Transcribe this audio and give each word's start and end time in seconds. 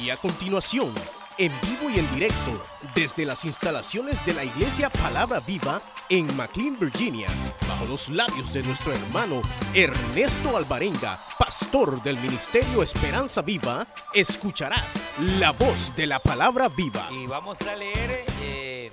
Y 0.00 0.10
a 0.10 0.16
continuación, 0.18 0.94
en 1.38 1.52
vivo 1.62 1.88
y 1.88 1.98
en 1.98 2.14
directo, 2.14 2.62
desde 2.94 3.24
las 3.24 3.44
instalaciones 3.44 4.24
de 4.26 4.34
la 4.34 4.44
Iglesia 4.44 4.90
Palabra 4.90 5.40
Viva 5.40 5.80
en 6.10 6.36
McLean, 6.36 6.78
Virginia, 6.78 7.28
bajo 7.66 7.86
los 7.86 8.10
labios 8.10 8.52
de 8.52 8.62
nuestro 8.62 8.92
hermano 8.92 9.40
Ernesto 9.74 10.56
Alvarenga, 10.56 11.24
pastor 11.38 12.02
del 12.02 12.18
Ministerio 12.18 12.82
Esperanza 12.82 13.40
Viva, 13.40 13.86
escucharás 14.12 15.00
la 15.38 15.52
voz 15.52 15.94
de 15.96 16.06
la 16.06 16.18
Palabra 16.18 16.68
Viva. 16.68 17.08
Y 17.10 17.26
vamos 17.26 17.62
a 17.62 17.74
leer 17.74 18.24
eh, 18.42 18.90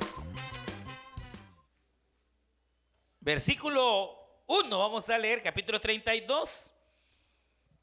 versículo 3.20 4.44
1, 4.48 4.80
vamos 4.80 5.10
a 5.10 5.18
leer 5.18 5.42
capítulo 5.42 5.82
32. 5.82 6.74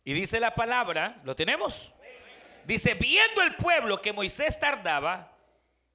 Y 0.05 0.15
dice 0.15 0.41
la 0.41 0.55
palabra, 0.55 1.21
¿lo 1.25 1.37
tenemos? 1.37 1.93
Dice, 2.71 2.95
viendo 2.95 3.43
el 3.43 3.57
pueblo 3.57 4.01
que 4.01 4.13
Moisés 4.13 4.61
tardaba 4.61 5.37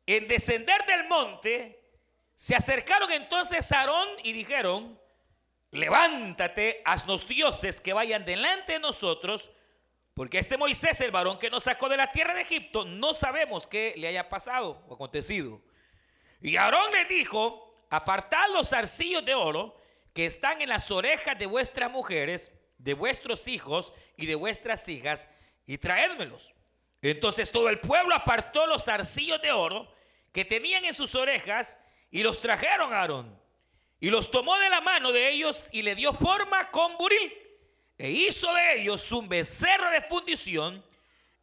en 0.05 0.27
descender 0.27 0.85
del 0.85 1.07
monte, 1.07 1.81
se 2.35 2.53
acercaron 2.53 3.09
entonces 3.13 3.71
a 3.71 3.79
Aarón 3.79 4.09
y 4.25 4.33
dijeron, 4.33 4.99
levántate, 5.71 6.81
haznos 6.83 7.25
dioses 7.30 7.80
que 7.80 7.93
vayan 7.93 8.25
delante 8.25 8.73
de 8.73 8.80
nosotros, 8.80 9.52
porque 10.16 10.38
este 10.38 10.57
Moisés, 10.57 10.99
el 10.99 11.11
varón 11.11 11.39
que 11.39 11.49
nos 11.49 11.63
sacó 11.63 11.88
de 11.88 11.95
la 11.95 12.11
tierra 12.11 12.33
de 12.33 12.41
Egipto, 12.41 12.83
no 12.83 13.13
sabemos 13.13 13.67
qué 13.67 13.94
le 13.95 14.09
haya 14.09 14.27
pasado 14.27 14.83
o 14.89 14.95
acontecido. 14.95 15.61
Y 16.41 16.57
Aarón 16.57 16.91
le 16.91 17.05
dijo, 17.05 17.73
apartad 17.89 18.49
los 18.52 18.73
arcillos 18.73 19.23
de 19.23 19.33
oro 19.33 19.77
que 20.13 20.25
están 20.25 20.61
en 20.61 20.67
las 20.67 20.91
orejas 20.91 21.39
de 21.39 21.45
vuestras 21.45 21.89
mujeres, 21.89 22.52
de 22.80 22.95
vuestros 22.95 23.47
hijos 23.47 23.94
y 24.17 24.25
de 24.25 24.35
vuestras 24.35 24.89
hijas, 24.89 25.30
y 25.66 25.77
traédmelos. 25.77 26.53
Entonces 27.12 27.52
todo 27.52 27.70
el 27.70 27.80
pueblo 27.80 28.16
apartó 28.16 28.66
los 28.66 28.88
arcillos 28.88 29.40
de 29.40 29.52
oro 29.52 29.94
que 30.31 30.44
tenían 30.44 30.86
en 30.86 30.94
sus 30.95 31.14
orejas 31.14 31.78
y 32.09 32.23
los 32.23 32.42
trajeron 32.42 32.92
a 32.94 33.02
Aarón. 33.02 33.39
Y 34.00 34.09
los 34.09 34.31
tomó 34.31 34.58
de 34.58 34.70
la 34.70 34.81
mano 34.81 35.12
de 35.12 35.30
ellos 35.30 35.70
y 35.72 35.84
le 35.84 35.94
dio 35.94 36.14
forma 36.14 36.72
con 36.72 36.97
buril. 36.97 37.31
E 37.97 38.09
hizo 38.09 38.52
de 38.56 38.81
ellos 38.81 39.12
un 39.12 39.30
becerro 39.30 39.92
de 39.92 40.02
fundición. 40.02 40.84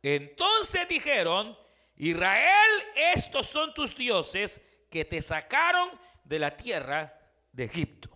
Entonces 0.03 0.89
dijeron, 0.89 1.57
Israel, 1.97 2.71
estos 3.15 3.47
son 3.47 3.73
tus 3.73 3.97
dioses 3.97 4.61
que 4.91 5.05
te 5.05 5.23
sacaron 5.23 5.91
de 6.25 6.41
la 6.41 6.57
tierra 6.57 7.17
de 7.53 7.65
Egipto. 7.65 8.11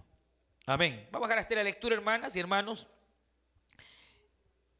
Amén. 0.66 1.08
Vamos 1.12 1.27
a 1.27 1.28
dejar 1.28 1.42
hasta 1.42 1.55
la 1.55 1.62
lectura, 1.62 1.94
hermanas 1.94 2.34
y 2.34 2.41
hermanos. 2.41 2.88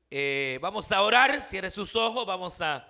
Eh, 0.09 0.59
vamos 0.63 0.93
a 0.93 1.03
orar, 1.03 1.41
cierre 1.41 1.69
sus 1.69 1.97
ojos, 1.97 2.25
vamos 2.25 2.61
a, 2.63 2.87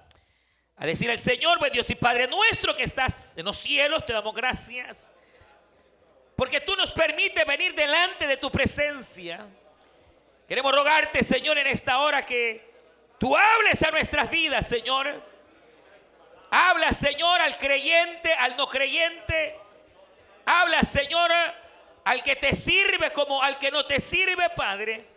a 0.77 0.87
decir 0.87 1.11
al 1.11 1.19
Señor, 1.19 1.59
buen 1.59 1.73
Dios 1.73 1.89
y 1.89 1.95
Padre 1.95 2.29
nuestro 2.29 2.77
que 2.77 2.83
estás 2.83 3.39
en 3.39 3.47
los 3.47 3.57
cielos, 3.57 4.05
te 4.05 4.13
damos 4.13 4.35
gracias. 4.35 5.13
Porque 6.37 6.61
tú 6.61 6.77
nos 6.77 6.93
permites 6.93 7.47
venir 7.47 7.75
delante 7.75 8.27
de 8.27 8.37
tu 8.37 8.51
presencia. 8.51 9.47
Queremos 10.47 10.75
rogarte, 10.75 11.25
Señor, 11.25 11.57
en 11.57 11.69
esta 11.69 12.01
hora 12.01 12.25
que 12.25 12.71
tú 13.19 13.35
hables 13.35 13.83
a 13.83 13.91
nuestras 13.91 14.29
vidas, 14.31 14.69
Señor. 14.69 15.23
Habla, 16.51 16.93
Señor, 16.93 17.41
al 17.41 17.57
creyente, 17.57 18.31
al 18.35 18.59
no 18.59 18.67
creyente. 18.67 19.59
Habla, 20.45 20.83
Señor, 20.83 21.31
al 22.05 22.23
que 22.23 22.37
te 22.37 22.55
sirve 22.55 23.11
como 23.13 23.43
al 23.43 23.59
que 23.59 23.71
no 23.71 23.87
te 23.87 24.01
sirve, 24.01 24.51
Padre. 24.51 25.16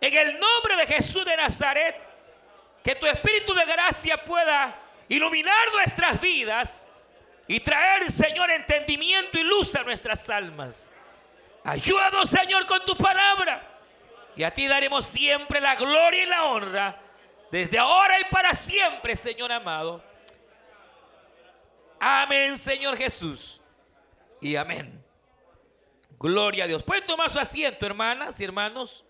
En 0.00 0.14
el 0.14 0.38
nombre 0.38 0.76
de 0.76 0.86
Jesús 0.86 1.24
de 1.24 1.36
Nazaret, 1.36 1.96
que 2.82 2.94
tu 2.94 3.06
Espíritu 3.06 3.54
de 3.54 3.64
gracia 3.64 4.22
pueda 4.24 4.78
iluminar 5.08 5.72
nuestras 5.72 6.20
vidas 6.20 6.86
y 7.48 7.60
traer, 7.60 8.10
Señor, 8.10 8.50
entendimiento 8.50 9.38
y 9.38 9.44
luz 9.44 9.74
a 9.74 9.82
nuestras 9.82 10.28
almas. 10.28 10.92
Ayúdanos, 11.64 12.28
Señor, 12.28 12.66
con 12.66 12.84
tu 12.84 12.96
palabra. 12.96 13.76
Y 14.36 14.42
a 14.42 14.52
ti 14.52 14.66
daremos 14.66 15.06
siempre 15.06 15.60
la 15.60 15.74
gloria 15.74 16.22
y 16.22 16.26
la 16.26 16.44
honra, 16.44 17.00
desde 17.50 17.78
ahora 17.78 18.20
y 18.20 18.24
para 18.24 18.54
siempre, 18.54 19.16
Señor 19.16 19.50
amado. 19.50 20.04
Amén, 21.98 22.56
Señor 22.58 22.96
Jesús. 22.98 23.60
Y 24.40 24.56
amén. 24.56 25.02
Gloria 26.18 26.64
a 26.64 26.66
Dios. 26.66 26.82
Pueden 26.82 27.06
tomar 27.06 27.30
su 27.30 27.38
asiento, 27.38 27.86
hermanas 27.86 28.38
y 28.40 28.44
hermanos. 28.44 29.05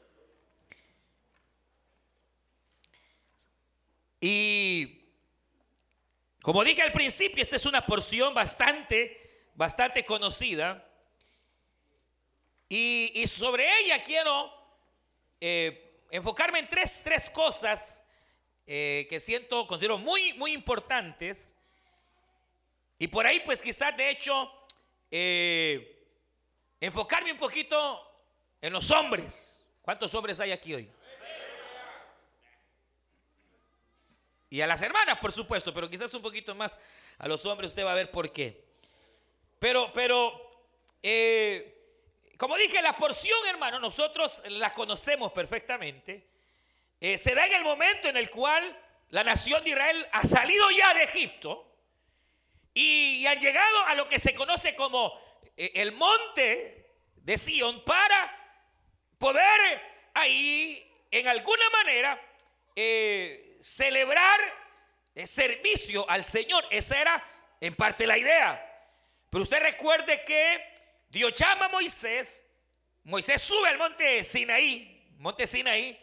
Y 4.28 5.04
como 6.42 6.64
dije 6.64 6.82
al 6.82 6.91
principio, 6.91 7.41
esta 7.41 7.54
es 7.54 7.64
una 7.64 7.87
porción 7.87 8.34
bastante, 8.34 9.47
bastante 9.54 10.04
conocida. 10.04 10.84
Y, 12.69 13.25
sobre 13.28 13.64
ella 13.82 14.03
quiero 14.03 14.53
eh, 15.41 16.03
enfocarme 16.10 16.59
en 16.59 16.66
tres, 16.66 17.03
tres 17.04 17.31
cosas 17.31 18.03
eh, 18.66 19.06
que 19.09 19.20
siento, 19.20 19.64
considero 19.64 19.97
muy, 19.97 20.32
muy 20.32 20.50
importantes. 20.54 21.54
Y 22.98 23.06
por 23.06 23.28
ahí, 23.28 23.38
pues 23.44 23.62
quizás 23.62 23.97
de 23.97 24.10
hecho, 24.10 24.50
eh, 25.08 26.04
enfocarme 26.81 27.31
un 27.31 27.38
poquito 27.38 28.03
en 28.60 28.72
los 28.72 28.91
hombres. 28.91 29.62
¿Cuántos 29.82 30.12
hombres 30.16 30.41
hay 30.41 30.50
aquí 30.50 30.75
hoy? 30.75 30.91
Y 34.49 34.61
a 34.61 34.67
las 34.67 34.81
hermanas, 34.83 35.19
por 35.19 35.33
supuesto, 35.33 35.75
pero 35.75 35.91
quizás 35.91 36.12
un 36.15 36.23
poquito 36.23 36.55
más 36.55 36.79
a 37.19 37.27
los 37.27 37.45
hombres, 37.47 37.73
usted 37.73 37.84
va 37.84 37.93
a 37.93 37.97
ver 37.97 38.11
por 38.11 38.33
qué. 38.33 38.65
Pero, 39.59 39.93
pero, 39.93 40.51
eh, 41.03 41.77
como 42.37 42.56
dije, 42.56 42.81
la 42.83 42.97
porción, 42.97 43.39
hermano, 43.49 43.81
nosotros 43.81 44.43
la 44.49 44.73
conocemos 44.73 45.33
perfectamente. 45.33 46.27
Eh, 47.01 47.19
se 47.19 47.35
da 47.35 47.47
en 47.47 47.55
el 47.55 47.65
momento 47.65 48.09
en 48.09 48.17
el 48.17 48.31
cual 48.31 48.79
la 49.11 49.25
nación 49.25 49.62
de 49.65 49.71
Israel 49.71 50.09
ha 50.12 50.23
salido 50.23 50.71
ya 50.71 50.95
de 50.95 51.05
Egipto 51.05 51.67
y, 52.73 53.27
han 53.27 53.41
llegado 53.41 53.87
a 53.87 53.95
lo 53.95 54.09
que 54.09 54.19
se 54.19 54.35
conoce 54.35 54.77
como 54.77 55.19
eh, 55.56 55.73
el 55.75 55.93
monte 55.93 56.95
de 57.17 57.39
Sion 57.39 57.85
para 57.85 58.61
poder 59.19 60.11
ahí, 60.15 60.89
en 61.11 61.27
alguna 61.27 61.69
manera, 61.71 62.21
eh, 62.76 63.56
celebrar 63.60 64.41
el 65.14 65.26
servicio 65.26 66.09
al 66.09 66.25
Señor. 66.25 66.64
Esa 66.70 67.00
era 67.00 67.56
en 67.60 67.75
parte 67.75 68.06
la 68.06 68.19
idea. 68.19 68.62
Pero 69.31 69.42
usted 69.42 69.60
recuerde 69.60 70.22
que 70.25 70.75
Dios 71.09 71.32
llama 71.32 71.66
a 71.66 71.70
Moisés. 71.70 72.44
Moisés 73.03 73.42
sube 73.42 73.69
al 73.69 73.78
monte 73.78 74.22
Sinaí, 74.22 75.14
monte 75.19 75.47
Sinaí, 75.47 75.98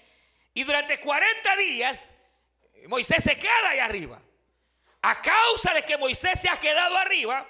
y 0.54 0.64
durante 0.64 1.00
40 1.00 1.56
días 1.58 2.16
Moisés 2.88 3.24
se 3.24 3.38
queda 3.38 3.70
ahí 3.70 3.80
arriba. 3.80 4.22
A 5.02 5.22
causa 5.22 5.74
de 5.74 5.84
que 5.84 5.98
Moisés 5.98 6.40
se 6.40 6.50
ha 6.50 6.58
quedado 6.58 6.98
arriba, 6.98 7.48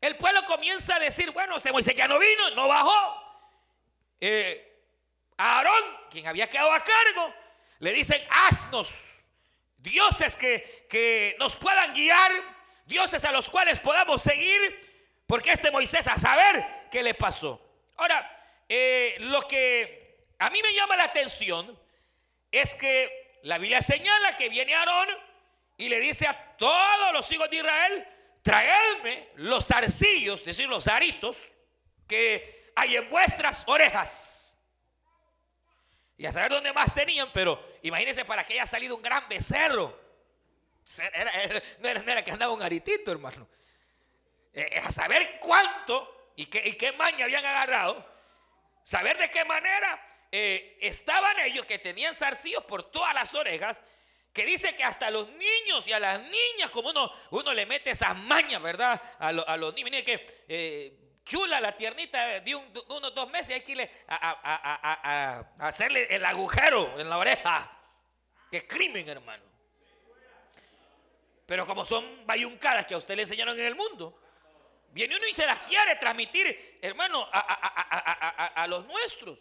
el 0.00 0.16
pueblo 0.16 0.44
comienza 0.44 0.96
a 0.96 0.98
decir, 0.98 1.30
bueno, 1.30 1.56
este 1.56 1.72
Moisés 1.72 1.94
ya 1.94 2.06
no 2.06 2.18
vino, 2.18 2.50
no 2.50 2.68
bajó. 2.68 3.22
Eh, 4.20 4.82
Aarón, 5.38 5.82
quien 6.10 6.26
había 6.26 6.48
quedado 6.48 6.72
a 6.72 6.80
cargo, 6.80 7.34
le 7.84 7.92
dicen, 7.92 8.20
haznos 8.30 9.22
dioses 9.76 10.36
que, 10.36 10.86
que 10.88 11.36
nos 11.38 11.54
puedan 11.56 11.92
guiar, 11.92 12.32
dioses 12.86 13.22
a 13.26 13.30
los 13.30 13.50
cuales 13.50 13.78
podamos 13.78 14.22
seguir, 14.22 15.22
porque 15.26 15.52
este 15.52 15.70
Moisés 15.70 16.08
a 16.08 16.18
saber 16.18 16.64
qué 16.90 17.02
le 17.02 17.12
pasó. 17.12 17.60
Ahora, 17.96 18.62
eh, 18.70 19.16
lo 19.20 19.46
que 19.46 20.26
a 20.38 20.48
mí 20.48 20.62
me 20.62 20.72
llama 20.72 20.96
la 20.96 21.04
atención 21.04 21.78
es 22.50 22.74
que 22.74 23.34
la 23.42 23.58
Biblia 23.58 23.82
señala 23.82 24.34
que 24.34 24.48
viene 24.48 24.74
Aarón 24.74 25.08
y 25.76 25.90
le 25.90 26.00
dice 26.00 26.26
a 26.26 26.56
todos 26.56 27.12
los 27.12 27.30
hijos 27.32 27.50
de 27.50 27.56
Israel, 27.56 28.08
traedme 28.42 29.28
los 29.34 29.70
arcillos, 29.70 30.40
es 30.40 30.46
decir, 30.46 30.68
los 30.70 30.88
aritos 30.88 31.52
que 32.08 32.72
hay 32.76 32.96
en 32.96 33.10
vuestras 33.10 33.62
orejas. 33.66 34.56
Y 36.16 36.24
a 36.24 36.32
saber 36.32 36.52
dónde 36.52 36.72
más 36.72 36.94
tenían, 36.94 37.30
pero 37.32 37.73
imagínense 37.84 38.24
para 38.24 38.44
que 38.44 38.54
haya 38.54 38.66
salido 38.66 38.96
un 38.96 39.02
gran 39.02 39.28
becerro. 39.28 39.98
no, 41.78 41.88
era, 41.88 42.24
que 42.24 42.30
andaba 42.30 42.52
un 42.52 42.62
aritito, 42.62 43.12
hermano. 43.12 43.48
Eh, 44.52 44.80
a 44.82 44.90
saber 44.90 45.38
cuánto 45.40 46.32
y 46.36 46.46
qué, 46.46 46.92
maña 46.92 47.24
habían 47.24 47.44
agarrado. 47.44 48.04
Saber 48.82 49.16
de 49.18 49.30
qué 49.30 49.44
manera 49.44 50.26
eh, 50.30 50.78
estaban 50.80 51.38
ellos 51.40 51.64
que 51.66 51.78
tenían 51.78 52.14
zarcillos 52.14 52.64
por 52.64 52.90
todas 52.90 53.14
las 53.14 53.34
orejas. 53.34 53.82
Que 54.32 54.44
dice 54.44 54.74
que 54.76 54.82
hasta 54.82 55.10
los 55.10 55.28
niños 55.28 55.86
y 55.86 55.92
a 55.92 56.00
las 56.00 56.20
niñas, 56.20 56.70
como 56.72 56.90
uno, 56.90 57.12
uno 57.30 57.52
le 57.52 57.66
mete 57.66 57.90
esas 57.90 58.16
mañas, 58.16 58.60
¿verdad? 58.60 59.00
A, 59.20 59.30
los 59.30 59.74
niños. 59.74 59.90
Miren 59.90 60.04
que 60.04 60.44
eh, 60.48 61.04
chula, 61.24 61.60
la 61.60 61.76
tiernita 61.76 62.40
de, 62.40 62.54
unos 62.54 63.14
dos 63.14 63.30
meses, 63.30 63.54
hay 63.54 63.60
que 63.62 63.72
irle 63.72 63.90
a, 64.08 65.44
hacerle 65.58 66.06
el 66.10 66.24
agujero 66.24 66.98
en 67.00 67.08
la 67.08 67.18
oreja. 67.18 67.73
Qué 68.54 68.68
crimen, 68.68 69.08
hermano. 69.08 69.42
Pero 71.44 71.66
como 71.66 71.84
son 71.84 72.24
bayuncadas 72.24 72.86
que 72.86 72.94
a 72.94 72.98
usted 72.98 73.16
le 73.16 73.22
enseñaron 73.22 73.58
en 73.58 73.66
el 73.66 73.74
mundo, 73.74 74.16
viene 74.92 75.16
uno 75.16 75.26
y 75.26 75.34
se 75.34 75.44
las 75.44 75.58
quiere 75.66 75.96
transmitir, 75.96 76.78
hermano, 76.80 77.28
a, 77.32 78.64
los 78.68 78.86
nuestros. 78.86 79.40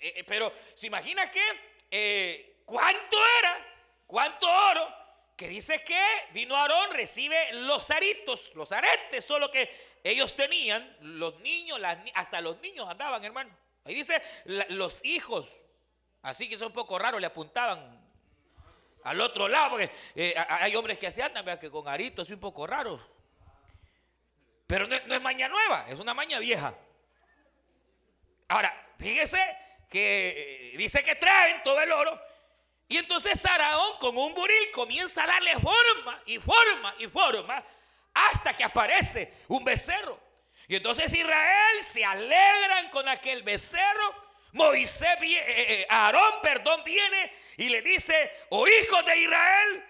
Eh, 0.00 0.14
eh, 0.16 0.24
pero 0.26 0.50
se 0.74 0.86
imagina 0.86 1.30
que 1.30 1.42
eh, 1.90 2.62
cuánto 2.64 3.18
era, 3.40 3.66
cuánto 4.06 4.50
oro, 4.50 4.88
que 5.36 5.48
dice 5.48 5.84
que 5.84 6.02
vino 6.32 6.56
Aarón, 6.56 6.90
recibe 6.90 7.52
los 7.52 7.90
aritos, 7.90 8.54
los 8.54 8.72
aretes, 8.72 9.26
todo 9.26 9.40
lo 9.40 9.50
que 9.50 9.98
ellos 10.02 10.34
tenían, 10.34 10.96
los 11.02 11.38
niños, 11.40 11.78
hasta 12.14 12.40
los 12.40 12.58
niños 12.62 12.88
andaban, 12.88 13.22
hermano. 13.22 13.54
Ahí 13.84 13.94
dice 13.94 14.22
los 14.70 15.04
hijos, 15.04 15.63
así 16.24 16.48
que 16.48 16.56
es 16.56 16.60
un 16.60 16.72
poco 16.72 16.98
raro, 16.98 17.20
le 17.20 17.26
apuntaban 17.26 18.02
al 19.04 19.20
otro 19.20 19.46
lado, 19.46 19.70
porque 19.70 19.90
eh, 20.16 20.34
hay 20.48 20.74
hombres 20.74 20.98
que 20.98 21.12
se 21.12 21.22
andan, 21.22 21.58
que 21.58 21.70
con 21.70 21.86
aritos, 21.86 22.26
es 22.26 22.34
un 22.34 22.40
poco 22.40 22.66
raro. 22.66 23.00
Pero 24.66 24.88
no, 24.88 24.96
es 24.96 25.20
maña 25.20 25.48
nueva, 25.48 25.86
es 25.88 26.00
una 26.00 26.14
maña 26.14 26.38
vieja. 26.38 26.74
Ahora, 28.48 28.74
fíjese 28.98 29.38
que 29.90 30.72
eh, 30.72 30.76
dice 30.76 31.04
que 31.04 31.14
traen 31.14 31.62
todo 31.62 31.80
el 31.80 31.92
oro. 31.92 32.20
Y 32.88 32.96
entonces 32.96 33.40
Saraón 33.40 33.98
con 33.98 34.16
un 34.16 34.34
buril 34.34 34.70
comienza 34.72 35.24
a 35.24 35.26
darle 35.26 35.54
forma 35.54 36.22
y 36.26 36.38
forma 36.38 36.94
y 36.98 37.06
forma 37.06 37.64
hasta 38.12 38.54
que 38.54 38.64
aparece 38.64 39.32
un 39.48 39.64
becerro. 39.64 40.18
Y 40.66 40.76
entonces 40.76 41.12
Israel 41.12 41.82
se 41.82 42.04
alegran 42.04 42.90
con 42.90 43.08
aquel 43.08 43.42
becerro. 43.42 44.23
Moisés, 44.54 45.18
eh, 45.20 45.44
eh, 45.46 45.86
Aarón, 45.90 46.40
perdón, 46.40 46.82
viene 46.84 47.32
y 47.56 47.68
le 47.68 47.82
dice, 47.82 48.30
oh 48.50 48.66
hijos 48.68 49.04
de 49.04 49.16
Israel, 49.16 49.84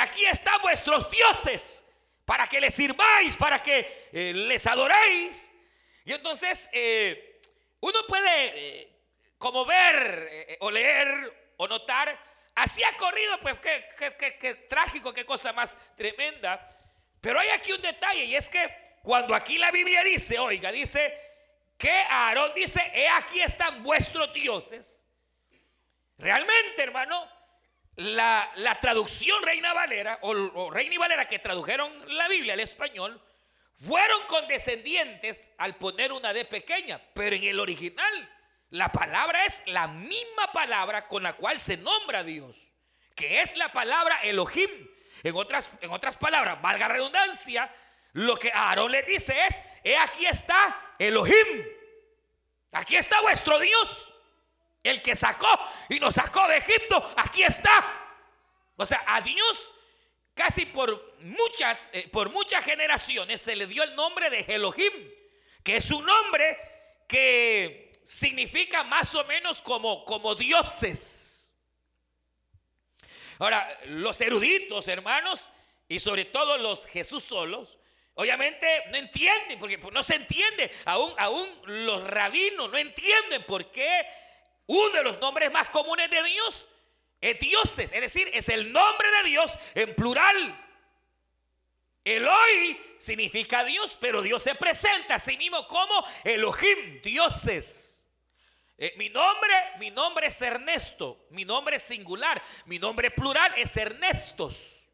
aquí 0.00 0.24
están 0.26 0.60
vuestros 0.60 1.08
dioses 1.08 1.84
para 2.24 2.48
que 2.48 2.60
les 2.60 2.74
sirváis, 2.74 3.36
para 3.36 3.62
que 3.62 4.08
eh, 4.12 4.32
les 4.34 4.66
adoréis. 4.66 5.52
Y 6.04 6.12
entonces 6.12 6.68
uno 7.78 8.06
puede 8.08 8.90
como 9.38 9.64
ver 9.64 10.56
o 10.58 10.70
leer 10.70 11.52
o 11.58 11.68
notar, 11.68 12.18
así 12.56 12.82
ha 12.82 12.96
corrido, 12.96 13.38
pues 13.38 13.54
qué 13.60 14.66
trágico, 14.68 15.14
qué 15.14 15.24
cosa 15.24 15.52
más 15.52 15.76
tremenda. 15.96 16.68
Pero 17.20 17.38
hay 17.38 17.50
aquí 17.50 17.72
un 17.72 17.80
detalle 17.80 18.24
y 18.24 18.34
es 18.34 18.48
que 18.48 18.98
cuando 19.04 19.32
aquí 19.32 19.58
la 19.58 19.70
Biblia 19.70 20.02
dice, 20.02 20.40
oiga, 20.40 20.72
dice 20.72 21.31
que 21.76 21.90
Aarón 21.90 22.52
dice, 22.54 22.80
he 22.94 23.08
aquí 23.08 23.40
están 23.40 23.82
vuestros 23.82 24.32
dioses. 24.32 25.04
Realmente, 26.18 26.82
hermano, 26.82 27.28
la, 27.96 28.78
traducción 28.80 29.42
Reina 29.42 29.72
Valera 29.72 30.18
o, 30.22 30.30
o 30.30 30.70
Reina 30.70 30.94
y 30.94 30.98
Valera 30.98 31.26
que 31.26 31.38
tradujeron 31.38 31.92
la 32.16 32.28
Biblia 32.28 32.54
al 32.54 32.60
español, 32.60 33.20
fueron 33.84 34.26
condescendientes 34.28 35.50
al 35.58 35.74
poner 35.76 36.12
una 36.12 36.32
D 36.32 36.44
pequeña, 36.44 37.00
pero 37.14 37.34
en 37.34 37.44
el 37.44 37.58
original 37.58 38.30
la 38.70 38.90
palabra 38.90 39.44
es 39.44 39.64
la 39.66 39.86
misma 39.86 40.50
palabra 40.52 41.06
con 41.06 41.22
la 41.22 41.34
cual 41.34 41.60
se 41.60 41.76
nombra 41.76 42.20
a 42.20 42.24
Dios, 42.24 42.72
que 43.14 43.42
es 43.42 43.56
la 43.56 43.70
palabra 43.70 44.20
Elohim. 44.22 44.70
En 45.22 45.36
otras, 45.36 45.68
en 45.82 45.90
otras 45.90 46.16
palabras, 46.16 46.60
valga 46.62 46.88
redundancia, 46.88 47.70
lo 48.12 48.36
que 48.36 48.50
Aarón 48.50 48.90
le 48.90 49.02
dice 49.02 49.36
es, 49.46 49.60
he 49.84 49.96
aquí 49.98 50.24
está 50.26 50.91
Elohim. 51.06 51.66
Aquí 52.72 52.96
está 52.96 53.20
vuestro 53.20 53.58
Dios. 53.58 54.08
El 54.82 55.02
que 55.02 55.14
sacó 55.14 55.48
y 55.88 56.00
nos 56.00 56.16
sacó 56.16 56.46
de 56.48 56.56
Egipto, 56.56 57.12
aquí 57.16 57.42
está. 57.42 58.00
O 58.76 58.84
sea, 58.84 59.04
a 59.06 59.20
Dios 59.20 59.72
casi 60.34 60.66
por 60.66 61.18
muchas, 61.20 61.90
eh, 61.92 62.08
por 62.10 62.30
muchas 62.30 62.64
generaciones 62.64 63.40
se 63.40 63.54
le 63.54 63.66
dio 63.66 63.82
el 63.82 63.94
nombre 63.94 64.30
de 64.30 64.40
Elohim, 64.48 64.92
que 65.62 65.76
es 65.76 65.90
un 65.90 66.04
nombre 66.04 66.58
que 67.06 67.92
significa 68.04 68.82
más 68.84 69.14
o 69.14 69.24
menos 69.24 69.62
como, 69.62 70.04
como 70.04 70.34
dioses. 70.34 71.52
Ahora, 73.38 73.78
los 73.86 74.20
eruditos, 74.20 74.88
hermanos, 74.88 75.50
y 75.88 75.98
sobre 75.98 76.24
todo 76.24 76.58
los 76.58 76.86
Jesús 76.86 77.24
solos, 77.24 77.78
Obviamente 78.14 78.66
no 78.90 78.96
entienden, 78.96 79.58
porque 79.58 79.78
no 79.78 80.02
se 80.02 80.16
entiende. 80.16 80.70
Aún, 80.84 81.14
aún 81.18 81.48
los 81.64 82.06
rabinos 82.06 82.70
no 82.70 82.76
entienden 82.76 83.44
por 83.46 83.70
qué 83.70 84.06
uno 84.66 84.90
de 84.90 85.02
los 85.02 85.18
nombres 85.18 85.50
más 85.50 85.68
comunes 85.68 86.10
de 86.10 86.22
Dios 86.22 86.68
es 87.20 87.38
dioses. 87.38 87.92
Es 87.92 88.00
decir, 88.00 88.28
es 88.34 88.48
el 88.48 88.72
nombre 88.72 89.10
de 89.10 89.28
Dios 89.28 89.58
en 89.74 89.94
plural. 89.94 90.58
Eloi 92.04 92.80
significa 92.98 93.64
Dios, 93.64 93.96
pero 94.00 94.22
Dios 94.22 94.42
se 94.42 94.54
presenta 94.56 95.14
a 95.14 95.18
sí 95.18 95.36
mismo 95.38 95.66
como 95.66 96.04
Elohim, 96.24 97.00
dioses. 97.02 97.92
Eh, 98.76 98.94
mi 98.96 99.08
nombre, 99.08 99.54
mi 99.78 99.90
nombre 99.90 100.26
es 100.26 100.42
Ernesto, 100.42 101.26
mi 101.30 101.44
nombre 101.44 101.76
es 101.76 101.82
singular, 101.82 102.42
mi 102.66 102.78
nombre 102.78 103.10
plural 103.12 103.52
es 103.56 103.76
Ernestos. 103.76 104.88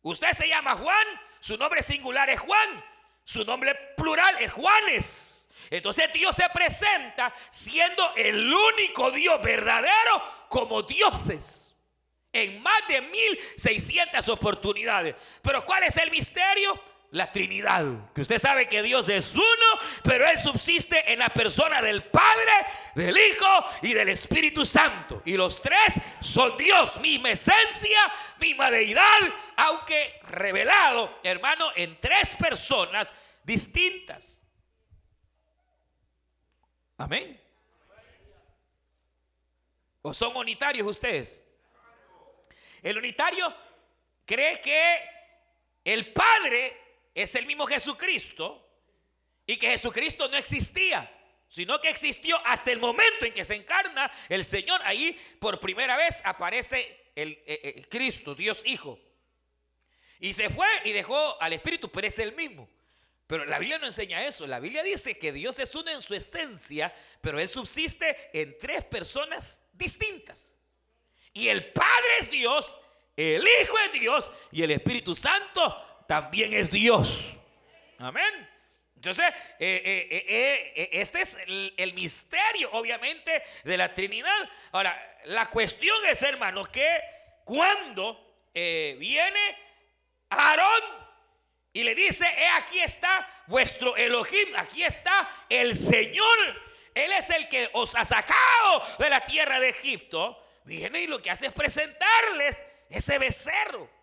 Usted 0.00 0.32
se 0.32 0.48
llama 0.48 0.74
Juan, 0.74 1.06
su 1.40 1.56
nombre 1.56 1.82
singular 1.82 2.28
es 2.30 2.40
Juan. 2.40 2.84
Su 3.24 3.44
nombre 3.44 3.74
plural 3.96 4.36
es 4.40 4.52
Juanes. 4.52 5.48
Entonces 5.70 6.10
Dios 6.12 6.34
se 6.34 6.48
presenta 6.48 7.34
siendo 7.50 8.14
el 8.16 8.52
único 8.52 9.10
Dios 9.10 9.40
verdadero 9.42 10.22
como 10.48 10.82
dioses. 10.82 11.76
En 12.32 12.62
más 12.62 12.88
de 12.88 13.02
1600 13.02 14.28
oportunidades. 14.28 15.14
Pero 15.42 15.64
¿cuál 15.64 15.82
es 15.84 15.96
el 15.96 16.10
misterio? 16.10 16.80
La 17.10 17.30
Trinidad. 17.32 18.12
Que 18.14 18.20
usted 18.20 18.38
sabe 18.38 18.68
que 18.68 18.82
Dios 18.82 19.08
es 19.08 19.34
uno, 19.34 19.80
pero 20.02 20.28
Él 20.28 20.38
subsiste 20.38 21.12
en 21.12 21.18
la 21.18 21.28
persona 21.28 21.80
del 21.80 22.04
Padre, 22.04 22.52
del 22.94 23.16
Hijo 23.16 23.64
y 23.82 23.94
del 23.94 24.08
Espíritu 24.10 24.64
Santo. 24.64 25.22
Y 25.24 25.36
los 25.36 25.62
tres 25.62 26.00
son 26.20 26.56
Dios, 26.56 27.00
misma 27.00 27.30
esencia, 27.30 27.98
misma 28.38 28.70
deidad, 28.70 29.20
aunque 29.56 30.20
revelado, 30.24 31.18
hermano, 31.22 31.70
en 31.76 31.98
tres 32.00 32.34
personas 32.34 33.14
distintas. 33.44 34.42
Amén. 36.98 37.40
¿O 40.02 40.12
son 40.12 40.36
unitarios 40.36 40.86
ustedes? 40.86 41.40
El 42.82 42.98
unitario 42.98 43.52
cree 44.24 44.60
que 44.60 45.18
el 45.84 46.12
Padre 46.12 46.87
es 47.14 47.34
el 47.34 47.46
mismo 47.46 47.66
Jesucristo 47.66 48.64
y 49.46 49.56
que 49.56 49.70
Jesucristo 49.70 50.28
no 50.28 50.36
existía, 50.36 51.10
sino 51.48 51.80
que 51.80 51.88
existió 51.88 52.38
hasta 52.44 52.70
el 52.70 52.78
momento 52.78 53.24
en 53.24 53.32
que 53.32 53.44
se 53.44 53.54
encarna 53.54 54.10
el 54.28 54.44
Señor. 54.44 54.80
Ahí 54.84 55.18
por 55.40 55.58
primera 55.58 55.96
vez 55.96 56.20
aparece 56.24 57.10
el, 57.16 57.30
eh, 57.46 57.60
eh, 57.62 57.82
Cristo, 57.88 58.34
Dios 58.34 58.62
Hijo. 58.66 58.98
Y 60.20 60.32
se 60.32 60.50
fue 60.50 60.66
y 60.84 60.92
dejó 60.92 61.40
al 61.40 61.52
Espíritu, 61.52 61.90
pero 61.90 62.06
es 62.06 62.18
el 62.18 62.34
mismo. 62.34 62.68
Pero 63.26 63.44
la 63.44 63.58
Biblia 63.58 63.78
no 63.78 63.86
enseña 63.86 64.26
eso. 64.26 64.46
La 64.46 64.60
Biblia 64.60 64.82
dice 64.82 65.18
que 65.18 65.32
Dios 65.32 65.58
es 65.58 65.74
uno 65.74 65.90
en 65.90 66.00
su 66.00 66.14
esencia, 66.14 66.94
pero 67.20 67.38
Él 67.38 67.48
subsiste 67.48 68.30
en 68.32 68.56
tres 68.58 68.84
personas 68.84 69.62
distintas. 69.72 70.56
Y 71.32 71.48
el 71.48 71.72
Padre 71.72 72.08
es 72.20 72.30
Dios, 72.30 72.76
el 73.16 73.42
Hijo 73.42 73.78
es 73.78 73.92
Dios 73.92 74.30
y 74.50 74.62
el 74.62 74.70
Espíritu 74.70 75.14
Santo 75.14 75.87
también 76.08 76.54
es 76.54 76.70
Dios. 76.70 77.36
Amén. 77.98 78.48
Entonces, 78.96 79.26
eh, 79.60 80.08
eh, 80.10 80.72
eh, 80.74 80.88
este 80.92 81.20
es 81.20 81.36
el, 81.76 81.92
misterio, 81.92 82.70
obviamente, 82.72 83.44
de 83.62 83.76
la 83.76 83.92
Trinidad. 83.92 84.50
Ahora, 84.72 85.18
la 85.26 85.46
cuestión 85.46 85.96
es, 86.06 86.22
hermanos, 86.22 86.70
que 86.70 86.98
cuando 87.44 88.24
viene 88.54 89.56
Aarón 90.30 90.82
y 91.72 91.84
le 91.84 91.94
dice, 91.94 92.26
aquí 92.56 92.80
está 92.80 93.44
vuestro 93.46 93.94
Elohim, 93.94 94.48
aquí 94.56 94.82
está 94.82 95.30
el 95.48 95.76
Señor, 95.76 96.62
Él 96.92 97.12
es 97.12 97.30
el 97.30 97.48
que 97.48 97.70
os 97.74 97.94
ha 97.94 98.04
sacado 98.04 98.82
de 98.98 99.10
la 99.10 99.24
tierra 99.24 99.60
de 99.60 99.68
Egipto, 99.68 100.44
viene 100.64 101.02
y 101.02 101.06
lo 101.06 101.22
que 101.22 101.30
hace 101.30 101.46
es 101.46 101.52
presentarles 101.52 102.64
ese 102.90 103.18
becerro. 103.18 103.97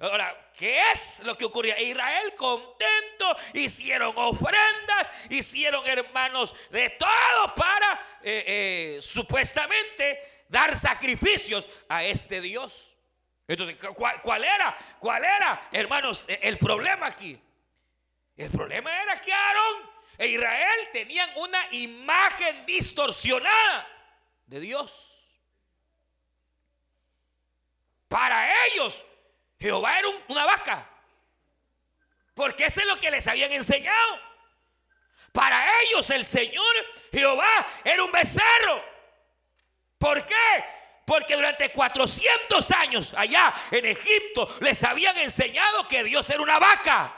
Ahora, 0.00 0.52
¿qué 0.56 0.80
es 0.92 1.20
lo 1.24 1.36
que 1.36 1.44
ocurría? 1.44 1.80
Israel 1.80 2.34
contento, 2.36 3.36
hicieron 3.52 4.12
ofrendas, 4.16 5.10
hicieron 5.28 5.84
hermanos 5.86 6.54
de 6.70 6.90
todo 6.90 7.54
para 7.56 8.18
eh, 8.22 8.44
eh, 8.46 8.98
supuestamente 9.02 10.44
dar 10.48 10.78
sacrificios 10.78 11.68
a 11.88 12.04
este 12.04 12.40
Dios. 12.40 12.96
Entonces, 13.48 13.76
¿cuál, 14.22 14.44
era? 14.44 14.76
¿Cuál 15.00 15.24
era, 15.24 15.68
hermanos, 15.72 16.26
e, 16.28 16.38
el 16.42 16.58
problema 16.58 17.06
aquí? 17.06 17.40
El 18.36 18.50
problema 18.50 19.02
era 19.02 19.20
que 19.20 19.32
Aarón 19.32 19.90
e 20.16 20.28
Israel 20.28 20.88
tenían 20.92 21.28
una 21.36 21.60
imagen 21.72 22.64
distorsionada 22.66 23.88
de 24.46 24.60
Dios. 24.60 25.16
Para 28.06 28.48
ellos 28.66 29.04
Jehová 29.60 29.98
era 29.98 30.08
una 30.28 30.46
vaca. 30.46 30.88
Porque 32.34 32.66
eso 32.66 32.80
es 32.80 32.86
lo 32.86 32.98
que 32.98 33.10
les 33.10 33.26
habían 33.26 33.52
enseñado. 33.52 34.20
Para 35.32 35.64
ellos 35.82 36.08
el 36.10 36.24
Señor 36.24 36.74
Jehová 37.12 37.66
era 37.84 38.02
un 38.04 38.12
becerro. 38.12 38.84
¿Por 39.98 40.24
qué? 40.24 40.64
Porque 41.04 41.34
durante 41.34 41.70
400 41.70 42.70
años 42.72 43.14
allá 43.14 43.52
en 43.70 43.86
Egipto 43.86 44.56
les 44.60 44.82
habían 44.84 45.16
enseñado 45.18 45.88
que 45.88 46.04
Dios 46.04 46.28
era 46.30 46.40
una 46.40 46.58
vaca. 46.58 47.14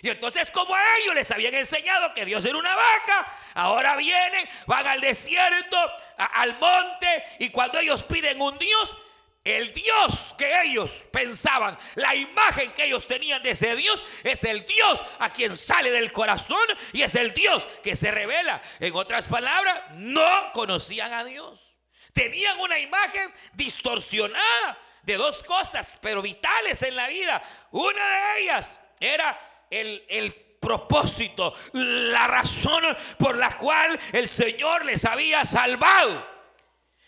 Y 0.00 0.10
entonces 0.10 0.50
como 0.50 0.74
a 0.74 0.96
ellos 0.98 1.14
les 1.14 1.30
habían 1.30 1.54
enseñado 1.54 2.14
que 2.14 2.24
Dios 2.24 2.44
era 2.44 2.56
una 2.56 2.74
vaca, 2.74 3.32
ahora 3.54 3.96
vienen, 3.96 4.48
van 4.66 4.86
al 4.86 5.00
desierto, 5.00 5.76
al 6.16 6.58
monte, 6.58 7.24
y 7.40 7.50
cuando 7.50 7.78
ellos 7.78 8.04
piden 8.04 8.40
un 8.40 8.56
Dios, 8.58 8.96
el 9.44 9.72
Dios 9.72 10.34
que 10.36 10.62
ellos 10.62 11.08
pensaban, 11.10 11.78
la 11.94 12.14
imagen 12.14 12.72
que 12.72 12.84
ellos 12.84 13.06
tenían 13.06 13.42
de 13.42 13.50
ese 13.50 13.74
Dios, 13.76 14.04
es 14.22 14.44
el 14.44 14.66
Dios 14.66 15.02
a 15.18 15.30
quien 15.30 15.56
sale 15.56 15.90
del 15.90 16.12
corazón 16.12 16.66
y 16.92 17.02
es 17.02 17.14
el 17.14 17.32
Dios 17.32 17.64
que 17.82 17.96
se 17.96 18.10
revela. 18.10 18.60
En 18.78 18.94
otras 18.94 19.24
palabras, 19.24 19.92
no 19.92 20.52
conocían 20.52 21.12
a 21.12 21.24
Dios. 21.24 21.78
Tenían 22.12 22.58
una 22.60 22.78
imagen 22.78 23.32
distorsionada 23.54 24.78
de 25.02 25.16
dos 25.16 25.42
cosas, 25.42 25.98
pero 26.02 26.20
vitales 26.20 26.82
en 26.82 26.96
la 26.96 27.08
vida. 27.08 27.42
Una 27.70 28.06
de 28.06 28.42
ellas 28.42 28.80
era 29.00 29.66
el, 29.70 30.44
propósito, 30.60 31.54
la 31.72 32.26
razón 32.26 32.82
por 33.18 33.38
la 33.38 33.56
cual 33.56 33.98
el 34.12 34.28
Señor 34.28 34.84
les 34.84 35.04
había 35.04 35.44
salvado. 35.44 36.26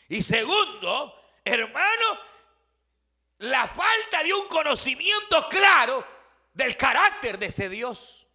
Y 0.09 0.23
segundo, 0.23 1.20
hermano, 1.45 2.21
la 3.39 3.67
falta 3.67 4.23
de 4.23 4.33
un 4.33 4.47
conocimiento 4.49 5.49
claro 5.49 6.07
del 6.53 6.77
carácter 6.77 7.39
de 7.39 7.47
ese 7.47 7.69
Dios. 7.69 8.27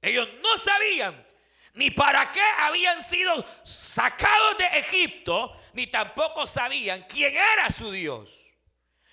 Ellos 0.00 0.28
no 0.40 0.58
sabían 0.58 1.26
ni 1.74 1.90
para 1.90 2.30
qué 2.30 2.42
habían 2.58 3.02
sido 3.02 3.44
sacados 3.64 4.58
de 4.58 4.66
Egipto, 4.78 5.60
ni 5.72 5.88
tampoco 5.88 6.46
sabían 6.46 7.04
quién 7.08 7.34
era 7.34 7.70
su 7.70 7.90
Dios. 7.90 8.30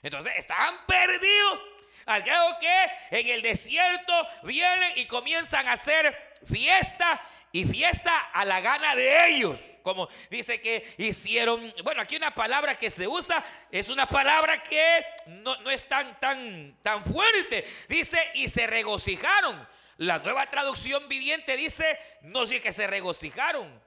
Entonces 0.01 0.33
estaban 0.37 0.85
perdidos 0.85 1.59
al 2.05 2.21
grado 2.23 2.57
que 2.59 2.91
en 3.11 3.27
el 3.27 3.41
desierto 3.41 4.13
vienen 4.43 4.93
y 4.95 5.05
comienzan 5.05 5.67
a 5.67 5.73
hacer 5.73 6.33
fiesta 6.45 7.21
y 7.51 7.65
fiesta 7.65 8.17
a 8.33 8.45
la 8.45 8.61
gana 8.61 8.95
de 8.95 9.27
ellos. 9.27 9.59
Como 9.83 10.07
dice 10.29 10.61
que 10.61 10.93
hicieron, 10.97 11.71
bueno, 11.83 12.01
aquí 12.01 12.15
una 12.15 12.33
palabra 12.33 12.75
que 12.75 12.89
se 12.89 13.07
usa 13.07 13.43
es 13.69 13.89
una 13.89 14.07
palabra 14.07 14.61
que 14.63 15.05
no, 15.27 15.53
es 15.69 15.87
tan, 15.87 16.19
tan, 16.19 16.77
tan 16.81 17.03
fuerte. 17.03 17.65
Dice, 17.89 18.19
y 18.35 18.47
se 18.47 18.67
regocijaron. 18.67 19.67
La 19.97 20.19
nueva 20.19 20.49
traducción 20.49 21.07
viviente 21.09 21.57
dice, 21.57 21.99
no 22.21 22.45
sé 22.47 22.61
que 22.61 22.73
se 22.73 22.87
regocijaron, 22.87 23.81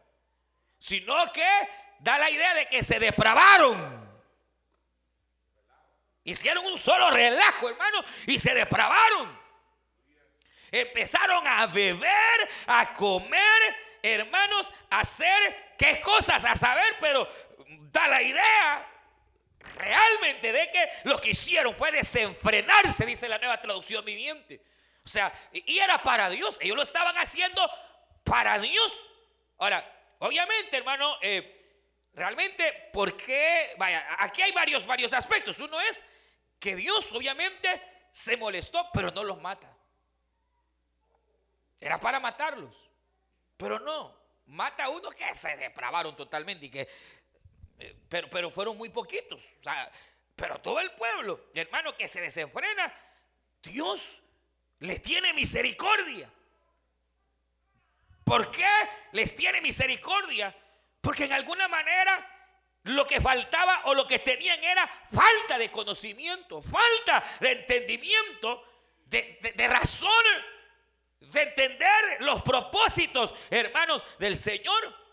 sino 0.78 1.32
que 1.32 1.48
da 2.00 2.18
la 2.18 2.30
idea 2.30 2.54
de 2.54 2.66
que 2.66 2.84
se 2.84 2.98
depravaron. 2.98 4.04
Hicieron 6.22 6.64
un 6.66 6.78
solo 6.78 7.10
relajo, 7.10 7.68
hermano, 7.68 8.04
y 8.26 8.38
se 8.38 8.54
depravaron. 8.54 9.43
Empezaron 10.74 11.46
a 11.46 11.66
beber, 11.66 12.48
a 12.66 12.92
comer, 12.94 13.76
hermanos, 14.02 14.72
a 14.90 15.00
hacer 15.00 15.74
qué 15.78 16.00
cosas, 16.00 16.44
a 16.44 16.56
saber, 16.56 16.96
pero 17.00 17.28
da 17.92 18.08
la 18.08 18.20
idea 18.20 18.90
realmente 19.76 20.52
de 20.52 20.70
que 20.70 20.88
lo 21.04 21.18
que 21.18 21.30
hicieron 21.30 21.76
fue 21.76 21.92
desenfrenarse, 21.92 23.06
dice 23.06 23.28
la 23.28 23.38
nueva 23.38 23.60
traducción 23.60 24.04
viviente. 24.04 24.62
O 25.04 25.08
sea, 25.08 25.32
y 25.52 25.78
era 25.78 26.02
para 26.02 26.28
Dios, 26.30 26.58
ellos 26.60 26.76
lo 26.76 26.82
estaban 26.82 27.16
haciendo 27.18 27.70
para 28.24 28.58
Dios. 28.58 29.06
Ahora, 29.58 29.84
obviamente, 30.18 30.76
hermano, 30.76 31.16
eh, 31.20 32.08
realmente, 32.14 32.90
¿por 32.92 33.16
qué? 33.16 33.74
Vaya, 33.76 34.04
aquí 34.18 34.42
hay 34.42 34.50
varios, 34.52 34.86
varios 34.86 35.12
aspectos. 35.12 35.60
Uno 35.60 35.80
es 35.80 36.04
que 36.58 36.74
Dios, 36.74 37.12
obviamente, 37.12 37.80
se 38.10 38.36
molestó, 38.36 38.88
pero 38.92 39.10
no 39.10 39.22
los 39.22 39.40
mata. 39.40 39.73
Era 41.84 42.00
para 42.00 42.18
matarlos. 42.18 42.90
Pero 43.58 43.78
no, 43.78 44.16
mata 44.46 44.84
a 44.84 44.88
uno 44.88 45.10
que 45.10 45.34
se 45.34 45.54
depravaron 45.58 46.16
totalmente 46.16 46.64
y 46.64 46.70
que, 46.70 46.88
eh, 47.78 47.96
pero, 48.08 48.30
pero 48.30 48.50
fueron 48.50 48.78
muy 48.78 48.88
poquitos. 48.88 49.42
pero 50.34 50.58
todo 50.62 50.80
el 50.80 50.90
pueblo, 50.92 51.50
hermano, 51.52 51.94
que 51.94 52.08
se 52.08 52.22
desenfrena, 52.22 52.90
Dios 53.62 54.22
les 54.78 55.02
tiene 55.02 55.34
misericordia. 55.34 56.32
¿Por 58.24 58.50
qué 58.50 58.70
les 59.12 59.36
tiene 59.36 59.60
misericordia? 59.60 60.56
Porque 61.02 61.24
en 61.26 61.34
alguna 61.34 61.68
manera 61.68 62.30
lo 62.84 63.06
que 63.06 63.20
faltaba 63.20 63.82
o 63.84 63.94
lo 63.94 64.06
que 64.06 64.20
tenían 64.20 64.64
era 64.64 64.88
falta 65.12 65.58
de 65.58 65.70
conocimiento, 65.70 66.62
falta 66.62 67.22
de 67.40 67.52
entendimiento, 67.52 68.64
de, 69.04 69.38
de, 69.42 69.52
de 69.52 69.68
razón 69.68 70.10
de 71.32 71.42
entender 71.42 72.20
los 72.20 72.42
propósitos, 72.42 73.34
hermanos, 73.50 74.04
del 74.18 74.36
Señor. 74.36 75.04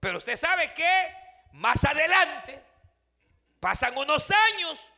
Pero 0.00 0.18
usted 0.18 0.36
sabe 0.36 0.72
que 0.74 1.14
más 1.52 1.84
adelante 1.84 2.62
pasan 3.60 3.96
unos 3.96 4.30
años 4.30 4.90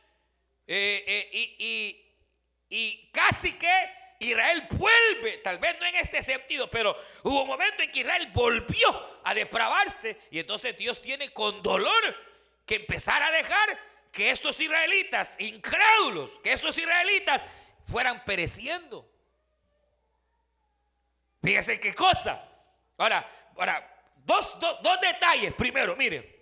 eh, 0.67 1.03
eh, 1.07 2.05
y, 2.69 3.09
casi 3.11 3.53
que 3.53 3.99
Israel 4.19 4.67
vuelve, 4.69 5.37
tal 5.37 5.57
vez 5.57 5.79
no 5.79 5.85
en 5.87 5.95
este 5.95 6.21
sentido, 6.21 6.69
pero 6.69 6.95
hubo 7.23 7.41
un 7.41 7.47
momento 7.47 7.81
en 7.81 7.91
que 7.91 8.01
Israel 8.01 8.29
volvió 8.33 9.21
a 9.23 9.33
depravarse 9.33 10.19
y 10.29 10.39
entonces 10.39 10.77
Dios 10.77 11.01
tiene 11.01 11.33
con 11.33 11.63
dolor 11.63 12.15
que 12.65 12.75
empezar 12.75 13.23
a 13.23 13.31
dejar 13.31 13.79
que 14.11 14.29
estos 14.29 14.59
israelitas 14.59 15.39
incrédulos, 15.39 16.39
que 16.41 16.53
estos 16.53 16.77
israelitas 16.77 17.45
fueran 17.89 18.23
pereciendo. 18.25 19.09
Fíjese 21.41 21.79
qué 21.79 21.93
cosa. 21.93 22.41
Ahora, 22.97 23.27
ahora 23.55 23.99
dos, 24.17 24.57
detalles. 25.01 25.53
Primero, 25.53 25.95
mire. 25.95 26.37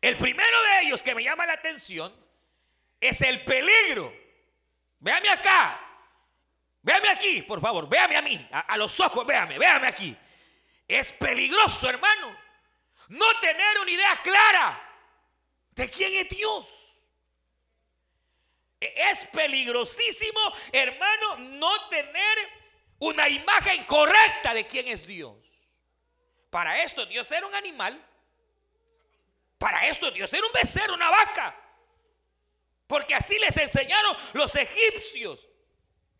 El 0.00 0.16
primero 0.16 0.62
de 0.62 0.82
ellos 0.82 1.02
que 1.02 1.14
me 1.14 1.22
llama 1.22 1.46
la 1.46 1.52
atención 1.52 2.12
es 3.00 3.20
el 3.20 3.44
peligro. 3.44 4.12
Véame 4.98 5.28
acá. 5.28 5.80
Véame 6.82 7.08
aquí, 7.10 7.42
por 7.42 7.60
favor. 7.60 7.88
Véame 7.88 8.16
a 8.16 8.22
mí. 8.22 8.48
A, 8.50 8.76
los 8.76 8.98
ojos, 9.00 9.26
véame. 9.26 9.58
Véame 9.58 9.86
aquí. 9.86 10.16
Es 10.88 11.12
peligroso, 11.12 11.88
hermano. 11.88 12.36
No 13.08 13.26
tener 13.40 13.78
una 13.80 13.90
idea 13.90 14.16
clara 14.22 14.92
de 15.70 15.90
quién 15.90 16.12
es 16.14 16.28
Dios. 16.28 16.92
E, 18.80 19.10
es 19.10 19.24
peligrosísimo, 19.26 20.40
hermano, 20.72 21.36
no 21.36 21.88
tener 21.88 22.61
una 23.02 23.28
imagen 23.28 23.82
correcta 23.84 24.54
de 24.54 24.64
quién 24.64 24.86
es 24.86 25.08
Dios. 25.08 25.36
Para 26.50 26.84
esto 26.84 27.04
Dios 27.06 27.28
era 27.32 27.44
un 27.44 27.54
animal. 27.54 28.00
Para 29.58 29.88
esto 29.88 30.12
Dios 30.12 30.32
era 30.32 30.46
un 30.46 30.52
becerro, 30.52 30.94
una 30.94 31.10
vaca. 31.10 31.56
Porque 32.86 33.16
así 33.16 33.36
les 33.40 33.56
enseñaron 33.56 34.16
los 34.34 34.54
egipcios. 34.54 35.48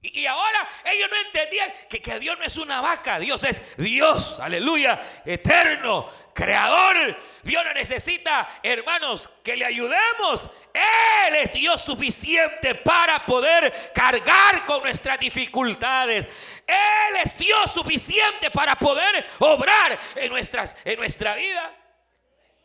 Y, 0.05 0.27
ahora 0.27 0.69
ellos 0.85 1.09
no 1.09 1.17
entendían 1.17 1.73
que, 1.89 2.03
que, 2.03 2.19
Dios 2.19 2.37
no 2.37 2.45
es 2.45 2.57
una 2.57 2.81
vaca, 2.81 3.21
Dios 3.21 3.45
es 3.45 3.63
Dios, 3.77 4.41
aleluya, 4.41 5.01
eterno, 5.25 6.11
creador. 6.35 7.17
Dios 7.45 7.65
necesita, 7.73 8.49
hermanos, 8.65 9.31
que 9.45 9.57
le 9.57 9.65
ayudemos. 9.65 10.51
Él 10.75 11.37
es 11.37 11.53
Dios 11.53 11.81
suficiente 11.83 12.75
para 12.75 13.25
poder 13.25 13.93
cargar 13.95 14.65
con 14.65 14.83
nuestras 14.83 15.21
dificultades. 15.21 16.27
Él 16.67 17.17
es 17.23 17.39
Dios 17.39 17.73
suficiente 17.73 18.51
para 18.51 18.75
poder 18.77 19.25
obrar 19.39 19.97
en, 20.17 20.31
nuestras, 20.31 20.77
en 20.85 20.99
nuestra 20.99 21.37
vida. 21.37 21.77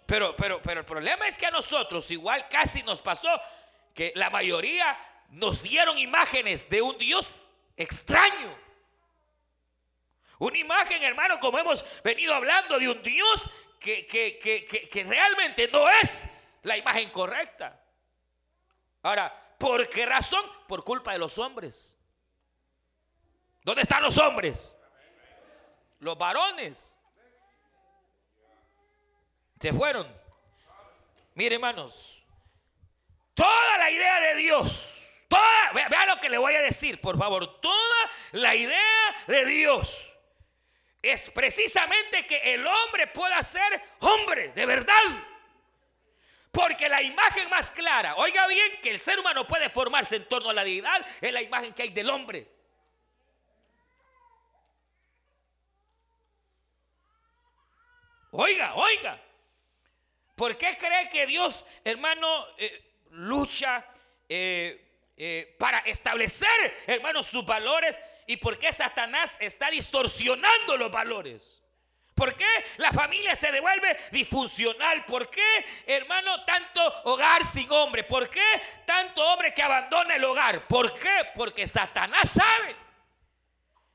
Pero, 0.07 0.35
pero, 0.35 0.59
pero 0.59 0.79
el 0.79 0.85
problema 0.87 1.27
es 1.27 1.37
que 1.37 1.45
a 1.45 1.51
nosotros 1.51 2.09
igual 2.09 2.47
casi 2.49 2.81
nos 2.81 2.99
pasó 3.01 3.29
que 3.93 4.11
la 4.15 4.31
mayoría 4.31 4.97
nos 5.29 5.61
dieron 5.61 5.97
imágenes 5.97 6.69
de 6.69 6.81
un 6.81 6.97
Dios 6.97 7.47
extraño. 7.75 8.57
Una 10.39 10.57
imagen, 10.57 11.01
hermano, 11.03 11.39
como 11.39 11.57
hemos 11.57 11.85
venido 12.03 12.33
hablando, 12.33 12.77
de 12.77 12.89
un 12.89 13.01
Dios 13.01 13.49
que, 13.79 14.05
que, 14.05 15.03
realmente 15.03 15.67
no 15.69 15.89
es 15.89 16.25
la 16.63 16.77
imagen 16.77 17.09
correcta. 17.09 17.81
Ahora, 19.03 19.55
¿por 19.57 19.89
qué 19.89 20.05
razón? 20.05 20.43
Por 20.67 20.83
culpa 20.83 21.13
de 21.13 21.19
los 21.19 21.37
hombres. 21.37 21.97
¿Dónde 23.63 23.81
están 23.81 24.03
los 24.03 24.17
hombres? 24.17 24.75
Los 25.99 26.17
varones. 26.17 26.99
Se 29.59 29.73
fueron. 29.73 30.07
Mire, 31.33 31.55
hermanos, 31.55 32.17
Toda 33.37 33.77
la 33.77 33.91
idea 33.91 34.19
de 34.19 34.35
Dios. 34.37 34.96
Toda, 35.27 35.71
vea, 35.73 36.05
lo 36.05 36.19
que 36.19 36.29
le 36.29 36.37
voy 36.37 36.53
a 36.53 36.61
decir, 36.61 37.01
por 37.01 37.17
favor. 37.17 37.59
Toda 37.59 38.11
la 38.31 38.55
idea 38.55 39.15
de 39.27 39.45
Dios 39.45 39.95
es 41.01 41.29
precisamente 41.29 42.25
que 42.25 42.53
el 42.53 42.65
hombre 42.65 43.07
pueda 43.07 43.41
ser 43.43 43.81
hombre, 43.99 44.51
de 44.53 44.65
verdad. 44.65 44.93
Porque 46.51 46.89
la 46.89 47.01
imagen 47.01 47.49
más 47.49 47.69
clara, 47.71 48.15
oiga 48.15 48.47
bien, 48.47 48.81
que 48.81 48.89
el 48.89 48.99
ser 48.99 49.19
humano 49.19 49.45
puede 49.45 49.69
formarse 49.69 50.15
en 50.15 50.27
torno 50.27 50.49
a 50.49 50.53
la 50.53 50.63
deidad, 50.63 51.05
es 51.21 51.31
la 51.31 51.41
imagen 51.41 51.73
que 51.73 51.83
hay 51.83 51.89
del 51.89 52.09
hombre. 52.09 52.47
Oiga, 58.31 58.75
oiga. 58.75 59.21
¿Por 60.35 60.57
qué 60.57 60.77
cree 60.77 61.09
que 61.09 61.25
Dios, 61.25 61.65
hermano, 61.83 62.45
eh, 62.57 62.93
lucha 63.11 63.85
eh, 64.29 64.86
eh, 65.17 65.55
para 65.57 65.79
establecer, 65.79 66.83
hermano, 66.85 67.23
sus 67.23 67.45
valores? 67.45 67.99
¿Y 68.27 68.37
por 68.37 68.59
qué 68.59 68.71
Satanás 68.71 69.35
está 69.39 69.69
distorsionando 69.69 70.77
los 70.77 70.91
valores? 70.91 71.61
¿Por 72.13 72.35
qué 72.35 72.47
la 72.77 72.91
familia 72.91 73.35
se 73.35 73.51
devuelve 73.51 73.95
disfuncional? 74.11 75.05
¿Por 75.05 75.29
qué, 75.29 75.65
hermano, 75.85 76.43
tanto 76.45 76.81
hogar 77.03 77.45
sin 77.45 77.71
hombre? 77.71 78.03
¿Por 78.03 78.29
qué 78.29 78.61
tanto 78.85 79.23
hombre 79.23 79.53
que 79.53 79.61
abandona 79.61 80.15
el 80.15 80.23
hogar? 80.23 80.67
¿Por 80.67 80.91
qué? 80.97 81.29
Porque 81.35 81.67
Satanás 81.67 82.31
sabe 82.31 82.75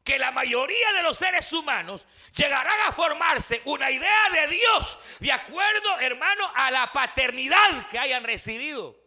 que 0.04 0.18
la 0.18 0.30
mayoría 0.30 0.92
de 0.94 1.02
los 1.02 1.18
seres 1.18 1.52
humanos 1.52 2.06
llegarán 2.36 2.78
a 2.86 2.92
formarse 2.92 3.60
una 3.64 3.90
idea 3.90 4.28
de 4.32 4.48
Dios 4.48 4.98
de 5.18 5.32
acuerdo, 5.32 5.98
hermano, 6.00 6.50
a 6.54 6.70
la 6.70 6.92
paternidad 6.92 7.88
que 7.90 7.98
hayan 7.98 8.22
recibido. 8.22 9.01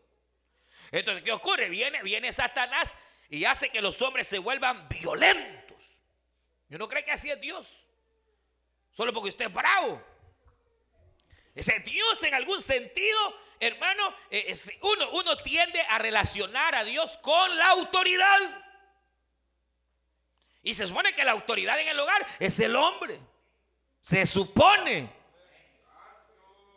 Entonces, 1.00 1.24
¿qué 1.24 1.32
ocurre? 1.34 1.68
Viene, 1.68 2.02
viene 2.04 2.32
Satanás 2.32 2.96
y 3.30 3.44
hace 3.44 3.70
que 3.70 3.82
los 3.82 4.02
hombres 4.02 4.28
se 4.28 4.40
vuelvan 4.40 4.88
violentos. 4.88 6.00
Yo 6.70 6.78
no 6.78 6.88
creo 6.88 7.04
que 7.04 7.12
así 7.12 7.30
es 7.30 7.40
Dios. 7.42 7.88
Solo 8.92 9.12
porque 9.12 9.30
usted 9.30 9.48
es 9.48 9.54
bravo. 9.54 10.02
Ese 11.54 11.80
Dios 11.80 12.24
en 12.24 12.34
algún 12.34 12.62
sentido, 12.62 13.40
hermano, 13.60 14.16
eh, 14.30 14.54
uno, 14.82 15.10
uno 15.12 15.38
tiende 15.38 15.82
a 15.82 15.98
relacionar 15.98 16.76
a 16.76 16.84
Dios 16.86 17.18
con 17.18 17.58
la 17.58 17.72
autoridad. 17.72 18.64
Y 20.64 20.74
se 20.74 20.88
supone 20.88 21.14
que 21.14 21.26
la 21.26 21.34
autoridad 21.34 21.78
en 21.80 21.90
el 21.90 22.00
hogar 22.00 22.26
es 22.40 22.58
el 22.60 22.76
hombre. 22.76 23.20
Se 24.02 24.26
supone. 24.26 25.15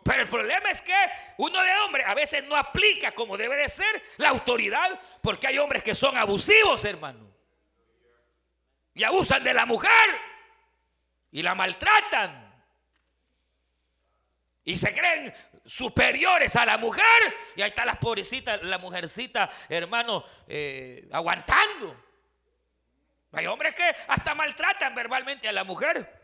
Pero 0.05 0.23
el 0.23 0.29
problema 0.29 0.71
es 0.71 0.83
que 0.83 0.95
uno 1.37 1.63
de 1.63 1.71
hombre 1.85 2.05
a 2.05 2.15
veces 2.15 2.45
no 2.45 2.57
aplica 2.57 3.13
como 3.13 3.37
debe 3.37 3.57
de 3.57 3.69
ser 3.69 4.03
la 4.17 4.31
autoridad 4.31 4.99
porque 5.23 5.47
hay 5.49 5.59
hombres 5.59 5.83
que 5.83 5.95
son 5.95 6.17
abusivos, 6.17 6.85
hermano. 6.85 7.31
Y 8.95 9.05
abusan 9.05 9.45
de 9.45 9.55
la 9.55 9.67
mujer 9.67 9.91
y 11.31 11.43
la 11.43 11.55
maltratan. 11.55 12.47
Y 14.65 14.77
se 14.77 14.95
creen 14.95 15.33
superiores 15.65 16.57
a 16.57 16.65
la 16.65 16.79
mujer. 16.79 17.05
Y 17.57 17.63
ahí 17.63 17.69
está 17.69 17.85
la 17.85 18.01
pobrecita, 18.01 18.57
la 18.59 18.79
mujercita, 18.79 19.51
hermano, 19.69 20.25
eh, 20.47 21.09
aguantando. 21.13 22.05
Hay 23.33 23.47
hombres 23.47 23.75
que 23.75 23.95
hasta 24.09 24.35
maltratan 24.35 24.95
verbalmente 24.95 25.49
a 25.49 25.53
la 25.53 25.65
mujer. 25.65 26.19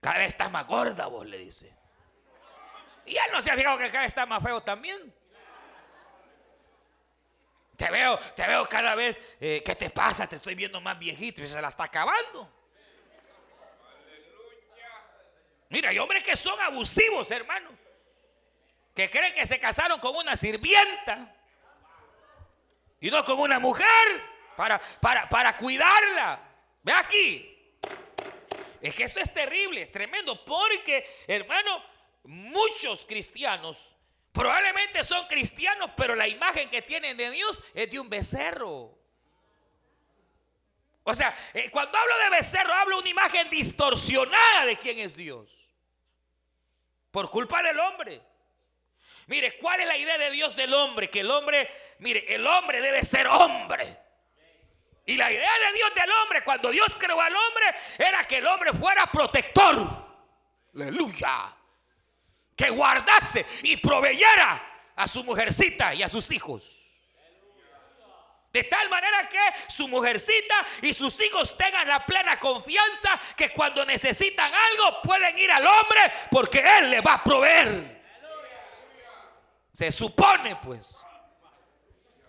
Cada 0.00 0.18
vez 0.18 0.28
está 0.28 0.48
más 0.48 0.66
gorda, 0.66 1.06
vos 1.06 1.26
le 1.26 1.38
dice. 1.38 1.76
Y 3.08 3.16
él 3.16 3.32
no 3.32 3.40
se 3.40 3.50
ha 3.50 3.56
fijado 3.56 3.78
que 3.78 3.88
vez 3.88 4.04
está 4.04 4.26
más 4.26 4.42
feo 4.42 4.62
también. 4.62 5.14
Te 7.76 7.90
veo, 7.90 8.18
te 8.34 8.46
veo 8.46 8.68
cada 8.68 8.94
vez, 8.94 9.20
eh, 9.40 9.62
¿qué 9.64 9.74
te 9.76 9.88
pasa? 9.88 10.26
Te 10.26 10.36
estoy 10.36 10.54
viendo 10.54 10.80
más 10.80 10.98
viejito 10.98 11.42
y 11.42 11.46
se 11.46 11.62
la 11.62 11.68
está 11.68 11.84
acabando. 11.84 12.52
Mira, 15.70 15.90
hay 15.90 15.98
hombres 15.98 16.22
que 16.22 16.36
son 16.36 16.58
abusivos, 16.60 17.30
hermano. 17.30 17.70
Que 18.94 19.08
creen 19.08 19.34
que 19.34 19.46
se 19.46 19.60
casaron 19.60 20.00
con 20.00 20.16
una 20.16 20.36
sirvienta 20.36 21.34
y 23.00 23.10
no 23.10 23.24
con 23.24 23.38
una 23.38 23.58
mujer 23.58 23.86
para, 24.56 24.78
para, 25.00 25.28
para 25.28 25.56
cuidarla. 25.56 26.40
Ve 26.82 26.92
aquí. 26.92 27.78
Es 28.80 28.94
que 28.94 29.04
esto 29.04 29.20
es 29.20 29.32
terrible, 29.32 29.82
es 29.82 29.90
tremendo, 29.90 30.44
porque, 30.44 31.08
hermano, 31.26 31.82
muchos 32.28 33.06
cristianos 33.06 33.96
probablemente 34.32 35.02
son 35.02 35.26
cristianos, 35.26 35.90
pero 35.96 36.14
la 36.14 36.28
imagen 36.28 36.68
que 36.68 36.82
tienen 36.82 37.16
de 37.16 37.30
Dios 37.30 37.62
es 37.74 37.90
de 37.90 37.98
un 37.98 38.08
becerro. 38.08 38.96
O 41.04 41.14
sea, 41.14 41.34
eh, 41.54 41.70
cuando 41.70 41.96
hablo 41.96 42.14
de 42.24 42.36
becerro, 42.36 42.72
hablo 42.74 42.96
de 42.96 43.00
una 43.00 43.10
imagen 43.10 43.48
distorsionada 43.48 44.66
de 44.66 44.76
quién 44.76 44.98
es 44.98 45.16
Dios. 45.16 45.72
Por 47.10 47.30
culpa 47.30 47.62
del 47.62 47.80
hombre. 47.80 48.20
Mire, 49.26 49.56
¿cuál 49.56 49.80
es 49.80 49.86
la 49.86 49.96
idea 49.96 50.18
de 50.18 50.30
Dios 50.30 50.54
del 50.54 50.74
hombre? 50.74 51.08
Que 51.08 51.20
el 51.20 51.30
hombre, 51.30 51.70
mire, 51.98 52.26
el 52.34 52.46
hombre 52.46 52.82
debe 52.82 53.04
ser 53.06 53.26
hombre. 53.26 53.98
Y 55.06 55.16
la 55.16 55.32
idea 55.32 55.50
de 55.66 55.72
Dios 55.72 55.94
del 55.94 56.10
hombre, 56.10 56.44
cuando 56.44 56.70
Dios 56.70 56.94
creó 56.98 57.18
al 57.18 57.34
hombre, 57.34 57.74
era 57.98 58.22
que 58.24 58.36
el 58.36 58.46
hombre 58.46 58.74
fuera 58.74 59.06
protector. 59.06 59.88
Aleluya. 60.74 61.57
Que 62.58 62.68
guardase 62.70 63.46
y 63.62 63.78
proveyera 63.78 64.60
a 64.96 65.08
su 65.08 65.24
mujercita 65.24 65.94
y 65.94 66.02
a 66.02 66.08
sus 66.10 66.30
hijos. 66.32 66.84
De 68.52 68.64
tal 68.64 68.88
manera 68.90 69.28
que 69.28 69.38
su 69.68 69.86
mujercita 69.88 70.66
y 70.82 70.92
sus 70.92 71.20
hijos 71.20 71.56
tengan 71.56 71.86
la 71.86 72.04
plena 72.04 72.38
confianza 72.38 73.20
que 73.36 73.50
cuando 73.50 73.84
necesitan 73.84 74.52
algo 74.52 75.02
pueden 75.02 75.38
ir 75.38 75.52
al 75.52 75.66
hombre 75.66 76.12
porque 76.30 76.64
Él 76.78 76.90
les 76.90 77.06
va 77.06 77.14
a 77.14 77.24
proveer. 77.24 78.02
Se 79.72 79.92
supone 79.92 80.56
pues. 80.56 81.04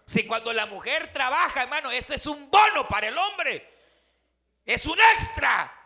Si 0.05 0.27
cuando 0.27 0.51
la 0.53 0.65
mujer 0.65 1.11
trabaja, 1.11 1.63
hermano, 1.63 1.89
eso 1.89 2.13
es 2.13 2.25
un 2.25 2.51
bono 2.51 2.87
para 2.87 3.07
el 3.07 3.17
hombre. 3.17 3.67
Es 4.65 4.85
un 4.85 4.99
extra. 5.15 5.78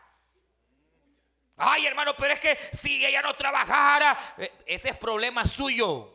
Ay, 1.58 1.86
hermano, 1.86 2.16
pero 2.16 2.34
es 2.34 2.40
que 2.40 2.58
si 2.72 3.06
ella 3.06 3.22
no 3.22 3.36
trabajara, 3.36 4.18
eh, 4.38 4.52
ese 4.66 4.90
es 4.90 4.98
problema 4.98 5.46
suyo. 5.46 6.10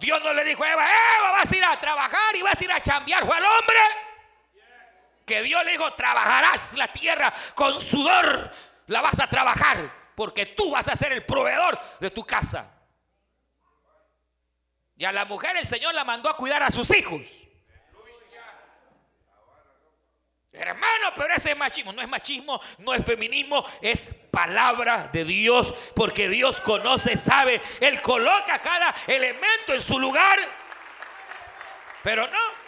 Dios 0.00 0.20
no 0.24 0.32
le 0.32 0.44
dijo 0.44 0.64
a 0.64 0.72
Eva, 0.72 0.84
Eva, 0.84 1.32
vas 1.32 1.52
a 1.52 1.56
ir 1.56 1.64
a 1.64 1.78
trabajar 1.78 2.34
y 2.34 2.42
vas 2.42 2.60
a 2.60 2.64
ir 2.64 2.72
a 2.72 2.80
chambear. 2.80 3.26
Fue 3.26 3.36
al 3.36 3.44
hombre 3.44 3.78
que 5.26 5.42
Dios 5.42 5.64
le 5.64 5.72
dijo, 5.72 5.92
trabajarás 5.92 6.72
la 6.72 6.88
tierra 6.88 7.32
con 7.54 7.80
sudor, 7.80 8.50
la 8.86 9.00
vas 9.00 9.20
a 9.20 9.28
trabajar, 9.28 9.92
porque 10.16 10.46
tú 10.46 10.70
vas 10.70 10.88
a 10.88 10.96
ser 10.96 11.12
el 11.12 11.24
proveedor 11.24 11.78
de 12.00 12.10
tu 12.10 12.24
casa. 12.24 12.68
Y 14.96 15.04
a 15.04 15.12
la 15.12 15.24
mujer 15.24 15.56
el 15.56 15.66
Señor 15.66 15.94
la 15.94 16.04
mandó 16.04 16.28
a 16.28 16.36
cuidar 16.36 16.62
a 16.62 16.70
sus 16.70 16.90
hijos. 16.96 17.49
Hermano, 20.52 21.12
pero 21.14 21.34
ese 21.34 21.52
es 21.52 21.56
machismo. 21.56 21.92
No 21.92 22.02
es 22.02 22.08
machismo, 22.08 22.60
no 22.78 22.92
es 22.92 23.04
feminismo, 23.04 23.64
es 23.80 24.14
palabra 24.30 25.08
de 25.12 25.24
Dios. 25.24 25.72
Porque 25.94 26.28
Dios 26.28 26.60
conoce, 26.60 27.16
sabe. 27.16 27.60
Él 27.80 28.02
coloca 28.02 28.58
cada 28.58 28.94
elemento 29.06 29.74
en 29.74 29.80
su 29.80 29.98
lugar. 29.98 30.38
Pero 32.02 32.26
no. 32.26 32.60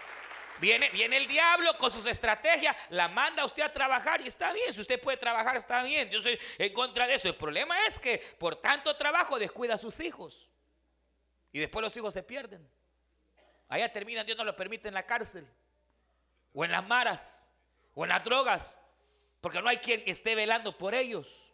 Viene, 0.61 0.91
viene 0.91 1.17
el 1.17 1.27
diablo 1.27 1.77
con 1.77 1.91
sus 1.91 2.07
estrategias, 2.07 2.77
la 2.91 3.09
manda 3.09 3.43
a 3.43 3.47
usted 3.47 3.65
a 3.65 3.73
trabajar 3.73 4.21
y 4.21 4.29
está 4.29 4.53
bien. 4.53 4.73
Si 4.73 4.81
usted 4.81 5.01
puede 5.01 5.17
trabajar, 5.17 5.57
está 5.57 5.83
bien. 5.83 6.09
Yo 6.09 6.21
soy 6.21 6.39
en 6.57 6.73
contra 6.73 7.05
de 7.09 7.15
eso. 7.15 7.27
El 7.27 7.35
problema 7.35 7.85
es 7.87 7.99
que 7.99 8.19
por 8.39 8.55
tanto 8.55 8.95
trabajo 8.97 9.41
descuida 9.41 9.75
a 9.75 9.79
sus 9.79 9.99
hijos. 9.99 10.49
Y 11.51 11.59
después 11.59 11.83
los 11.83 11.97
hijos 11.97 12.15
se 12.15 12.23
pierden. 12.23 12.65
Allá 13.69 13.91
terminan, 13.91 14.25
Dios 14.25 14.39
no 14.39 14.45
lo 14.45 14.55
permite 14.55 14.87
en 14.87 14.95
la 14.95 15.05
cárcel. 15.05 15.49
O 16.53 16.65
en 16.65 16.71
las 16.71 16.87
maras. 16.87 17.52
O 17.95 18.05
en 18.05 18.11
las 18.11 18.25
drogas. 18.25 18.79
Porque 19.41 19.61
no 19.61 19.69
hay 19.69 19.79
quien 19.79 20.03
esté 20.07 20.35
velando 20.35 20.77
por 20.77 20.95
ellos. 20.95 21.53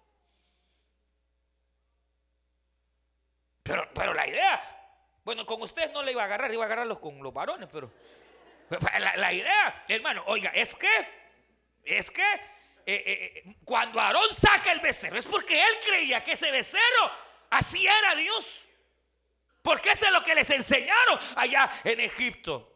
Pero, 3.62 3.88
pero 3.94 4.14
la 4.14 4.27
idea, 4.27 4.62
bueno, 5.24 5.44
con 5.44 5.61
ustedes 5.61 5.92
no 5.92 6.03
le 6.03 6.12
iba 6.12 6.22
a 6.22 6.24
agarrar, 6.24 6.53
iba 6.53 6.62
a 6.62 6.66
agarrarlos 6.66 7.01
con 7.01 7.22
los 7.22 7.35
varones, 7.35 7.68
pero 7.70 7.92
la, 9.16 9.33
idea, 9.33 9.85
hermano, 9.88 10.24
oiga, 10.27 10.51
es 10.55 10.74
que, 10.74 10.88
es 11.85 12.11
que 12.11 12.22
eh, 12.22 12.42
eh, 12.87 13.05
eh, 13.07 13.57
cuando 13.64 14.01
Aarón 14.01 14.29
saca 14.31 14.72
el 14.72 14.81
becerro, 14.81 15.18
es 15.18 15.27
porque 15.27 15.55
él 15.55 15.79
creía 15.85 16.22
que 16.22 16.33
ese 16.33 16.51
becerro 16.51 17.11
así 17.51 17.87
era 17.87 18.14
Dios. 18.14 18.68
Porque 19.62 19.90
eso 19.90 20.07
es 20.07 20.12
lo 20.12 20.22
que 20.22 20.35
les 20.35 20.48
enseñaron 20.51 21.18
allá 21.37 21.70
en 21.85 22.01
Egipto. 22.01 22.67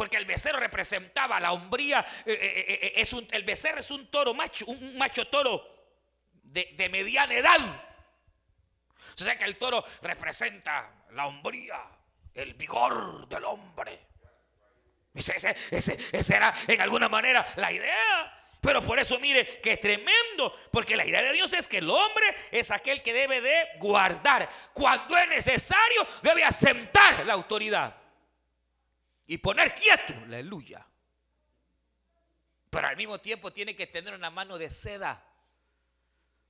Porque 0.00 0.16
el 0.16 0.24
becerro 0.24 0.58
representaba 0.58 1.38
la 1.38 1.52
hombría. 1.52 2.00
Eh, 2.24 2.32
eh, 2.32 2.92
eh, 2.96 3.26
el 3.32 3.44
becerro 3.44 3.80
es 3.80 3.90
un 3.90 4.10
toro 4.10 4.32
macho, 4.32 4.64
un 4.64 4.96
macho 4.96 5.26
toro 5.26 5.62
de, 6.42 6.88
mediana 6.90 7.34
edad. 7.34 7.58
O 9.14 9.22
sea 9.22 9.36
que 9.36 9.44
el 9.44 9.58
toro 9.58 9.84
representa 10.00 11.04
la 11.10 11.26
hombría. 11.26 11.82
el 12.32 12.54
vigor 12.54 13.28
del 13.28 13.44
hombre. 13.44 14.00
Ese, 15.12 15.54
ese, 15.70 16.34
era 16.34 16.54
en 16.66 16.80
alguna 16.80 17.10
manera 17.10 17.46
la 17.56 17.70
idea. 17.70 18.48
Pero 18.58 18.80
por 18.80 18.98
eso 18.98 19.18
mire 19.18 19.60
que 19.60 19.72
es 19.72 19.80
tremendo, 19.82 20.58
porque 20.72 20.96
la 20.96 21.04
idea 21.04 21.20
de 21.20 21.34
Dios 21.34 21.52
es 21.52 21.68
que 21.68 21.76
el 21.76 21.90
hombre 21.90 22.34
es 22.50 22.70
aquel 22.70 23.02
que 23.02 23.12
debe 23.12 23.42
de 23.42 23.68
guardar. 23.76 24.48
Cuando 24.72 25.14
es 25.18 25.28
necesario, 25.28 26.06
debe 26.22 26.42
asentar 26.42 27.26
la 27.26 27.34
autoridad 27.34 27.99
y 29.30 29.38
poner 29.38 29.72
quieto, 29.72 30.12
aleluya. 30.24 30.84
Pero 32.68 32.88
al 32.88 32.96
mismo 32.96 33.20
tiempo 33.20 33.52
tiene 33.52 33.76
que 33.76 33.86
tener 33.86 34.12
una 34.12 34.28
mano 34.28 34.58
de 34.58 34.68
seda. 34.68 35.24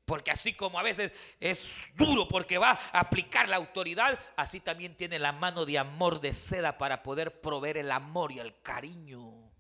Porque 0.07 0.31
así 0.31 0.55
como 0.55 0.81
a 0.81 0.83
veces 0.83 1.13
es 1.41 1.91
duro 1.95 2.27
porque 2.27 2.57
va 2.57 2.71
a 2.71 3.01
aplicar 3.01 3.51
la 3.51 3.57
autoridad, 3.57 4.19
así 4.35 4.61
también 4.61 4.97
tiene 4.97 5.19
la 5.19 5.31
mano 5.31 5.67
de 5.67 5.77
amor 5.77 6.23
de 6.23 6.33
seda 6.33 6.79
para 6.79 7.03
poder 7.03 7.43
proveer 7.43 7.77
el 7.77 7.93
amor 7.93 8.33
y 8.33 8.39
el 8.39 8.63
cariño. 8.63 9.53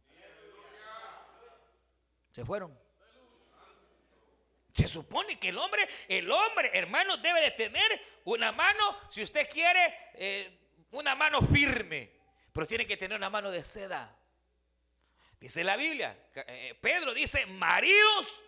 Se 2.30 2.42
fueron. 2.42 2.74
Se 4.72 4.88
supone 4.88 5.38
que 5.38 5.50
el 5.50 5.58
hombre, 5.58 5.86
el 6.08 6.32
hombre, 6.32 6.70
hermano, 6.72 7.18
debe 7.18 7.42
de 7.42 7.50
tener 7.50 8.00
una 8.24 8.50
mano, 8.50 8.96
si 9.10 9.22
usted 9.22 9.46
quiere, 9.50 9.94
eh, 10.14 10.58
una 10.92 11.14
mano 11.14 11.42
firme, 11.42 12.19
pero 12.52 12.66
tiene 12.66 12.86
que 12.86 12.96
tener 12.96 13.16
una 13.16 13.30
mano 13.30 13.50
de 13.50 13.62
seda. 13.62 14.14
Dice 15.40 15.64
la 15.64 15.76
Biblia, 15.76 16.16
eh, 16.34 16.76
Pedro 16.80 17.14
dice, 17.14 17.46
maridos, 17.46 18.42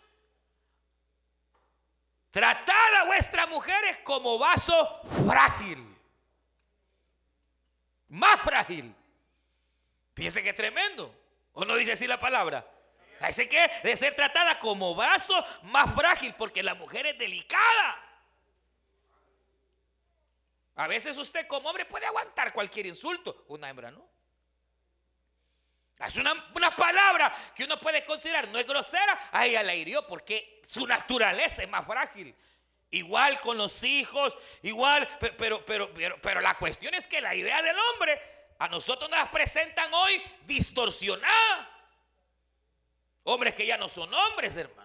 Tratad 2.33 2.95
a 3.03 3.05
vuestras 3.05 3.47
mujeres 3.51 3.99
como 4.05 4.38
vaso 4.38 5.03
frágil. 5.27 5.87
Más 8.09 8.41
frágil. 8.41 8.95
Fíjense 10.15 10.43
que 10.43 10.55
tremendo. 10.55 11.15
¿O 11.53 11.67
no 11.67 11.77
dice 11.77 11.93
así 11.93 12.07
la 12.07 12.19
palabra? 12.19 12.67
Dice 13.27 13.47
que 13.51 13.71
de 13.85 13.97
ser 13.97 14.17
tratada 14.17 14.59
como 14.59 14.95
vaso 14.95 15.45
más 15.65 15.95
frágil, 15.95 16.35
porque 16.38 16.62
la 16.62 16.75
mujer 16.75 17.07
es 17.07 17.19
delicada. 17.19 18.12
A 20.77 20.87
veces 20.87 21.17
usted 21.17 21.47
como 21.47 21.69
hombre 21.69 21.85
puede 21.85 22.07
aguantar 22.07 22.53
cualquier 22.53 22.87
insulto, 22.87 23.45
una 23.49 23.69
hembra 23.69 23.91
no. 23.91 24.13
Es 26.07 26.17
una, 26.17 26.35
palabra 26.75 27.33
que 27.55 27.65
uno 27.65 27.79
puede 27.79 28.05
considerar, 28.05 28.49
no 28.49 28.59
es 28.59 28.67
grosera, 28.67 29.29
a 29.31 29.47
ella 29.47 29.63
la 29.63 29.75
hirió 29.75 30.05
porque 30.07 30.61
su 30.67 30.87
naturaleza 30.87 31.63
es 31.63 31.69
más 31.69 31.87
frágil. 31.87 32.35
Igual 32.91 33.41
con 33.41 33.57
los 33.57 33.83
hijos, 33.85 34.37
igual, 34.63 35.09
pero, 35.39 35.65
pero, 35.65 35.95
pero, 35.95 36.21
pero 36.21 36.41
la 36.41 36.55
cuestión 36.57 36.93
es 36.95 37.07
que 37.07 37.21
la 37.21 37.35
idea 37.35 37.63
del 37.63 37.77
hombre 37.79 38.21
a 38.59 38.69
nosotros 38.69 39.09
nos 39.09 39.29
presentan 39.29 39.93
hoy 39.95 40.21
distorsionada. 40.45 41.71
Hombres 43.25 43.55
que 43.55 43.65
ya 43.65 43.77
no 43.77 43.89
son 43.89 44.13
hombres, 44.13 44.57
hermano. 44.57 44.82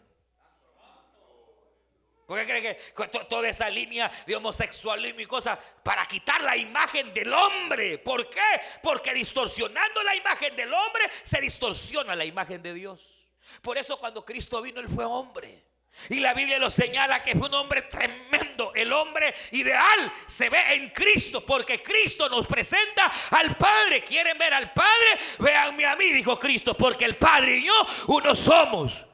¿Por 2.27 2.37
qué 2.37 2.45
cree 2.45 2.61
que 2.61 3.07
toda 3.29 3.47
esa 3.47 3.69
línea 3.69 4.11
de 4.25 4.35
homosexualismo 4.35 5.21
y 5.21 5.25
cosas 5.25 5.57
para 5.81 6.05
quitar 6.05 6.41
la 6.41 6.57
imagen 6.57 7.13
del 7.13 7.31
hombre? 7.31 7.99
¿Por 7.99 8.29
qué? 8.29 8.41
Porque 8.83 9.13
distorsionando 9.13 10.03
la 10.03 10.13
imagen 10.13 10.53
del 10.53 10.73
hombre 10.73 11.09
se 11.23 11.39
distorsiona 11.39 12.17
la 12.17 12.25
imagen 12.25 12.61
de 12.61 12.73
Dios. 12.73 13.29
Por 13.61 13.77
eso 13.77 13.97
cuando 13.97 14.25
Cristo 14.25 14.61
vino, 14.61 14.81
Él 14.81 14.89
fue 14.93 15.05
hombre. 15.05 15.63
Y 16.09 16.19
la 16.19 16.33
Biblia 16.33 16.59
lo 16.59 16.69
señala 16.69 17.23
que 17.23 17.33
fue 17.33 17.47
un 17.47 17.53
hombre 17.53 17.83
tremendo. 17.83 18.73
El 18.75 18.91
hombre 18.91 19.33
ideal 19.51 20.11
se 20.25 20.49
ve 20.49 20.73
en 20.73 20.89
Cristo 20.89 21.45
porque 21.45 21.81
Cristo 21.81 22.27
nos 22.27 22.45
presenta 22.45 23.09
al 23.31 23.55
Padre. 23.55 24.03
¿Quieren 24.03 24.37
ver 24.37 24.53
al 24.53 24.73
Padre? 24.73 25.17
Véanme 25.39 25.85
a 25.85 25.95
mí, 25.95 26.11
dijo 26.11 26.37
Cristo, 26.37 26.73
porque 26.73 27.05
el 27.05 27.15
Padre 27.15 27.59
y 27.59 27.67
yo 27.67 27.87
uno 28.07 28.35
somos. 28.35 29.06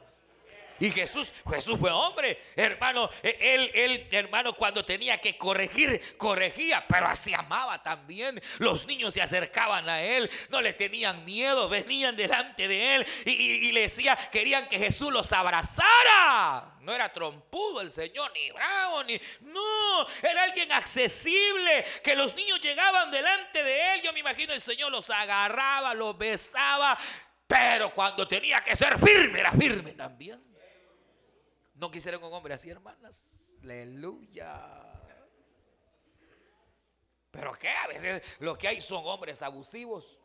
Y 0.79 0.91
Jesús, 0.91 1.33
Jesús 1.49 1.79
fue 1.79 1.91
hombre, 1.91 2.41
hermano. 2.55 3.09
E, 3.21 3.37
él, 3.39 3.71
él, 3.73 4.07
hermano, 4.11 4.53
cuando 4.53 4.83
tenía 4.83 5.17
que 5.17 5.37
corregir, 5.37 6.17
corregía, 6.17 6.85
pero 6.87 7.07
así 7.07 7.33
amaba 7.33 7.81
también. 7.81 8.41
Los 8.59 8.85
niños 8.85 9.13
se 9.13 9.21
acercaban 9.21 9.87
a 9.89 10.01
él, 10.01 10.29
no 10.49 10.61
le 10.61 10.73
tenían 10.73 11.23
miedo, 11.25 11.69
venían 11.69 12.15
delante 12.15 12.67
de 12.67 12.95
él 12.95 13.07
y, 13.25 13.71
le 13.71 13.81
decía, 13.81 14.17
querían 14.31 14.67
que 14.67 14.77
Jesús 14.77 15.11
los 15.11 15.31
abrazara. 15.31 16.75
No 16.81 16.93
era 16.93 17.11
trompudo 17.13 17.81
el 17.81 17.91
Señor, 17.91 18.31
ni 18.33 18.51
bravo, 18.51 19.03
ni. 19.03 19.19
No, 19.41 20.07
era 20.21 20.43
alguien 20.43 20.71
accesible. 20.71 21.85
Que 22.03 22.15
los 22.15 22.35
niños 22.35 22.59
llegaban 22.59 23.09
delante 23.09 23.63
de 23.63 23.95
él. 23.95 24.01
Yo 24.01 24.11
me 24.11 24.19
imagino 24.19 24.53
el 24.53 24.61
Señor 24.61 24.91
los 24.91 25.09
agarraba, 25.09 25.93
los 25.93 26.17
besaba. 26.17 26.97
Pero 27.47 27.93
cuando 27.93 28.27
tenía 28.27 28.63
que 28.63 28.75
ser 28.75 28.99
firme, 28.99 29.39
era 29.39 29.51
firme 29.53 29.93
también. 29.93 30.52
No 31.83 31.91
quisieron 31.91 32.23
un 32.23 32.33
hombre 32.33 32.53
así, 32.53 32.69
hermanas. 32.69 33.57
Aleluya. 33.61 34.57
Pero 37.29 37.51
que 37.55 37.67
a 37.67 37.87
veces 37.87 38.23
lo 38.39 38.57
que 38.57 38.69
hay 38.69 38.79
son 38.79 39.05
hombres 39.05 39.41
abusivos. 39.41 40.17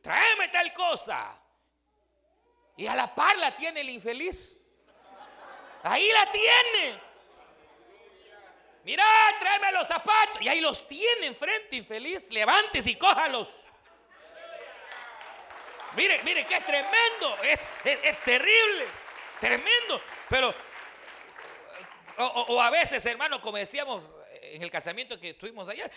Tráeme 0.00 0.46
tal 0.50 0.72
cosa. 0.72 1.42
Y 2.76 2.86
a 2.86 2.94
la 2.94 3.12
par 3.12 3.36
la 3.38 3.56
tiene 3.56 3.80
el 3.80 3.90
infeliz. 3.90 4.60
Ahí 5.82 6.08
la 6.12 6.30
tiene. 6.30 7.00
Mira, 8.84 9.04
tráeme 9.40 9.72
los 9.72 9.88
zapatos. 9.88 10.40
Y 10.40 10.48
ahí 10.48 10.60
los 10.60 10.86
tiene 10.86 11.26
enfrente, 11.26 11.74
infeliz. 11.74 12.30
Levántese 12.30 12.92
y 12.92 12.94
cójalos. 12.94 13.48
Mire, 15.96 16.22
mire, 16.22 16.46
qué 16.46 16.60
tremendo. 16.60 17.36
Es, 17.42 17.66
es, 17.82 17.98
es 18.04 18.20
terrible. 18.20 18.86
Tremendo. 19.40 20.00
Pero, 20.28 20.54
o, 22.18 22.60
a 22.60 22.70
veces, 22.70 23.04
hermano, 23.06 23.40
como 23.40 23.58
decíamos 23.58 24.04
en 24.42 24.62
el 24.62 24.70
casamiento 24.70 25.18
que 25.20 25.34
tuvimos 25.34 25.68
ayer, 25.68 25.90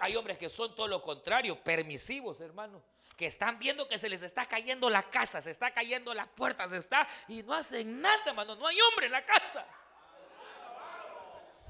hay 0.00 0.16
hombres 0.16 0.38
que 0.38 0.48
son 0.48 0.74
todo 0.74 0.86
lo 0.88 1.02
contrario, 1.02 1.62
permisivos, 1.62 2.40
hermano. 2.40 2.82
Que 3.16 3.26
están 3.26 3.58
viendo 3.60 3.86
que 3.86 3.96
se 3.96 4.08
les 4.08 4.22
está 4.22 4.46
cayendo 4.46 4.90
la 4.90 5.04
casa, 5.04 5.40
se 5.40 5.50
está 5.50 5.72
cayendo 5.72 6.12
la 6.14 6.26
puerta, 6.26 6.68
se 6.68 6.78
está 6.78 7.08
y 7.28 7.44
no 7.44 7.54
hacen 7.54 8.00
nada, 8.00 8.22
hermano. 8.26 8.56
No 8.56 8.66
hay 8.66 8.76
hombre 8.80 9.06
en 9.06 9.12
la 9.12 9.24
casa. 9.24 9.64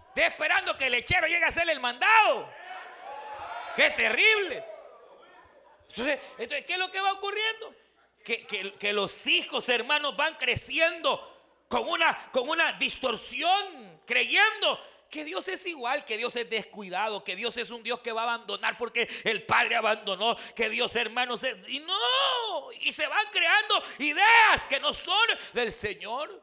Está 0.08 0.26
esperando 0.28 0.76
que 0.76 0.86
el 0.86 0.92
lechero 0.92 1.26
llegue 1.26 1.44
a 1.44 1.48
hacerle 1.48 1.72
el 1.72 1.80
mandado. 1.80 2.48
Qué 3.76 3.90
terrible. 3.90 4.64
Entonces, 5.88 6.18
¿qué 6.36 6.72
es 6.72 6.78
lo 6.78 6.90
que 6.90 7.00
va 7.00 7.12
ocurriendo? 7.12 7.74
Que, 8.24 8.92
los 8.92 9.26
hijos, 9.26 9.68
hermanos, 9.68 10.16
van 10.16 10.34
creciendo 10.36 11.30
con 11.68 11.86
una, 11.86 12.30
con 12.32 12.48
una 12.48 12.72
distorsión, 12.72 14.00
creyendo 14.06 14.80
que 15.10 15.24
Dios 15.24 15.46
es 15.46 15.64
igual, 15.66 16.04
que 16.04 16.16
Dios 16.16 16.34
es 16.34 16.48
descuidado, 16.48 17.22
que 17.22 17.36
Dios 17.36 17.56
es 17.58 17.70
un 17.70 17.82
Dios 17.82 18.00
que 18.00 18.12
va 18.12 18.22
a 18.22 18.24
abandonar 18.24 18.76
porque 18.78 19.08
el 19.24 19.44
Padre 19.44 19.76
abandonó, 19.76 20.36
que 20.56 20.70
Dios, 20.70 20.96
hermanos, 20.96 21.44
es... 21.44 21.68
Y 21.68 21.80
no, 21.80 22.72
y 22.80 22.90
se 22.90 23.06
van 23.06 23.24
creando 23.30 23.82
ideas 23.98 24.66
que 24.68 24.80
no 24.80 24.92
son 24.92 25.28
del 25.52 25.70
Señor. 25.70 26.42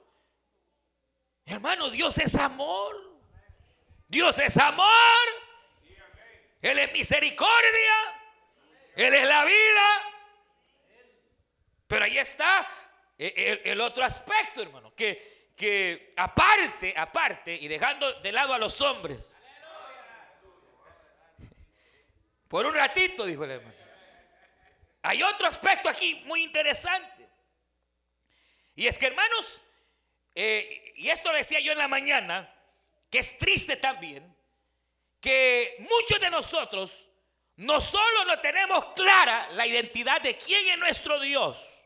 Hermano, 1.45 1.89
Dios 1.89 2.17
es 2.19 2.35
amor. 2.35 3.11
Dios 4.07 4.37
es 4.39 4.55
amor. 4.57 4.87
Él 6.61 6.77
es 6.77 6.93
misericordia. 6.93 8.21
Él 8.95 9.13
es 9.13 9.25
la 9.25 9.43
vida. 9.43 10.11
Pero 11.91 12.05
ahí 12.05 12.17
está 12.17 12.65
eh, 13.17 13.63
el, 13.65 13.81
otro 13.81 14.05
aspecto, 14.05 14.61
hermano, 14.61 14.95
que, 14.95 15.51
que 15.57 16.09
aparte, 16.15 16.93
aparte, 16.95 17.53
y 17.53 17.67
dejando 17.67 18.09
de 18.21 18.31
lado 18.31 18.53
a 18.53 18.57
los 18.57 18.79
hombres, 18.79 19.37
por 22.47 22.65
un 22.65 22.73
ratito, 22.73 23.25
dijo 23.25 23.43
el 23.43 23.51
hermano, 23.51 23.75
hay 25.01 25.21
otro 25.21 25.47
aspecto 25.47 25.89
aquí 25.89 26.15
muy 26.23 26.43
interesante. 26.43 27.27
Y 28.73 28.87
es 28.87 28.97
que, 28.97 29.07
hermanos, 29.07 29.61
eh, 30.33 30.93
y 30.95 31.09
esto 31.09 31.29
lo 31.29 31.37
decía 31.37 31.59
yo 31.59 31.73
en 31.73 31.77
la 31.77 31.89
mañana, 31.89 32.55
que 33.09 33.19
es 33.19 33.37
triste 33.37 33.75
también, 33.75 34.33
que 35.19 35.75
muchos 35.79 36.21
de 36.21 36.29
nosotros 36.29 37.09
no 37.57 37.81
solo 37.81 38.23
no 38.23 38.39
tenemos 38.39 38.93
clara 38.95 39.49
la 39.55 39.67
identidad 39.67 40.21
de 40.21 40.37
quién 40.37 40.69
es 40.69 40.77
nuestro 40.77 41.19
Dios, 41.19 41.80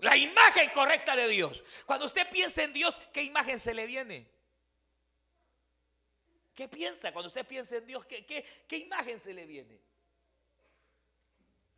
la 0.00 0.16
imagen 0.16 0.70
correcta 0.70 1.14
de 1.14 1.28
Dios. 1.28 1.62
Cuando 1.86 2.06
usted 2.06 2.28
piensa 2.30 2.62
en 2.62 2.72
Dios, 2.72 3.00
¿qué 3.12 3.22
imagen 3.22 3.60
se 3.60 3.74
le 3.74 3.86
viene? 3.86 4.28
¿Qué 6.54 6.68
piensa 6.68 7.12
cuando 7.12 7.28
usted 7.28 7.46
piensa 7.46 7.76
en 7.76 7.86
Dios? 7.86 8.04
¿Qué, 8.06 8.24
qué, 8.66 8.76
imagen 8.76 9.18
se 9.18 9.32
le 9.32 9.46
viene? 9.46 9.80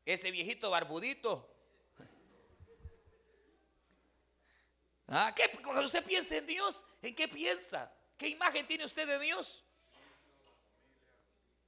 Ese 0.04 0.30
viejito 0.30 0.70
barbudito. 0.70 1.48
Ah, 5.08 5.32
¿qué? 5.36 5.50
Cuando 5.62 5.84
usted 5.84 6.04
piensa 6.04 6.36
en 6.36 6.46
Dios, 6.46 6.84
¿en 7.02 7.14
qué 7.14 7.28
piensa? 7.28 7.92
¿Qué 8.16 8.28
imagen 8.28 8.66
tiene 8.66 8.84
usted 8.84 9.06
de 9.06 9.18
Dios? 9.18 9.64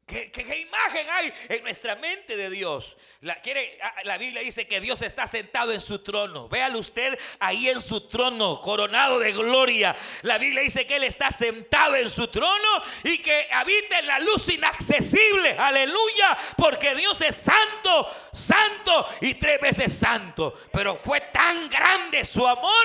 ¿Qué, 0.07 0.31
imagen 0.37 1.09
hay 1.09 1.33
en 1.49 1.63
nuestra 1.63 1.95
mente 1.97 2.37
de 2.37 2.51
Dios? 2.51 2.95
La, 3.23 3.41
quiere, 3.41 3.79
ah, 3.83 3.95
la 4.05 4.19
Biblia 4.19 4.43
dice 4.43 4.67
que 4.67 4.79
Dios 4.81 5.01
está 5.01 5.27
sentado 5.27 5.73
en 5.73 5.81
su 5.81 6.01
trono. 6.01 6.47
Véalo 6.47 6.79
usted 6.79 7.19
ahí 7.39 7.71
en 7.71 7.81
su 7.81 8.03
trono, 8.03 8.61
coronado 8.61 9.19
de 9.19 9.33
gloria. 9.33 9.97
La 10.21 10.37
Biblia 10.37 10.63
dice 10.63 10.87
que 10.87 10.97
Él 10.97 11.05
está 11.05 11.31
sentado 11.31 11.97
en 11.97 12.11
su 12.11 12.29
trono 12.29 12.83
y 13.03 13.17
que 13.19 13.49
habita 13.51 13.99
en 13.99 14.07
la 14.07 14.19
luz 14.21 14.51
inaccesible. 14.51 15.57
Aleluya. 15.59 16.37
Porque 16.59 16.95
Dios 16.95 17.19
es 17.23 17.37
santo, 17.37 18.07
santo 18.31 19.09
y 19.23 19.35
tres 19.35 19.59
veces 19.59 19.99
santo. 19.99 20.53
Pero 20.71 21.01
fue 21.03 21.21
tan 21.21 21.71
grande 21.71 22.27
su 22.27 22.47
amor 22.47 22.85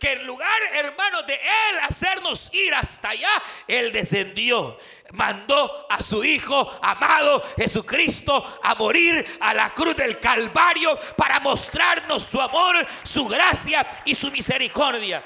que 0.00 0.12
en 0.12 0.26
lugar, 0.26 0.48
hermanos, 0.72 1.26
de 1.26 1.34
Él 1.34 1.78
hacernos 1.82 2.48
ir 2.52 2.74
hasta 2.74 3.10
allá, 3.10 3.30
Él 3.68 3.92
descendió 3.92 4.76
mandó 5.12 5.86
a 5.88 6.02
su 6.02 6.24
Hijo 6.24 6.78
amado 6.82 7.42
Jesucristo 7.56 8.60
a 8.62 8.74
morir 8.74 9.38
a 9.40 9.54
la 9.54 9.70
cruz 9.70 9.96
del 9.96 10.18
Calvario 10.18 10.98
para 11.16 11.40
mostrarnos 11.40 12.22
su 12.22 12.40
amor, 12.40 12.86
su 13.02 13.26
gracia 13.26 13.86
y 14.04 14.14
su 14.14 14.30
misericordia. 14.30 15.22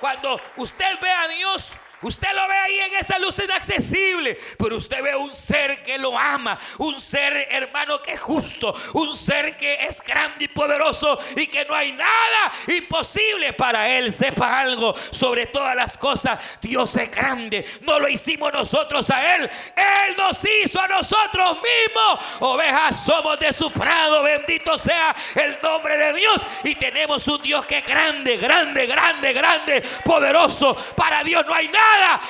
Cuando 0.00 0.40
usted 0.56 0.98
ve 1.00 1.10
a 1.10 1.28
Dios, 1.28 1.72
Usted 2.02 2.28
lo 2.34 2.46
ve 2.46 2.54
ahí 2.54 2.78
en 2.80 2.94
esa 2.96 3.18
luz 3.18 3.38
inaccesible, 3.38 4.36
pero 4.58 4.76
usted 4.76 5.02
ve 5.02 5.16
un 5.16 5.32
ser 5.32 5.82
que 5.82 5.96
lo 5.96 6.16
ama, 6.16 6.58
un 6.78 7.00
ser 7.00 7.48
hermano 7.50 8.02
que 8.02 8.12
es 8.12 8.20
justo, 8.20 8.74
un 8.92 9.16
ser 9.16 9.56
que 9.56 9.86
es 9.86 10.02
grande 10.02 10.44
y 10.44 10.48
poderoso 10.48 11.18
y 11.34 11.46
que 11.46 11.64
no 11.64 11.74
hay 11.74 11.92
nada 11.92 12.52
imposible 12.66 13.54
para 13.54 13.88
él. 13.88 14.12
Sepa 14.12 14.60
algo 14.60 14.94
sobre 15.10 15.46
todas 15.46 15.74
las 15.74 15.96
cosas, 15.96 16.38
Dios 16.60 16.94
es 16.96 17.10
grande, 17.10 17.66
no 17.80 17.98
lo 17.98 18.08
hicimos 18.08 18.52
nosotros 18.52 19.08
a 19.08 19.36
él, 19.36 19.50
él 19.74 20.16
nos 20.18 20.38
hizo 20.62 20.78
a 20.78 20.88
nosotros 20.88 21.56
mismos. 21.62 22.40
Ovejas 22.40 23.06
somos 23.06 23.38
de 23.38 23.54
su 23.54 23.70
prado, 23.70 24.22
bendito 24.22 24.76
sea 24.76 25.16
el 25.34 25.58
nombre 25.62 25.96
de 25.96 26.12
Dios 26.12 26.44
y 26.62 26.74
tenemos 26.74 27.26
un 27.26 27.40
Dios 27.40 27.64
que 27.64 27.78
es 27.78 27.86
grande, 27.86 28.36
grande, 28.36 28.86
grande, 28.86 29.32
grande, 29.32 29.82
poderoso. 30.04 30.74
Para 30.94 31.24
Dios 31.24 31.46
no 31.46 31.54
hay 31.54 31.68
nada 31.68 31.85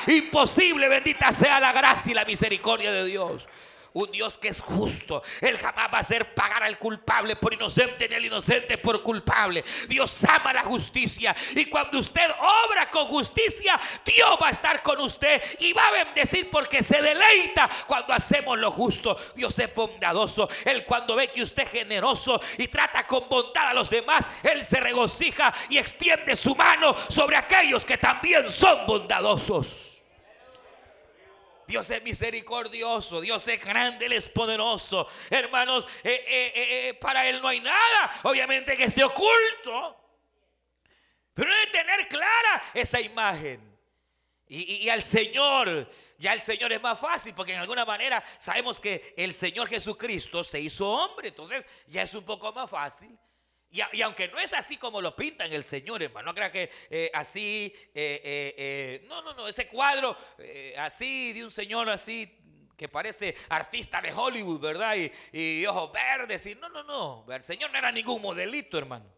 imposible. 0.07 0.87
Bendita 0.87 1.33
sea 1.33 1.59
la 1.59 1.71
gracia 1.71 2.11
y 2.11 2.15
la 2.15 2.25
misericordia 2.25 2.91
de 2.91 3.05
Dios. 3.05 3.47
Un 3.97 4.11
Dios 4.11 4.37
que 4.37 4.49
es 4.49 4.61
justo. 4.61 5.23
Él 5.41 5.57
jamás 5.57 5.91
va 5.91 5.97
a 5.97 6.01
hacer 6.01 6.35
pagar 6.35 6.61
al 6.61 6.77
culpable 6.77 7.35
por 7.35 7.51
inocente 7.51 8.07
ni 8.07 8.13
al 8.13 8.25
inocente 8.25 8.77
por 8.77 9.01
culpable. 9.01 9.65
Dios 9.89 10.23
ama 10.25 10.53
la 10.53 10.61
justicia. 10.61 11.35
Y 11.55 11.65
cuando 11.65 11.97
usted 11.97 12.29
obra 12.29 12.91
con 12.91 13.07
justicia, 13.07 13.79
Dios 14.05 14.37
va 14.39 14.49
a 14.49 14.51
estar 14.51 14.83
con 14.83 15.01
usted 15.01 15.41
y 15.57 15.73
va 15.73 15.87
a 15.87 15.91
bendecir 16.03 16.47
porque 16.51 16.83
se 16.83 17.01
deleita 17.01 17.67
cuando 17.87 18.13
hacemos 18.13 18.59
lo 18.59 18.69
justo. 18.69 19.17
Dios 19.35 19.57
es 19.57 19.73
bondadoso. 19.73 20.47
Él 20.63 20.85
cuando 20.85 21.15
ve 21.15 21.29
que 21.29 21.41
usted 21.41 21.63
es 21.63 21.71
generoso 21.71 22.39
y 22.59 22.67
trata 22.67 23.01
con 23.07 23.27
bondad 23.27 23.69
a 23.69 23.73
los 23.73 23.89
demás, 23.89 24.29
Él 24.43 24.63
se 24.63 24.79
regocija 24.79 25.51
y 25.69 25.79
extiende 25.79 26.35
su 26.35 26.53
mano 26.55 26.95
sobre 27.09 27.35
aquellos 27.35 27.83
que 27.83 27.97
también 27.97 28.47
son 28.51 28.85
bondadosos. 28.85 29.96
Dios 31.67 31.89
es 31.89 32.01
misericordioso, 32.01 33.19
Dios 33.19 33.45
es 33.47 33.63
grande, 33.63 34.05
Él 34.05 34.13
es 34.13 34.29
poderoso. 34.29 35.07
Hermanos, 35.29 35.85
eh, 36.03 36.25
eh, 36.25 36.53
eh, 36.55 36.93
para 36.93 37.27
Él 37.27 37.41
no 37.41 37.49
hay 37.49 37.59
nada, 37.59 38.21
obviamente 38.23 38.77
que 38.77 38.85
esté 38.85 39.03
oculto. 39.03 40.01
Pero 41.33 41.51
debe 41.51 41.67
tener 41.67 42.07
clara 42.07 42.63
esa 42.73 43.01
imagen. 43.01 43.77
Y, 44.49 44.87
al 44.87 45.03
Señor, 45.03 45.91
ya 46.17 46.31
el 46.33 46.41
Señor 46.41 46.71
es 46.71 46.81
más 46.81 46.97
fácil, 46.97 47.33
porque 47.35 47.51
en 47.51 47.59
alguna 47.59 47.83
manera 47.83 48.23
sabemos 48.37 48.79
que 48.79 49.13
el 49.17 49.33
Señor 49.33 49.67
Jesucristo 49.67 50.41
se 50.41 50.61
hizo 50.61 50.89
hombre, 50.89 51.27
entonces 51.27 51.65
ya 51.87 52.03
es 52.03 52.15
un 52.15 52.23
poco 52.23 52.53
más 52.53 52.69
fácil. 52.69 53.09
Y, 53.69 54.01
aunque 54.01 54.29
no 54.29 54.39
es 54.39 54.53
así 54.53 54.77
como 54.77 55.01
lo 55.01 55.15
pintan 55.15 55.51
el 55.51 55.63
Señor, 55.63 56.01
hermano, 56.01 56.27
no 56.27 56.35
crea 56.35 56.51
que 56.51 56.71
eh, 56.89 57.11
así, 57.13 57.73
eh, 57.93 58.55
eh, 58.57 59.05
no, 59.07 59.21
no, 59.21 59.33
no, 59.33 59.47
ese 59.47 59.67
cuadro 59.67 60.17
así 60.77 61.33
de 61.33 61.43
un 61.43 61.51
señor 61.51 61.89
así 61.89 62.33
que 62.77 62.87
parece 62.87 63.35
artista 63.49 63.99
de 63.99 64.13
Hollywood, 64.13 64.59
¿verdad? 64.59 64.95
Y, 65.33 65.65
ojos 65.65 65.91
verdes, 65.91 66.45
y 66.45 66.55
no, 66.55 66.69
no, 66.69 66.83
no, 66.83 67.25
el 67.33 67.43
Señor 67.43 67.71
no 67.71 67.77
era 67.77 67.91
ningún 67.91 68.21
modelito, 68.21 68.77
hermano. 68.77 69.11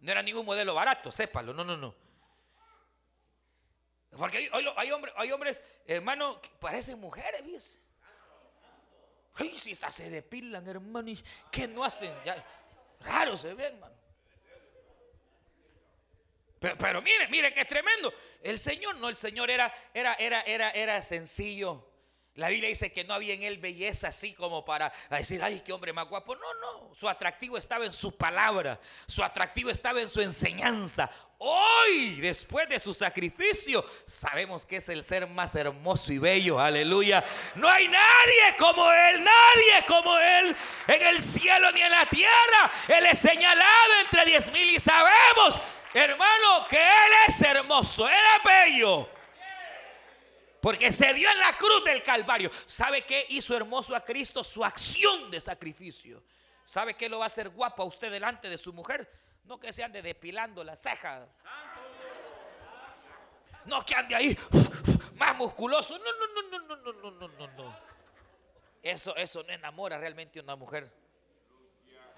No 0.00 0.12
era 0.12 0.22
ningún 0.22 0.44
modelo 0.44 0.74
barato, 0.74 1.10
sépalo, 1.10 1.54
no, 1.54 1.64
no, 1.64 1.76
no. 1.76 1.94
Porque 4.10 4.50
hay, 4.52 4.90
hombres, 4.90 5.14
hay 5.16 5.30
hombres, 5.30 5.62
hermano, 5.86 6.40
que 6.40 6.50
parecen 6.58 6.98
mujeres, 6.98 7.44
¿ves? 7.44 7.80
Ay, 9.34 9.56
si 9.56 9.72
estas 9.72 9.94
se 9.94 10.10
depilan, 10.10 10.66
hermano, 10.66 11.12
¿qué 11.52 11.68
no 11.68 11.84
hacen? 11.84 12.12
Raro 13.00 13.36
se 13.36 13.54
ve, 13.54 13.64
hermano. 13.64 13.94
Pero, 16.58 17.02
mire, 17.02 17.28
mire 17.28 17.52
que 17.52 17.60
es 17.60 17.68
tremendo. 17.68 18.12
El 18.42 18.58
Señor 18.58 18.96
no, 18.96 19.08
el 19.08 19.16
Señor 19.16 19.50
era, 19.50 19.72
era, 19.94 20.14
era, 20.14 20.40
era, 20.42 20.70
era 20.70 21.02
sencillo. 21.02 21.95
La 22.36 22.50
Biblia 22.50 22.68
dice 22.68 22.92
que 22.92 23.02
no 23.02 23.14
había 23.14 23.32
en 23.32 23.42
él 23.42 23.56
belleza 23.56 24.08
así 24.08 24.34
como 24.34 24.62
para 24.62 24.92
decir, 25.08 25.42
ay, 25.42 25.62
qué 25.64 25.72
hombre 25.72 25.94
más 25.94 26.06
guapo. 26.06 26.36
No, 26.36 26.54
no, 26.54 26.94
su 26.94 27.08
atractivo 27.08 27.56
estaba 27.56 27.86
en 27.86 27.94
su 27.94 28.14
palabra, 28.14 28.78
su 29.06 29.24
atractivo 29.24 29.70
estaba 29.70 30.02
en 30.02 30.10
su 30.10 30.20
enseñanza. 30.20 31.10
Hoy, 31.38 32.16
después 32.20 32.68
de 32.68 32.78
su 32.78 32.92
sacrificio, 32.92 33.82
sabemos 34.04 34.66
que 34.66 34.76
es 34.76 34.88
el 34.90 35.02
ser 35.02 35.26
más 35.26 35.54
hermoso 35.54 36.12
y 36.12 36.18
bello. 36.18 36.60
Aleluya. 36.60 37.24
No 37.54 37.70
hay 37.70 37.88
nadie 37.88 38.56
como 38.58 38.90
Él, 38.92 39.24
nadie 39.24 39.86
como 39.86 40.18
Él 40.18 40.54
en 40.88 41.06
el 41.06 41.20
cielo 41.20 41.72
ni 41.72 41.80
en 41.80 41.90
la 41.90 42.04
tierra. 42.04 42.70
Él 42.88 43.06
es 43.06 43.18
señalado 43.18 44.00
entre 44.04 44.26
diez 44.26 44.52
mil 44.52 44.68
y 44.68 44.78
sabemos, 44.78 45.58
hermano, 45.94 46.66
que 46.68 46.76
Él 46.76 47.12
es 47.28 47.40
hermoso, 47.40 48.06
Él 48.06 48.14
es 48.14 48.42
bello. 48.44 49.15
Porque 50.66 50.90
se 50.90 51.14
dio 51.14 51.30
en 51.30 51.38
la 51.38 51.52
cruz 51.52 51.84
del 51.84 52.02
Calvario. 52.02 52.50
¿Sabe 52.66 53.02
qué 53.02 53.24
hizo 53.28 53.56
hermoso 53.56 53.94
a 53.94 54.04
Cristo? 54.04 54.42
Su 54.42 54.64
acción 54.64 55.30
de 55.30 55.40
sacrificio. 55.40 56.24
¿Sabe 56.64 56.94
qué 56.94 57.08
lo 57.08 57.20
va 57.20 57.26
a 57.26 57.28
hacer 57.28 57.50
guapo 57.50 57.84
a 57.84 57.86
usted 57.86 58.10
delante 58.10 58.50
de 58.50 58.58
su 58.58 58.72
mujer? 58.72 59.08
No 59.44 59.60
que 59.60 59.72
se 59.72 59.84
ande 59.84 60.02
depilando 60.02 60.64
las 60.64 60.82
cejas. 60.82 61.28
No 63.64 63.84
que 63.84 63.94
ande 63.94 64.16
ahí 64.16 64.36
más 65.14 65.36
musculoso. 65.36 66.00
No, 66.00 66.04
no, 66.04 66.42
no, 66.42 66.58
no, 66.58 66.76
no, 66.78 66.92
no, 66.92 67.10
no, 67.12 67.28
no, 67.28 67.46
no. 67.46 67.80
Eso, 68.82 69.14
eso 69.14 69.44
no 69.44 69.52
enamora 69.52 69.98
realmente 69.98 70.40
a 70.40 70.42
una 70.42 70.56
mujer. 70.56 70.92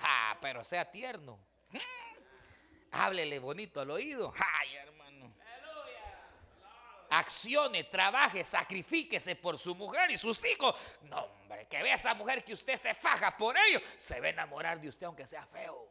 Ah, 0.00 0.38
pero 0.40 0.64
sea 0.64 0.90
tierno. 0.90 1.38
Háblele 2.92 3.40
bonito 3.40 3.78
al 3.78 3.90
oído. 3.90 4.32
Ay, 4.38 4.74
hermano 4.76 4.97
accione, 7.10 7.84
trabaje, 7.84 8.44
sacrifíquese 8.44 9.36
por 9.36 9.58
su 9.58 9.74
mujer 9.74 10.10
y 10.10 10.16
sus 10.16 10.44
hijos. 10.44 10.74
No, 11.02 11.18
hombre, 11.18 11.66
que 11.66 11.82
vea 11.82 11.94
esa 11.94 12.14
mujer 12.14 12.44
que 12.44 12.52
usted 12.52 12.80
se 12.80 12.94
faja 12.94 13.36
por 13.36 13.56
ellos, 13.56 13.82
se 13.96 14.20
va 14.20 14.26
a 14.26 14.30
enamorar 14.30 14.80
de 14.80 14.88
usted 14.88 15.06
aunque 15.06 15.26
sea 15.26 15.46
feo. 15.46 15.88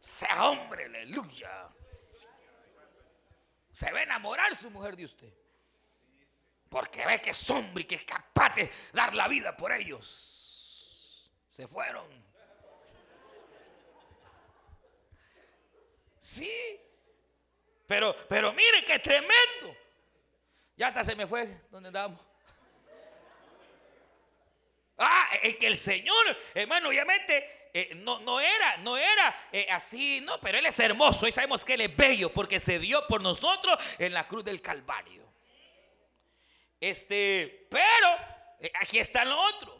Sea 0.00 0.50
hombre, 0.50 0.84
aleluya. 0.84 1.68
Se 3.72 3.90
va 3.90 3.98
a 3.98 4.02
enamorar 4.04 4.54
su 4.54 4.70
mujer 4.70 4.96
de 4.96 5.04
usted. 5.04 5.32
Porque 6.68 7.04
ve 7.04 7.20
que 7.20 7.30
es 7.30 7.50
hombre 7.50 7.82
y 7.82 7.86
que 7.86 7.96
es 7.96 8.04
capaz 8.04 8.54
de 8.54 8.70
dar 8.92 9.14
la 9.14 9.28
vida 9.28 9.56
por 9.56 9.72
ellos. 9.72 11.30
Se 11.48 11.66
fueron. 11.66 12.06
Sí, 16.18 16.80
pero, 17.86 18.14
pero 18.28 18.52
mire 18.52 18.84
qué 18.84 18.98
tremendo. 18.98 19.76
Ya 20.76 20.88
hasta 20.88 21.04
se 21.04 21.16
me 21.16 21.26
fue 21.26 21.62
donde 21.70 21.88
andamos. 21.88 22.20
Ah, 24.98 25.28
es 25.42 25.56
que 25.56 25.66
el 25.66 25.76
Señor, 25.76 26.36
hermano, 26.54 26.88
obviamente 26.88 27.70
eh, 27.74 27.94
no, 27.96 28.20
no, 28.20 28.40
era, 28.40 28.78
no 28.78 28.96
era 28.96 29.48
eh, 29.52 29.66
así, 29.70 30.22
no, 30.22 30.40
pero 30.40 30.56
Él 30.56 30.64
es 30.64 30.78
hermoso 30.78 31.28
y 31.28 31.32
sabemos 31.32 31.62
que 31.62 31.74
Él 31.74 31.82
es 31.82 31.94
bello 31.94 32.32
porque 32.32 32.58
se 32.58 32.78
dio 32.78 33.06
por 33.06 33.20
nosotros 33.20 33.78
en 33.98 34.14
la 34.14 34.24
cruz 34.24 34.42
del 34.44 34.62
Calvario. 34.62 35.30
Este, 36.80 37.66
pero 37.70 38.08
eh, 38.60 38.72
aquí 38.80 38.98
está 38.98 39.26
lo 39.26 39.38
otro. 39.38 39.75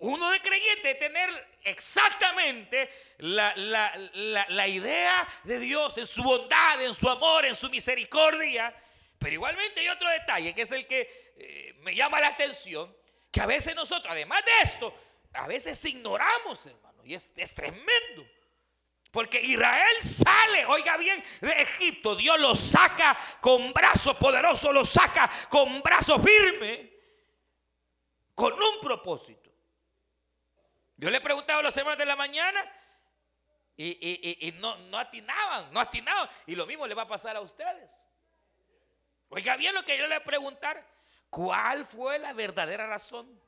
Uno 0.00 0.30
de 0.30 0.40
creyente 0.40 0.94
tener 0.94 1.58
exactamente 1.62 2.90
la, 3.18 4.66
idea 4.66 5.28
de 5.44 5.58
Dios 5.58 5.98
en 5.98 6.06
su 6.06 6.22
bondad, 6.22 6.80
en 6.82 6.94
su 6.94 7.08
amor, 7.08 7.44
en 7.44 7.54
su 7.54 7.68
misericordia. 7.68 8.74
Pero 9.18 9.34
igualmente 9.34 9.80
hay 9.80 9.88
otro 9.88 10.08
detalle 10.08 10.54
que 10.54 10.62
es 10.62 10.70
el 10.72 10.86
que 10.86 11.34
eh, 11.36 11.74
me 11.80 11.94
llama 11.94 12.18
la 12.18 12.28
atención, 12.28 12.94
que 13.30 13.42
a 13.42 13.46
veces 13.46 13.74
nosotros, 13.74 14.10
además 14.10 14.42
de 14.42 14.52
esto, 14.62 14.94
a 15.34 15.46
veces 15.46 15.84
ignoramos, 15.84 16.64
hermano, 16.64 17.04
y 17.04 17.14
es, 17.14 17.30
es 17.36 17.54
tremendo. 17.54 18.26
Porque 19.10 19.38
Israel 19.42 19.96
sale, 20.00 20.64
oiga 20.64 20.96
bien, 20.96 21.22
de 21.42 21.52
Egipto. 21.60 22.16
Dios 22.16 22.40
lo 22.40 22.54
saca 22.54 23.18
con 23.42 23.72
brazo 23.74 24.18
poderoso, 24.18 24.72
lo 24.72 24.84
saca 24.84 25.30
con 25.50 25.82
brazo 25.82 26.18
firme, 26.20 26.90
con 28.34 28.54
un 28.54 28.80
propósito. 28.80 29.39
Yo 31.00 31.08
le 31.08 31.16
he 31.16 31.20
preguntado 31.22 31.60
a 31.60 31.62
los 31.62 31.74
hermanos 31.78 31.98
de 31.98 32.04
la 32.04 32.14
mañana 32.14 32.62
y, 33.74 34.54
no, 34.58 34.76
no 34.76 34.98
atinaban, 34.98 35.72
no 35.72 35.80
atinaban. 35.80 36.28
Y 36.46 36.54
lo 36.54 36.66
mismo 36.66 36.86
le 36.86 36.94
va 36.94 37.02
a 37.02 37.08
pasar 37.08 37.34
a 37.36 37.40
ustedes. 37.40 38.06
Oiga 39.30 39.56
bien 39.56 39.74
lo 39.74 39.82
que 39.82 39.96
yo 39.96 40.02
le 40.02 40.08
voy 40.08 40.16
a 40.18 40.24
preguntar. 40.24 40.86
¿Cuál 41.30 41.86
fue 41.86 42.18
la 42.18 42.34
verdadera 42.34 42.86
razón? 42.86 43.40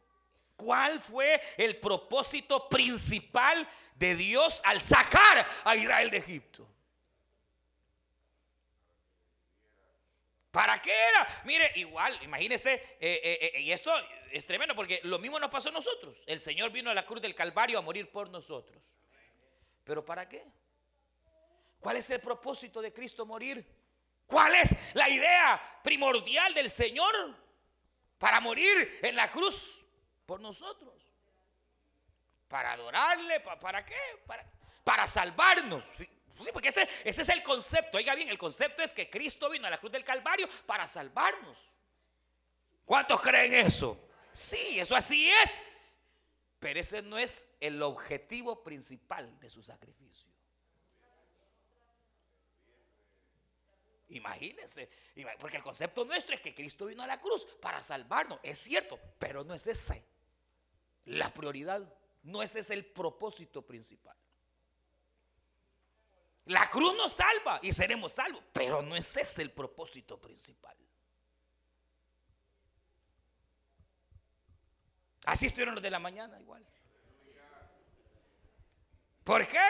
¿Cuál 0.57 0.99
fue 1.03 1.43
el 1.59 1.77
propósito 1.77 2.71
principal 2.71 3.69
de 3.97 4.17
Dios 4.17 4.62
al 4.65 4.81
sacar 4.81 5.47
a 5.65 5.77
Israel 5.77 6.11
de 6.11 6.17
Egipto? 6.17 6.67
¿Para 10.53 10.81
qué 10.81 10.93
era? 10.93 11.43
Mire, 11.45 11.73
igual, 11.75 12.17
imagínese, 12.23 12.75
eh, 12.75 13.01
eh, 13.01 13.53
eh, 13.55 13.61
y 13.62 13.73
esto 13.73 13.93
es 14.31 14.47
tremendo 14.47 14.77
porque 14.77 15.01
lo 15.03 15.19
mismo 15.19 15.41
nos 15.41 15.51
pasó 15.51 15.71
a 15.71 15.73
nosotros. 15.73 16.23
El 16.27 16.41
Señor 16.41 16.71
vino 16.71 16.91
a 16.91 16.95
la 16.95 17.05
cruz 17.05 17.21
del 17.21 17.35
Calvario 17.35 17.79
a 17.79 17.83
morir 17.83 18.09
por 18.12 18.31
nosotros. 18.31 18.97
¿Pero 19.83 20.05
para 20.05 20.29
qué? 20.29 20.45
¿Cuál 21.81 21.97
es 21.97 22.09
el 22.11 22.21
propósito 22.21 22.81
de 22.81 22.93
Cristo 22.93 23.27
morir? 23.27 23.67
¿Cuál 24.27 24.55
es 24.55 24.77
la 24.95 25.09
idea 25.09 25.81
primordial 25.83 26.55
del 26.55 26.71
Señor 26.71 27.12
para 28.19 28.38
morir 28.38 29.01
en 29.03 29.17
la 29.17 29.29
cruz? 29.29 29.83
por 30.33 30.41
nosotros. 30.41 30.95
Para 32.49 32.73
adorarle, 32.73 33.41
¿para, 33.41 33.85
qué? 33.85 33.99
Para, 34.27 34.51
para 34.85 35.07
salvarnos. 35.07 35.85
Sí, 36.42 36.50
porque 36.52 36.68
ese, 36.68 36.88
ese 37.05 37.22
es 37.22 37.28
el 37.28 37.42
concepto. 37.42 37.98
Oiga 37.98 38.14
bien, 38.14 38.28
el 38.28 38.38
concepto 38.38 38.83
es 38.83 38.92
que 38.92 39.09
Cristo 39.09 39.48
vino 39.50 39.66
a 39.66 39.70
la 39.70 39.78
cruz 39.78 39.92
del 39.92 40.05
Calvario 40.05 40.48
para 40.66 40.87
salvarnos. 40.87 41.59
¿Cuántos 42.85 43.20
creen 43.20 43.55
eso? 43.55 44.09
Sí, 44.33 44.81
eso 44.81 44.96
así 44.96 45.31
es. 45.31 45.61
Pero 46.59 46.78
ese 46.78 47.02
no 47.02 47.18
es 47.18 47.46
el 47.61 47.83
objetivo 47.83 48.62
principal 48.62 49.38
de 49.40 49.50
su 49.50 49.62
sacrificio. 49.62 50.31
Imagínense, 54.09 54.90
porque 55.38 55.57
el 55.57 55.62
concepto 55.62 56.05
nuestro 56.05 56.35
es 56.35 56.40
que 56.40 56.55
Cristo 56.55 56.87
vino 56.87 57.02
a 57.02 57.07
la 57.07 57.20
cruz 57.20 57.46
para 57.61 57.81
salvarnos. 57.81 58.38
Es 58.42 58.59
cierto, 58.59 59.00
pero 59.18 59.42
no 59.42 59.55
es 59.55 59.66
ese 59.66 60.05
la 61.07 61.33
prioridad. 61.33 61.83
No 62.22 62.42
ese 62.42 62.61
es 62.61 62.70
el 62.70 62.85
propósito 62.85 63.62
principal. 63.62 64.16
La 66.46 66.68
cruz 66.68 66.94
nos 66.96 67.12
salva 67.12 67.61
y 67.62 67.72
seremos 67.72 68.12
salvos, 68.12 68.42
pero 68.52 68.83
no 68.83 68.96
ese 68.96 69.20
es 69.20 69.38
el 69.38 69.52
propósito 69.52 70.20
principal. 70.20 70.76
Así 75.24 75.46
estuvieron 75.46 75.74
los 75.74 75.83
de 75.83 75.90
la 75.90 76.00
mañana 76.00 76.40
igual. 76.40 76.66
¿Por 79.22 79.46
qué? 79.46 79.61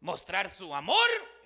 Mostrar 0.00 0.50
su 0.50 0.74
amor. 0.74 0.96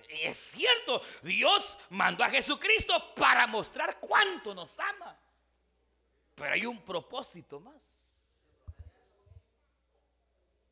Es 0.09 0.37
cierto, 0.37 1.01
Dios 1.21 1.77
mandó 1.89 2.23
a 2.23 2.29
Jesucristo 2.29 3.13
para 3.15 3.45
mostrar 3.45 3.99
cuánto 3.99 4.55
nos 4.55 4.79
ama. 4.79 5.19
Pero 6.33 6.53
hay 6.53 6.65
un 6.65 6.81
propósito 6.81 7.59
más. 7.59 8.04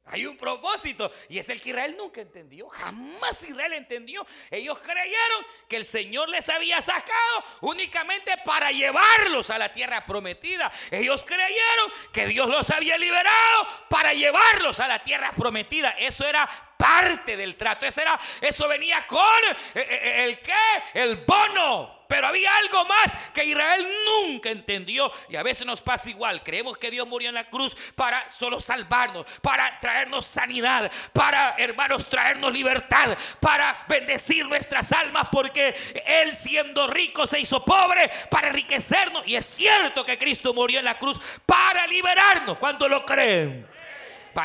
Hay 0.06 0.26
un 0.26 0.36
propósito 0.36 1.10
y 1.30 1.40
es 1.40 1.48
el 1.48 1.62
que 1.62 1.70
Israel 1.70 1.96
nunca 1.98 2.20
entendió. 2.20 2.68
Jamás 2.68 3.42
Israel 3.44 3.74
entendió. 3.74 4.26
Ellos 4.52 4.78
creyeron 4.80 5.46
que 5.70 5.78
el 5.78 5.86
Señor 5.86 6.28
les 6.28 6.50
había 6.50 6.82
sacado 6.82 7.44
únicamente 7.62 8.34
para 8.44 8.72
llevarlos 8.72 9.50
a 9.50 9.58
la 9.58 9.72
tierra 9.72 10.06
prometida. 10.06 10.72
Ellos 10.92 11.24
creyeron 11.24 11.92
que 12.12 12.28
Dios 12.28 12.50
los 12.50 12.70
había 12.70 12.98
liberado 12.98 13.68
para 13.90 14.14
llevarlos 14.14 14.82
a 14.82 14.88
la 14.88 15.00
tierra 15.00 15.32
prometida. 15.32 15.92
Eso 15.92 16.28
era 16.28 16.50
parte 16.78 17.38
del 17.38 17.56
trato. 17.56 17.86
Eso, 17.86 18.02
era, 18.02 18.20
eso 18.42 18.68
venía 18.68 19.08
con 19.08 19.22
eh, 19.22 19.56
eh, 19.76 19.88
eh, 19.90 20.24
el, 20.26 20.40
qué? 20.42 20.54
El 20.96 21.16
bono. 21.26 22.03
Pero 22.14 22.28
había 22.28 22.56
algo 22.58 22.86
más 22.86 23.18
que 23.34 23.44
Israel 23.44 23.88
nunca 24.06 24.52
entendió. 24.52 25.12
Y 25.30 25.36
a 25.36 25.42
veces 25.42 25.66
nos 25.66 25.82
pasa 25.82 26.12
igual. 26.12 26.44
Creemos 26.44 26.78
que 26.78 26.92
Dios 26.92 27.08
murió 27.08 27.30
en 27.30 27.34
la 27.34 27.46
cruz 27.46 27.76
para 27.96 28.30
solo 28.30 28.60
salvarnos, 28.60 29.26
para 29.42 29.80
traernos 29.80 30.24
sanidad, 30.24 30.92
para, 31.12 31.56
hermanos, 31.58 32.08
traernos 32.08 32.54
libertad, 32.54 33.18
para 33.40 33.84
bendecir 33.88 34.46
nuestras 34.46 34.92
almas, 34.92 35.30
porque 35.32 35.74
Él 36.06 36.36
siendo 36.36 36.86
rico 36.86 37.26
se 37.26 37.40
hizo 37.40 37.66
pobre 37.66 38.12
para 38.30 38.50
enriquecernos. 38.50 39.26
Y 39.26 39.36
es 39.36 39.48
cierto 39.48 40.06
que 40.06 40.16
Cristo 40.16 40.54
murió 40.54 40.78
en 40.78 40.86
la 40.86 41.00
cruz 41.00 41.20
para 41.48 41.88
liberarnos. 41.88 42.60
¿Cuánto 42.60 42.88
lo 42.88 43.04
creen? 43.08 43.68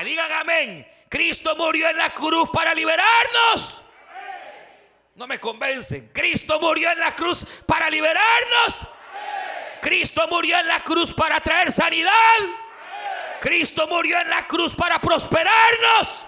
Digan 0.06 0.32
amén. 0.32 0.88
Cristo 1.10 1.54
murió 1.54 1.90
en 1.90 1.98
la 1.98 2.08
cruz 2.08 2.48
para 2.50 2.72
liberarnos. 2.72 3.82
No 5.18 5.26
me 5.26 5.40
convencen. 5.40 6.10
Cristo 6.14 6.60
murió 6.60 6.92
en 6.92 7.00
la 7.00 7.10
cruz 7.10 7.44
para 7.66 7.90
liberarnos. 7.90 8.86
Cristo 9.82 10.28
murió 10.30 10.56
en 10.60 10.68
la 10.68 10.78
cruz 10.78 11.12
para 11.12 11.40
traer 11.40 11.72
sanidad. 11.72 12.12
Cristo 13.40 13.88
murió 13.88 14.20
en 14.20 14.30
la 14.30 14.46
cruz 14.46 14.76
para 14.76 15.00
prosperarnos. 15.00 16.24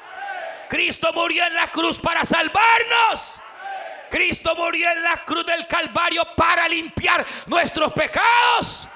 Cristo 0.69 1.13
murió 1.13 1.47
en 1.47 1.55
la 1.55 1.69
cruz 1.69 2.01
para 2.01 2.25
salvarnos. 2.25 3.41
Cristo 4.11 4.57
murió 4.57 4.91
en 4.91 5.05
la 5.05 5.19
cruz 5.19 5.47
del 5.47 5.69
Calvario 5.69 6.25
para 6.35 6.67
limpiar 6.67 7.25
nuestros 7.47 7.93
pecados. 7.93 8.89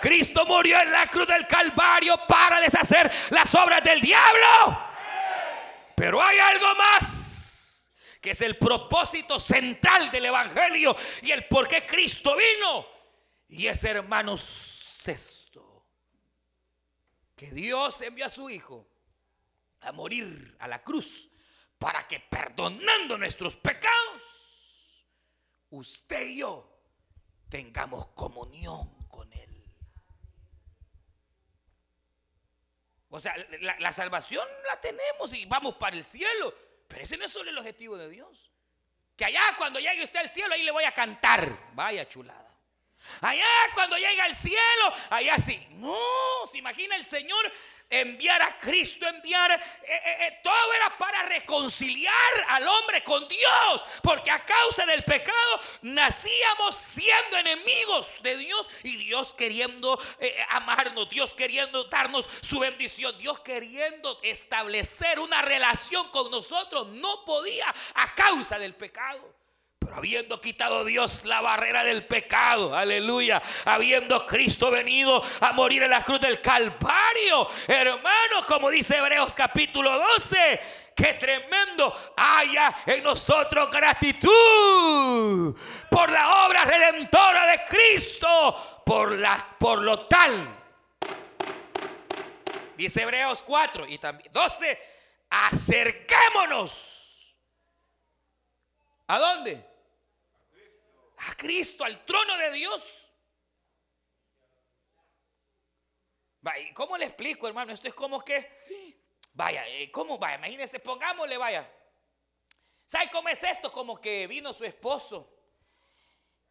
Cristo 0.00 0.46
murió 0.46 0.80
en 0.82 0.92
la 0.92 1.08
cruz 1.08 1.26
del 1.26 1.48
Calvario 1.48 2.16
para 2.28 2.60
deshacer 2.60 3.10
las 3.30 3.52
obras 3.56 3.82
del 3.82 4.00
diablo. 4.00 4.80
Pero 5.96 6.22
hay 6.22 6.38
algo 6.38 6.76
más 6.76 7.41
que 8.22 8.30
es 8.30 8.40
el 8.40 8.56
propósito 8.56 9.40
central 9.40 10.12
del 10.12 10.26
Evangelio 10.26 10.96
y 11.22 11.32
el 11.32 11.44
por 11.48 11.66
qué 11.66 11.84
Cristo 11.84 12.36
vino. 12.36 12.86
Y 13.48 13.66
es, 13.66 13.82
hermanos, 13.82 14.40
sexto, 14.40 15.88
que 17.36 17.50
Dios 17.50 18.00
envió 18.00 18.26
a 18.26 18.30
su 18.30 18.48
Hijo 18.48 18.88
a 19.80 19.90
morir 19.90 20.56
a 20.60 20.68
la 20.68 20.84
cruz 20.84 21.28
para 21.76 22.06
que 22.06 22.20
perdonando 22.20 23.18
nuestros 23.18 23.56
pecados, 23.56 25.04
usted 25.70 26.28
y 26.28 26.38
yo 26.38 26.80
tengamos 27.48 28.06
comunión 28.14 29.08
con 29.08 29.32
Él. 29.32 29.74
O 33.08 33.18
sea, 33.18 33.34
la 33.80 33.92
salvación 33.92 34.46
la 34.68 34.80
tenemos 34.80 35.34
y 35.34 35.44
vamos 35.44 35.74
para 35.74 35.96
el 35.96 36.04
cielo. 36.04 36.71
Pero 36.92 37.04
ese 37.04 37.16
no 37.16 37.24
es 37.24 37.32
solo 37.32 37.48
el 37.48 37.56
objetivo 37.56 37.96
de 37.96 38.10
Dios. 38.10 38.52
Que 39.16 39.24
allá 39.24 39.40
cuando 39.56 39.80
llegue 39.80 40.04
usted 40.04 40.20
al 40.20 40.28
cielo, 40.28 40.52
ahí 40.52 40.62
le 40.62 40.70
voy 40.70 40.84
a 40.84 40.92
cantar. 40.92 41.70
Vaya 41.72 42.06
chulada. 42.06 42.54
Allá 43.22 43.44
cuando 43.74 43.96
llegue 43.96 44.20
al 44.20 44.36
cielo, 44.36 44.92
allá 45.08 45.38
sí. 45.38 45.66
No, 45.70 45.96
se 46.50 46.58
imagina 46.58 46.94
el 46.96 47.04
Señor 47.04 47.50
enviar 47.92 48.40
a 48.40 48.58
Cristo, 48.58 49.06
enviar, 49.06 49.50
eh, 49.52 49.60
eh, 49.86 50.16
eh, 50.20 50.40
todo 50.42 50.72
era 50.74 50.96
para 50.96 51.22
reconciliar 51.24 52.14
al 52.48 52.66
hombre 52.66 53.04
con 53.04 53.28
Dios, 53.28 53.84
porque 54.02 54.30
a 54.30 54.44
causa 54.44 54.86
del 54.86 55.04
pecado 55.04 55.60
nacíamos 55.82 56.74
siendo 56.74 57.36
enemigos 57.36 58.20
de 58.22 58.36
Dios 58.38 58.68
y 58.82 58.96
Dios 58.96 59.34
queriendo 59.34 60.00
amarnos, 60.48 61.08
Dios 61.10 61.34
queriendo 61.34 61.84
darnos 61.84 62.28
su 62.40 62.58
bendición, 62.60 63.16
Dios 63.18 63.40
queriendo 63.40 64.18
establecer 64.22 65.20
una 65.20 65.42
relación 65.42 66.08
con 66.08 66.30
nosotros, 66.30 66.88
no 66.88 67.24
podía 67.26 67.66
a 67.94 68.14
causa 68.14 68.58
del 68.58 68.74
pecado. 68.74 69.41
Pero 69.82 69.96
habiendo 69.96 70.40
quitado 70.40 70.84
Dios 70.84 71.24
la 71.24 71.40
barrera 71.40 71.82
del 71.82 72.06
pecado, 72.06 72.76
aleluya, 72.76 73.42
habiendo 73.64 74.24
Cristo 74.26 74.70
venido 74.70 75.20
a 75.40 75.52
morir 75.52 75.82
en 75.82 75.90
la 75.90 76.04
cruz 76.04 76.20
del 76.20 76.40
Calvario, 76.40 77.48
hermanos, 77.66 78.44
como 78.46 78.70
dice 78.70 78.98
Hebreos 78.98 79.34
capítulo 79.34 79.98
12, 80.16 80.60
qué 80.94 81.14
tremendo 81.14 81.92
haya 82.16 82.72
en 82.86 83.02
nosotros 83.02 83.72
gratitud 83.72 84.30
por 85.90 86.12
la 86.12 86.46
obra 86.46 86.64
redentora 86.64 87.46
de 87.46 87.64
Cristo, 87.64 88.82
por, 88.86 89.18
la, 89.18 89.56
por 89.58 89.82
lo 89.82 90.06
tal. 90.06 90.30
Dice 92.76 93.02
Hebreos 93.02 93.42
4 93.42 93.86
y 93.88 93.98
también 93.98 94.32
12, 94.32 94.78
acerquémonos. 95.28 97.34
¿A 99.08 99.18
dónde? 99.18 99.71
A 101.28 101.34
Cristo, 101.36 101.84
al 101.84 102.04
trono 102.04 102.36
de 102.38 102.52
Dios. 102.52 103.08
¿Cómo 106.74 106.96
le 106.96 107.04
explico, 107.04 107.46
hermano? 107.46 107.72
Esto 107.72 107.88
es 107.88 107.94
como 107.94 108.24
que 108.24 108.62
Vaya, 109.34 109.66
eh, 109.68 109.90
¿cómo 109.90 110.18
vaya? 110.18 110.36
Imagínense, 110.36 110.78
pongámosle, 110.78 111.38
vaya. 111.38 111.70
¿Sabe 112.86 113.08
cómo 113.10 113.28
es 113.28 113.42
esto? 113.42 113.72
Como 113.72 114.00
que 114.00 114.26
vino 114.26 114.52
su 114.52 114.64
esposo 114.64 115.28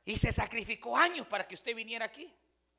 y 0.04 0.18
se 0.18 0.32
sacrificó 0.32 0.98
años 0.98 1.28
para 1.28 1.48
que 1.48 1.54
usted 1.54 1.76
viniera 1.76 2.06
aquí. 2.06 2.34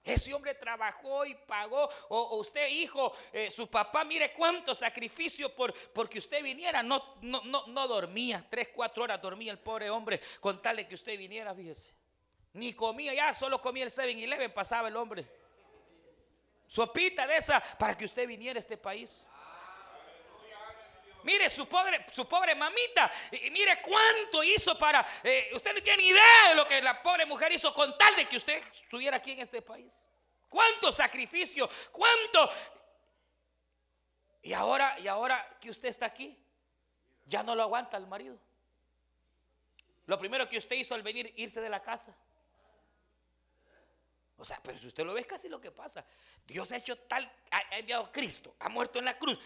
Ese 0.05 0.34
hombre 0.34 0.55
trabajó 0.55 1.24
y 1.24 1.34
pagó. 1.34 1.88
O, 2.09 2.36
usted, 2.36 2.68
hijo, 2.68 3.12
eh, 3.32 3.50
su 3.50 3.68
papá, 3.68 4.05
mire 4.05 4.32
cuánto 4.32 4.74
sacrificio 4.74 5.55
por 5.55 5.72
porque 5.92 6.18
usted 6.18 6.42
viniera. 6.42 6.82
No, 6.82 7.16
no, 7.22 7.42
no, 7.44 7.66
no 7.68 7.88
dormía. 7.88 8.44
Tres, 8.50 8.70
cuatro 8.74 9.05
horas 9.05 9.22
dormía 9.22 9.53
el 9.53 9.59
pobre 9.59 9.90
hombre 9.90 10.20
con 10.40 10.61
tal 10.61 10.76
de 10.76 10.88
que 10.88 10.94
usted 10.94 11.16
viniera, 11.16 11.55
fíjese. 11.55 11.92
Ni 12.55 12.74
comía, 12.74 13.14
ya 13.14 13.32
solo 13.32 13.61
comía 13.61 13.84
el 13.84 13.90
7-Eleven, 13.90 14.53
pasaba 14.53 14.88
el 14.88 14.96
hombre. 14.96 15.26
Sopita 16.66 17.26
de 17.26 17.36
esa 17.36 17.61
para 17.78 17.96
que 17.96 18.05
usted 18.05 18.26
viniera 18.26 18.59
a 18.59 18.61
este 18.61 18.76
país. 18.76 19.26
Mire 21.25 21.49
su 21.49 21.66
pobre, 21.66 22.05
su 22.12 22.27
pobre 22.27 22.55
mamita. 22.55 23.11
Y 23.31 23.51
mire 23.51 23.81
cuánto 23.81 24.43
hizo 24.43 24.77
para. 24.77 25.07
Eh, 25.23 25.51
usted 25.55 25.75
no 25.75 25.83
tiene 25.83 26.03
ni 26.03 26.09
idea 26.09 26.49
de 26.51 26.55
lo 26.55 26.66
que 26.66 26.81
la 26.83 27.03
pobre 27.03 27.27
mujer 27.27 27.53
hizo 27.53 27.73
con 27.73 27.97
tal 27.97 28.14
de 28.16 28.27
que 28.27 28.37
usted 28.37 28.62
estuviera 28.73 29.16
aquí 29.16 29.33
en 29.33 29.41
este 29.41 29.62
país. 29.62 30.07
Cuánto 30.49 30.93
sacrificio, 30.93 31.68
cuánto. 31.91 32.51
Y 34.43 34.53
ahora, 34.53 34.99
y 34.99 35.09
ahora 35.09 35.59
que 35.61 35.70
usted 35.70 35.89
está 35.89 36.07
aquí, 36.07 36.37
ya 37.27 37.43
no 37.43 37.55
lo 37.55 37.62
aguanta 37.62 37.97
el 37.97 38.07
marido. 38.07 38.39
Lo 40.07 40.18
primero 40.18 40.49
que 40.49 40.59
usted 40.59 40.77
hizo 40.77 40.95
al 40.95 41.03
venir, 41.03 41.33
irse 41.37 41.61
de 41.61 41.68
la 41.68 41.81
casa. 41.81 42.14
O 44.37 44.45
sea, 44.45 44.61
pero 44.62 44.77
si 44.77 44.89
usted 44.89 45.05
lo 45.05 45.14
ve, 45.14 45.20
es 45.20 45.27
casi 45.27 45.49
lo 45.49 45.61
que 45.61 45.70
pasa. 45.70 46.05
Dios 46.45 46.73
ha 46.73 46.77
hecho 46.77 46.99
tal, 46.99 47.31
ha 47.51 47.79
enviado 47.79 48.07
a 48.07 48.11
Cristo, 48.12 48.57
ha 48.59 48.68
muerto 48.68 48.99
en 48.99 49.05
la 49.05 49.16
cruz, 49.16 49.39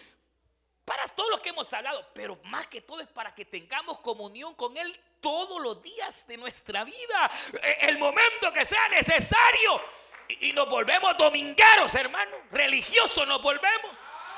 para 0.87 1.07
todo 1.09 1.29
lo 1.31 1.43
que 1.43 1.51
hemos 1.51 1.71
hablado, 1.73 2.09
pero 2.15 2.39
más 2.45 2.69
que 2.69 2.81
todo 2.81 3.01
es 3.01 3.09
para 3.09 3.35
que 3.35 3.45
tengamos 3.45 3.99
comunión 3.99 4.55
con 4.55 4.77
Él 4.77 4.99
todos 5.21 5.61
los 5.61 5.83
días 5.83 6.27
de 6.29 6.37
nuestra 6.37 6.85
vida, 6.85 7.31
e, 7.61 7.89
el 7.89 7.99
momento 7.99 8.53
que 8.53 8.65
sea 8.65 8.89
necesario. 8.89 9.83
Y, 10.29 10.53
nos 10.53 10.69
volvemos 10.69 11.17
domingueros, 11.19 11.95
hermano, 11.95 12.37
religiosos 12.51 13.27
nos 13.27 13.43
volvemos 13.43 13.91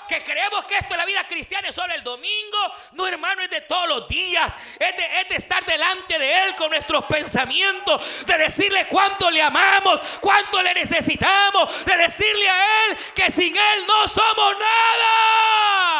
que 0.09 0.23
creemos 0.23 0.65
que 0.65 0.77
esto 0.77 0.95
es 0.95 0.97
la 0.97 1.05
vida 1.05 1.23
cristiana 1.25 1.69
es 1.69 1.75
solo 1.75 1.93
el 1.93 2.03
domingo. 2.03 2.57
No, 2.93 3.07
hermano, 3.07 3.43
es 3.43 3.51
de 3.51 3.61
todos 3.61 3.87
los 3.87 4.09
días. 4.09 4.57
De, 4.79 4.89
es 4.89 5.29
de, 5.29 5.37
estar 5.37 5.63
delante 5.67 6.19
de 6.19 6.45
Él 6.45 6.55
con 6.57 6.71
nuestros 6.71 7.05
pensamientos. 7.05 8.25
De 8.25 8.39
decirle 8.39 8.87
cuánto 8.87 9.31
le 9.31 9.43
amamos, 9.43 10.01
cuánto 10.23 10.63
le 10.63 10.73
necesitamos. 10.73 11.85
De 11.85 11.95
decirle 11.95 12.49
a 12.49 12.87
Él 12.87 12.99
que 13.15 13.31
sin 13.31 13.55
Él 13.55 13.87
no 13.87 14.09
somos 14.09 14.59
nada. 14.59 15.98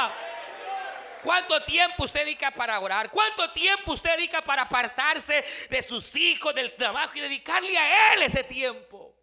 ¿Cuánto 1.23 1.63
tiempo 1.65 2.05
usted 2.05 2.25
dedica 2.25 2.51
para 2.51 2.79
orar? 2.81 3.11
¿Cuánto 3.11 3.51
tiempo 3.53 3.93
usted 3.93 4.17
dedica 4.17 4.43
para 4.43 4.63
apartarse 4.63 5.45
de 5.71 5.83
sus 5.83 6.15
hijos, 6.17 6.55
del 6.55 6.75
trabajo 6.75 7.13
y 7.17 7.21
dedicarle 7.21 7.77
a 7.77 8.15
Él 8.15 8.23
ese 8.23 8.45
tiempo? 8.45 9.15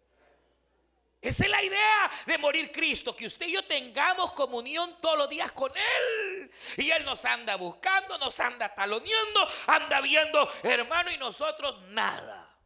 Esa 1.20 1.44
es 1.44 1.50
la 1.50 1.62
idea 1.62 2.10
de 2.26 2.38
morir 2.38 2.70
Cristo, 2.70 3.16
que 3.16 3.26
usted 3.26 3.46
y 3.46 3.52
yo 3.52 3.64
tengamos 3.64 4.32
comunión 4.32 4.96
todos 4.98 5.18
los 5.18 5.28
días 5.28 5.50
con 5.52 5.72
Él. 5.76 6.50
Y 6.76 6.90
Él 6.90 7.04
nos 7.04 7.24
anda 7.24 7.56
buscando, 7.56 8.16
nos 8.18 8.38
anda 8.38 8.72
taloneando, 8.74 9.48
anda 9.66 10.00
viendo, 10.00 10.48
hermano, 10.62 11.10
y 11.10 11.18
nosotros 11.18 11.82
nada. 11.88 12.56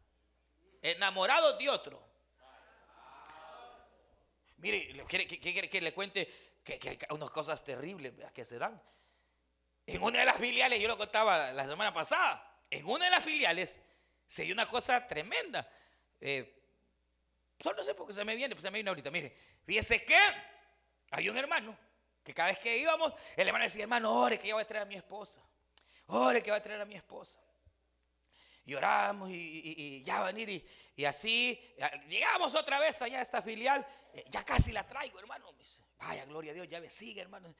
Enamorados 0.81 1.57
de 1.57 1.69
otro. 1.69 2.07
Mire, 4.57 5.05
quiere 5.07 5.25
que, 5.27 5.81
le 5.81 5.91
cuente 5.91 6.59
que, 6.63 6.77
que, 6.77 6.99
unas 7.09 7.31
cosas 7.31 7.63
terribles 7.63 8.13
que 8.31 8.45
se 8.45 8.59
dan. 8.59 8.79
En 9.85 10.01
una 10.03 10.19
de 10.19 10.25
las 10.25 10.37
filiales, 10.37 10.79
yo 10.79 10.87
lo 10.87 10.97
contaba 10.97 11.51
la 11.51 11.67
semana 11.67 11.93
pasada, 11.93 12.63
en 12.69 12.85
una 12.85 13.05
de 13.05 13.11
las 13.11 13.23
filiales 13.23 13.83
se 14.27 14.43
dio 14.43 14.53
una 14.53 14.69
cosa 14.69 15.05
tremenda. 15.07 15.69
Eh, 16.19 16.63
solo 17.61 17.77
no 17.77 17.83
sé 17.83 17.93
por 17.93 18.07
qué 18.07 18.13
se 18.13 18.23
me 18.23 18.35
viene, 18.35 18.55
pues 18.55 18.63
se 18.63 18.71
me 18.71 18.77
viene 18.77 18.89
ahorita. 18.89 19.11
Mire, 19.11 19.35
fíjese 19.65 20.05
que 20.05 20.17
hay 21.11 21.27
un 21.27 21.37
hermano 21.37 21.77
que 22.23 22.33
cada 22.33 22.49
vez 22.49 22.59
que 22.59 22.77
íbamos, 22.77 23.13
el 23.35 23.47
hermano 23.47 23.65
decía, 23.65 23.83
hermano, 23.83 24.13
ore 24.13 24.37
que 24.37 24.47
yo 24.47 24.55
voy 24.55 24.63
a 24.63 24.67
traer 24.67 24.83
a 24.83 24.85
mi 24.85 24.95
esposa. 24.95 25.41
Ore 26.07 26.41
que 26.41 26.51
voy 26.51 26.59
a 26.59 26.63
traer 26.63 26.81
a 26.81 26.85
mi 26.85 26.95
esposa. 26.95 27.41
Y 28.63 28.73
oramos 28.75 29.29
y, 29.31 30.03
ya 30.03 30.19
va 30.19 30.27
a 30.27 30.31
venir 30.31 30.65
y, 30.95 31.05
así. 31.05 31.59
Llegamos 32.07 32.53
otra 32.55 32.79
vez 32.79 33.01
allá 33.01 33.19
a 33.19 33.21
esta 33.21 33.41
filial. 33.41 33.85
Eh, 34.13 34.23
ya 34.29 34.45
casi 34.45 34.71
la 34.71 34.85
traigo, 34.85 35.19
hermano. 35.19 35.53
Vaya, 35.97 36.25
gloria 36.25 36.51
a 36.51 36.55
Dios, 36.55 36.69
ya 36.69 36.79
me 36.79 36.89
sigue, 36.89 37.21
hermano. 37.21 37.53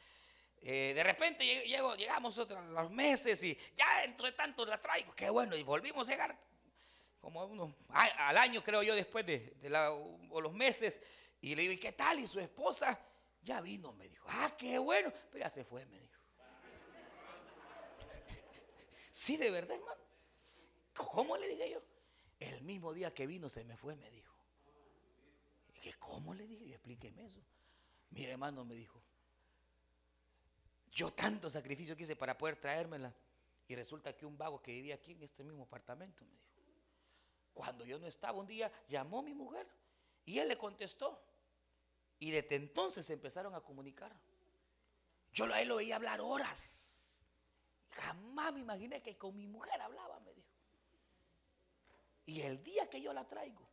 Eh, 0.64 0.94
de 0.94 1.04
repente 1.04 1.44
llegamos 1.66 2.38
otros 2.38 2.64
los 2.66 2.92
meses 2.92 3.44
y 3.44 3.58
ya 3.74 4.02
dentro 4.02 4.28
de 4.28 4.34
tanto 4.34 4.64
la 4.66 4.80
traigo, 4.80 5.12
qué 5.14 5.30
bueno, 5.30 5.56
y 5.56 5.64
volvimos 5.64 6.08
a 6.08 6.12
llegar 6.12 6.38
como 7.22 7.46
unos, 7.46 7.72
al 7.90 8.38
año 8.38 8.64
creo 8.64 8.82
yo 8.82 8.96
después 8.96 9.26
de, 9.26 9.56
los 9.70 10.54
meses 10.54 11.00
y 11.40 11.56
le 11.56 11.62
digo, 11.62 11.74
¿y 11.74 11.78
qué 11.78 11.92
tal? 11.92 12.20
Y 12.20 12.28
su 12.28 12.40
esposa 12.40 13.00
ya 13.44 13.62
vino, 13.62 13.94
me 13.94 14.08
dijo, 14.08 14.28
ah, 14.30 14.54
qué 14.58 14.78
bueno, 14.80 15.14
pero 15.32 15.44
ya 15.44 15.50
se 15.50 15.64
fue, 15.64 15.86
me 15.86 16.00
dijo. 16.00 16.20
sí, 19.12 19.38
de 19.38 19.50
verdad, 19.52 19.78
hermano. 19.78 20.02
¿Cómo 20.94 21.38
le 21.38 21.48
dije 21.48 21.72
yo? 21.72 21.82
El 22.40 22.62
mismo 22.64 22.94
día 22.94 23.14
que 23.14 23.28
vino 23.28 23.50
se 23.50 23.64
me 23.64 23.78
fue, 23.78 23.96
me 23.96 24.10
dijo. 24.10 24.36
¿Y 25.84 25.92
¿Cómo 25.94 26.34
le 26.34 26.46
dije? 26.48 26.70
Explíqueme 26.74 27.26
eso. 27.26 27.42
Mire, 28.10 28.32
hermano, 28.34 28.66
me 28.66 28.76
dijo, 28.76 29.02
yo 30.92 31.12
tanto 31.14 31.50
sacrificio 31.50 31.96
que 31.96 32.04
hice 32.04 32.16
para 32.16 32.38
poder 32.38 32.58
traérmela. 32.58 33.14
Y 33.68 33.76
resulta 33.76 34.16
que 34.16 34.26
un 34.26 34.38
vago 34.38 34.62
que 34.62 34.72
vivía 34.72 34.96
aquí 34.96 35.14
en 35.14 35.24
este 35.24 35.44
mismo 35.44 35.64
apartamento 35.64 36.26
me 36.26 36.32
dijo, 36.32 36.52
cuando 37.54 37.86
yo 37.86 38.00
no 38.00 38.08
estaba 38.08 38.38
un 38.38 38.48
día, 38.48 38.72
llamó 38.90 39.22
mi 39.22 39.34
mujer 39.34 39.68
y 40.26 40.40
él 40.40 40.50
le 40.50 40.58
contestó. 40.58 41.22
Y 42.20 42.32
desde 42.32 42.56
entonces 42.56 43.06
se 43.06 43.14
empezaron 43.14 43.56
a 43.56 43.62
comunicar. 43.62 44.14
Yo 45.34 45.46
a 45.46 45.62
él 45.62 45.70
lo 45.70 45.78
veía 45.78 45.96
hablar 45.96 46.20
horas. 46.22 47.22
Jamás 47.92 48.54
me 48.54 48.60
imaginé 48.60 49.02
que 49.02 49.18
con 49.18 49.36
mi 49.36 49.48
mujer 49.48 49.82
hablaba, 49.82 50.20
me 50.20 50.34
dijo. 50.34 50.48
Y 52.26 52.42
el 52.42 52.64
día 52.64 52.90
que 52.90 53.02
yo 53.02 53.14
la 53.14 53.28
traigo, 53.28 53.68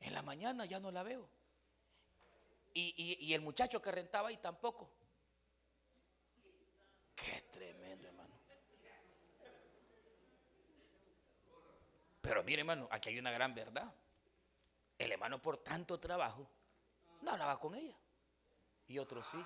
en 0.00 0.14
la 0.14 0.22
mañana 0.22 0.64
ya 0.66 0.78
no 0.78 0.90
la 0.90 1.02
veo. 1.02 1.28
Y, 2.72 3.16
y 3.18 3.34
el 3.34 3.40
muchacho 3.40 3.82
que 3.82 3.90
rentaba 3.90 4.28
ahí 4.28 4.36
tampoco. 4.36 4.90
Qué 7.16 7.42
tremendo, 7.52 8.06
hermano. 8.08 8.40
Pero 12.30 12.44
mire, 12.44 12.60
hermano, 12.60 12.86
aquí 12.92 13.08
hay 13.08 13.18
una 13.18 13.32
gran 13.32 13.52
verdad. 13.56 13.92
El 14.96 15.10
hermano 15.10 15.42
por 15.42 15.56
tanto 15.64 15.98
trabajo 15.98 16.48
no 17.22 17.32
hablaba 17.32 17.58
con 17.58 17.74
ella. 17.74 17.96
Y 18.86 19.00
otro 19.00 19.24
sí. 19.24 19.44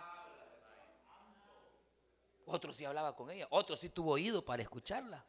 Otro 2.45 2.75
sí 2.75 2.85
hablaba 2.85 3.17
con 3.17 3.31
ella. 3.31 3.47
Otro 3.49 3.75
sí 3.75 3.89
tuvo 3.89 4.13
oído 4.13 4.45
para 4.45 4.61
escucharla. 4.61 5.25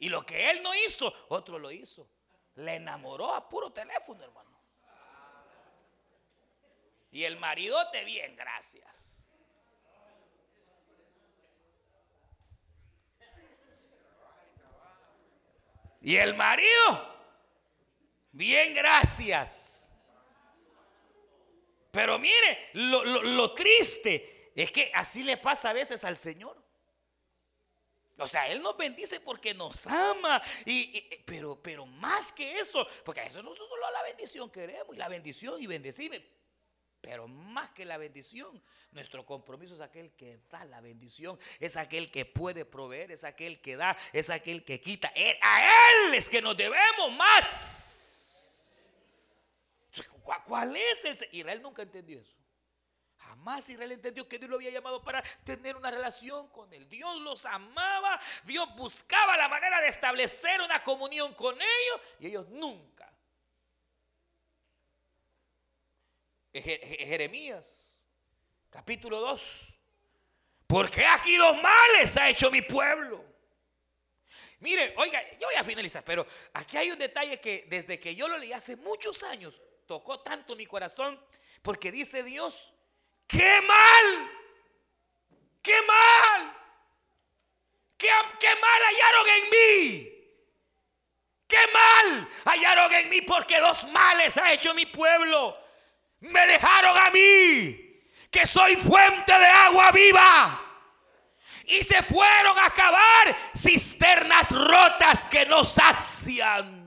Y 0.00 0.08
lo 0.08 0.26
que 0.26 0.50
él 0.50 0.64
no 0.64 0.74
hizo, 0.74 1.14
otro 1.28 1.60
lo 1.60 1.70
hizo. 1.70 2.08
Le 2.56 2.74
enamoró 2.74 3.32
a 3.32 3.48
puro 3.48 3.70
teléfono, 3.72 4.24
hermano. 4.24 4.50
Y 7.12 7.22
el 7.22 7.36
marido 7.36 7.88
te 7.92 8.04
bien, 8.04 8.34
gracias. 8.34 9.25
Y 16.06 16.16
el 16.18 16.34
marido, 16.34 17.18
bien, 18.30 18.72
gracias. 18.72 19.88
Pero 21.90 22.16
mire, 22.16 22.70
lo, 22.74 23.52
triste 23.54 24.52
es 24.54 24.70
que 24.70 24.92
así 24.94 25.24
le 25.24 25.36
pasa 25.36 25.70
a 25.70 25.72
veces 25.72 26.04
al 26.04 26.16
Señor. 26.16 26.56
O 28.18 28.26
sea, 28.28 28.48
Él 28.48 28.62
nos 28.62 28.76
bendice 28.76 29.18
porque 29.18 29.52
nos 29.52 29.84
ama. 29.88 30.40
Y, 30.64 31.00
pero, 31.24 31.60
pero 31.60 31.86
más 31.86 32.32
que 32.32 32.60
eso, 32.60 32.86
porque 33.04 33.22
a 33.22 33.24
eso 33.24 33.42
nosotros 33.42 33.68
solo 33.68 33.90
la 33.90 34.02
bendición 34.04 34.48
queremos. 34.48 34.94
Y 34.94 34.98
la 34.98 35.08
bendición 35.08 35.60
y 35.60 35.66
bendecirme. 35.66 36.24
Pero 37.06 37.28
más 37.28 37.70
que 37.70 37.84
la 37.84 37.98
bendición, 37.98 38.60
nuestro 38.90 39.24
compromiso 39.24 39.76
es 39.76 39.80
aquel 39.80 40.10
que 40.16 40.40
da 40.50 40.64
la 40.64 40.80
bendición, 40.80 41.38
es 41.60 41.76
aquel 41.76 42.10
que 42.10 42.24
puede 42.24 42.64
proveer, 42.64 43.12
es 43.12 43.22
aquel 43.22 43.60
que 43.60 43.76
da, 43.76 43.96
es 44.12 44.28
aquel 44.28 44.64
que 44.64 44.80
quita. 44.80 45.12
A 45.40 45.62
Él 45.62 46.14
es 46.14 46.28
que 46.28 46.42
nos 46.42 46.56
debemos 46.56 47.12
más. 47.16 48.92
¿Cuál 50.48 50.76
es 50.76 51.04
ese? 51.04 51.28
Israel 51.30 51.62
nunca 51.62 51.82
entendió 51.82 52.18
eso. 52.18 52.36
Jamás 53.18 53.68
Israel 53.68 53.92
entendió 53.92 54.28
que 54.28 54.40
Dios 54.40 54.50
lo 54.50 54.56
había 54.56 54.70
llamado 54.70 55.00
para 55.00 55.22
tener 55.44 55.76
una 55.76 55.92
relación 55.92 56.48
con 56.48 56.74
él. 56.74 56.88
Dios 56.88 57.20
los 57.20 57.46
amaba, 57.46 58.20
Dios 58.42 58.68
buscaba 58.74 59.36
la 59.36 59.48
manera 59.48 59.80
de 59.80 59.86
establecer 59.86 60.60
una 60.60 60.82
comunión 60.82 61.34
con 61.34 61.54
ellos 61.54 62.00
y 62.18 62.26
ellos 62.26 62.48
nunca 62.48 63.05
Jeremías, 66.62 68.04
capítulo 68.70 69.20
2, 69.20 69.74
Porque 70.66 71.04
aquí 71.06 71.36
dos 71.36 71.56
males 71.62 72.16
ha 72.16 72.28
hecho 72.28 72.50
mi 72.50 72.62
pueblo. 72.62 73.24
Mire, 74.60 74.94
oiga, 74.96 75.22
yo 75.38 75.46
voy 75.46 75.54
a 75.54 75.64
finalizar, 75.64 76.02
pero 76.04 76.26
aquí 76.54 76.76
hay 76.76 76.90
un 76.90 76.98
detalle 76.98 77.40
que 77.40 77.66
desde 77.68 78.00
que 78.00 78.14
yo 78.14 78.26
lo 78.26 78.38
leí 78.38 78.52
hace 78.52 78.76
muchos 78.76 79.22
años, 79.22 79.60
tocó 79.86 80.20
tanto 80.20 80.56
mi 80.56 80.66
corazón, 80.66 81.20
porque 81.62 81.92
dice 81.92 82.22
Dios, 82.22 82.72
qué 83.26 83.60
mal, 83.62 84.30
qué 85.62 85.74
mal, 85.82 86.56
qué, 87.96 88.08
qué 88.40 88.48
mal 88.60 88.82
hallaron 88.82 89.28
en 89.28 89.50
mí. 89.50 90.12
Qué 91.48 91.58
mal 91.72 92.28
hallaron 92.44 92.92
en 92.92 93.08
mí 93.08 93.20
porque 93.22 93.60
dos 93.60 93.84
males 93.88 94.36
ha 94.36 94.52
hecho 94.52 94.74
mi 94.74 94.86
pueblo. 94.86 95.65
Me 96.20 96.46
dejaron 96.46 96.96
a 96.96 97.10
mí, 97.10 98.02
que 98.30 98.46
soy 98.46 98.76
fuente 98.76 99.32
de 99.32 99.46
agua 99.46 99.90
viva. 99.92 100.62
Y 101.64 101.82
se 101.82 102.02
fueron 102.02 102.56
a 102.58 102.70
cavar 102.70 103.36
cisternas 103.56 104.50
rotas 104.52 105.26
que 105.26 105.46
no 105.46 105.64
sacian. 105.64 106.86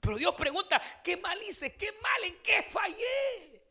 Pero 0.00 0.16
Dios 0.16 0.34
pregunta, 0.34 0.80
¿qué 1.02 1.16
mal 1.16 1.40
hice? 1.42 1.74
¿Qué 1.76 1.92
mal? 2.00 2.24
¿En 2.24 2.42
qué 2.42 2.66
fallé? 2.70 3.62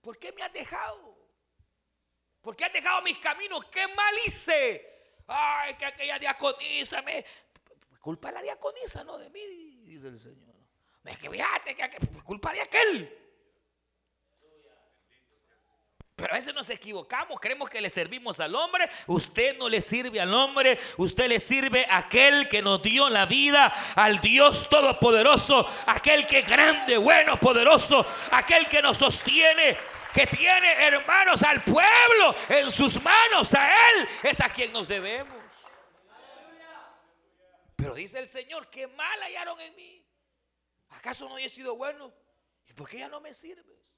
¿Por 0.00 0.18
qué 0.18 0.32
me 0.32 0.42
has 0.42 0.52
dejado? 0.52 1.16
¿Por 2.40 2.54
qué 2.54 2.66
has 2.66 2.72
dejado 2.72 3.02
mis 3.02 3.18
caminos? 3.18 3.64
¿Qué 3.66 3.88
mal 3.88 4.14
hice? 4.24 4.96
Ay, 5.26 5.74
que 5.74 5.86
aquella 5.86 6.18
diaconisa 6.18 7.02
me... 7.02 7.24
Culpa 8.00 8.28
de 8.28 8.34
la 8.34 8.42
diaconisa, 8.42 9.02
no 9.02 9.18
de 9.18 9.28
mí, 9.30 9.44
dice 9.82 10.06
el 10.06 10.18
Señor. 10.18 10.45
Es 11.06 11.18
que 11.18 11.30
fíjate 11.30 11.74
que, 11.74 11.90
que 11.90 11.98
culpa 12.24 12.52
de 12.52 12.60
aquel. 12.60 13.26
Pero 16.16 16.32
a 16.32 16.36
veces 16.36 16.54
nos 16.54 16.70
equivocamos, 16.70 17.38
creemos 17.38 17.68
que 17.68 17.78
le 17.78 17.90
servimos 17.90 18.40
al 18.40 18.54
hombre. 18.54 18.88
Usted 19.06 19.54
no 19.58 19.68
le 19.68 19.82
sirve 19.82 20.18
al 20.18 20.32
hombre, 20.32 20.78
usted 20.96 21.28
le 21.28 21.38
sirve 21.38 21.86
a 21.90 21.98
aquel 21.98 22.48
que 22.48 22.62
nos 22.62 22.80
dio 22.80 23.10
la 23.10 23.26
vida, 23.26 23.66
al 23.94 24.18
Dios 24.22 24.66
Todopoderoso, 24.70 25.68
aquel 25.86 26.26
que 26.26 26.38
es 26.38 26.48
grande, 26.48 26.96
bueno, 26.96 27.38
poderoso, 27.38 28.06
aquel 28.30 28.66
que 28.66 28.80
nos 28.80 28.96
sostiene, 28.96 29.76
que 30.14 30.26
tiene 30.26 30.86
hermanos 30.86 31.42
al 31.42 31.62
pueblo 31.62 32.34
en 32.48 32.70
sus 32.70 33.02
manos, 33.02 33.52
a 33.52 33.68
Él 33.68 34.08
es 34.22 34.40
a 34.40 34.48
quien 34.48 34.72
nos 34.72 34.88
debemos. 34.88 35.36
Pero 37.76 37.92
dice 37.92 38.20
el 38.20 38.26
Señor, 38.26 38.70
que 38.70 38.86
mal 38.86 39.20
hallaron 39.20 39.60
en 39.60 39.76
mí. 39.76 40.05
¿Acaso 40.90 41.28
no 41.28 41.38
he 41.38 41.48
sido 41.48 41.76
bueno? 41.76 42.12
¿Y 42.66 42.72
por 42.72 42.88
qué 42.88 42.98
ya 42.98 43.08
no 43.08 43.20
me 43.20 43.34
sirves? 43.34 43.94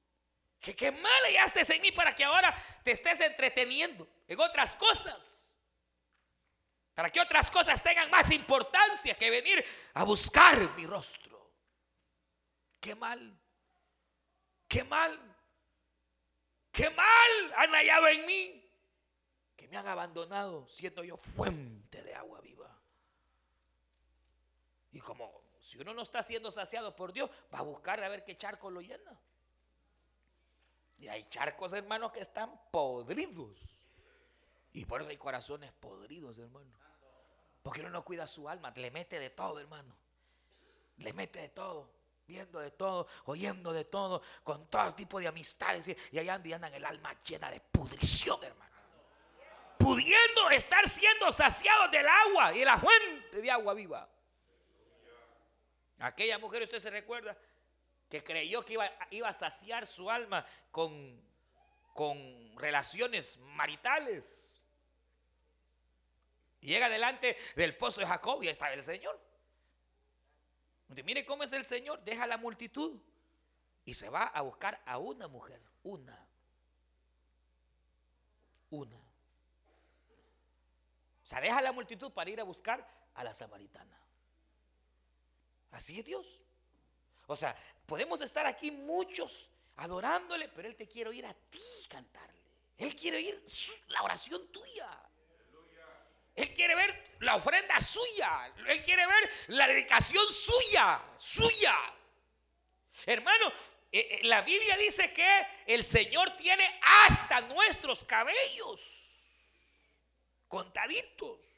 Que 0.61 0.74
qué 0.74 0.91
mal 0.91 1.22
hallaste 1.24 1.74
en 1.74 1.82
mí 1.82 1.93
para 1.93 2.12
que 2.12 2.24
ahora 2.24 2.55
te 2.82 2.93
estés 2.93 3.20
entreteniendo 3.20 4.09
en 4.26 4.41
otras 4.41 4.74
cosas. 4.76 5.59
Para 6.95 7.11
que 7.11 7.20
otras 7.20 7.51
cosas 7.51 7.80
tengan 7.80 8.11
más 8.11 8.30
importancia 8.32 9.14
que 9.14 9.30
venir 9.30 9.64
a 9.95 10.03
buscar 10.03 10.74
mi 10.74 10.84
rostro. 10.84 11.53
Qué 12.80 12.95
mal. 12.95 13.41
Qué 14.66 14.82
mal. 14.82 15.36
Qué 16.72 16.91
mal 16.91 17.55
han 17.57 17.70
hallado 17.70 18.09
en 18.09 18.26
mí. 18.26 18.72
Que 19.55 19.68
me 19.68 19.76
han 19.76 19.86
abandonado 19.86 20.68
siendo 20.68 21.05
yo 21.05 21.16
fuente 21.16 22.03
de 22.03 22.14
agua 22.14 22.41
viva. 22.41 22.82
Y 24.91 24.99
como 24.99 25.47
si 25.69 25.77
uno 25.79 25.93
no 25.93 26.01
está 26.01 26.23
siendo 26.23 26.51
saciado 26.51 26.97
por 26.97 27.12
Dios, 27.12 27.29
va 27.53 27.59
a 27.59 27.62
buscar 27.62 28.03
a 28.03 28.09
ver 28.09 28.25
qué 28.25 28.39
charco 28.39 28.71
lo 28.71 28.81
llena. 28.81 29.21
Y 30.97 31.09
hay 31.09 31.25
charcos, 31.25 31.75
hermanos, 31.75 32.11
que 32.11 32.21
están 32.21 32.59
podridos. 32.71 33.59
Y 34.73 34.87
por 34.87 35.03
eso 35.03 35.11
hay 35.11 35.19
corazones 35.19 35.71
podridos, 35.73 36.39
hermano. 36.39 36.73
Porque 37.62 37.81
uno 37.81 37.91
no 37.91 38.03
cuida 38.03 38.27
su 38.27 38.49
alma, 38.49 38.73
le 38.75 38.91
mete 38.91 39.21
de 39.21 39.29
todo, 39.29 39.61
hermano. 39.61 39.95
Le 40.97 41.12
mete 41.12 41.41
de 41.41 41.49
todo, 41.51 41.93
viendo 42.27 42.61
de 42.61 42.71
todo, 42.71 43.07
oyendo 43.27 43.75
de 43.75 43.85
todo, 43.85 44.23
con 44.43 44.69
todo 44.71 44.95
tipo 44.95 45.21
de 45.21 45.29
amistades. 45.29 45.95
Y 46.11 46.19
allá 46.19 46.35
andan 46.35 46.73
el 46.73 46.85
alma 46.87 47.14
llena 47.23 47.51
de 47.51 47.61
pudrición, 47.61 48.43
hermano. 48.43 48.73
Pudiendo 49.79 50.49
estar 50.51 50.89
siendo 50.89 51.31
saciados 51.31 51.91
del 51.91 52.09
agua 52.09 52.55
y 52.55 52.61
de 52.61 52.64
la 52.64 52.79
fuente 52.79 53.43
de 53.43 53.51
agua 53.51 53.75
viva. 53.75 54.09
Aquella 55.99 56.38
mujer, 56.38 56.62
usted 56.62 56.80
se 56.80 56.90
recuerda, 56.90 57.36
que 58.09 58.22
creyó 58.22 58.64
que 58.64 58.78
iba, 59.11 59.28
a 59.28 59.32
saciar 59.32 59.86
su 59.86 60.11
alma 60.11 60.46
con, 60.70 61.20
con 61.92 62.57
relaciones 62.57 63.36
maritales. 63.38 64.64
Llega 66.61 66.88
delante 66.88 67.36
del 67.57 67.76
pozo 67.76 68.01
de 68.01 68.07
Jacob 68.07 68.42
y 68.42 68.49
está 68.49 68.72
el 68.72 68.82
Señor. 68.82 69.20
mire 71.05 71.24
cómo 71.24 71.44
es 71.44 71.53
el 71.53 71.64
Señor, 71.64 72.03
deja 72.05 72.26
la 72.26 72.38
multitud 72.38 73.01
y 73.84 73.94
se 73.94 74.09
va 74.09 74.24
a 74.24 74.40
buscar 74.42 74.80
a 74.86 74.99
una 74.99 75.28
mujer, 75.28 75.61
una. 75.82 76.26
Una. 78.70 78.96
O 78.96 81.26
sea, 81.26 81.40
deja 81.40 81.61
la 81.61 81.72
multitud 81.72 82.12
para 82.12 82.30
ir 82.30 82.40
a 82.40 82.44
buscar 82.44 82.86
a 83.14 83.24
la 83.24 83.34
samaritana. 83.34 83.99
Así 85.71 85.99
es 85.99 86.05
Dios. 86.05 86.41
O 87.27 87.37
sea, 87.37 87.57
podemos 87.87 88.21
estar 88.21 88.47
aquí 88.47 88.71
muchos 88.71 89.51
adorándole, 89.77 90.49
pero 90.49 90.69
Él 90.69 90.77
te 90.77 90.89
quiere 90.89 91.11
oír 91.11 91.27
a 91.27 91.35
ti 91.35 91.62
cantarle. 91.89 92.39
Él 92.77 92.95
quiere 92.95 93.19
oír 93.19 93.45
la 93.89 94.03
oración 94.03 94.51
tuya. 94.53 94.89
Él 96.35 96.55
quiere 96.55 96.75
ver 96.77 97.16
la 97.21 97.37
ofrenda 97.37 97.81
suya. 97.81 98.55
Él 98.69 98.83
quiere 98.83 99.07
ver 99.07 99.31
la 99.49 99.66
dedicación 99.66 100.25
suya, 100.31 101.03
suya. 101.16 101.75
Hermano, 103.07 103.49
eh, 103.91 104.07
eh, 104.11 104.21
la 104.25 104.43
Biblia 104.43 104.77
dice 104.77 105.12
que 105.12 105.47
el 105.66 105.83
Señor 105.83 106.37
tiene 106.37 106.81
hasta 106.83 107.41
nuestros 107.43 108.05
cabellos 108.05 109.09
contaditos. 110.47 111.57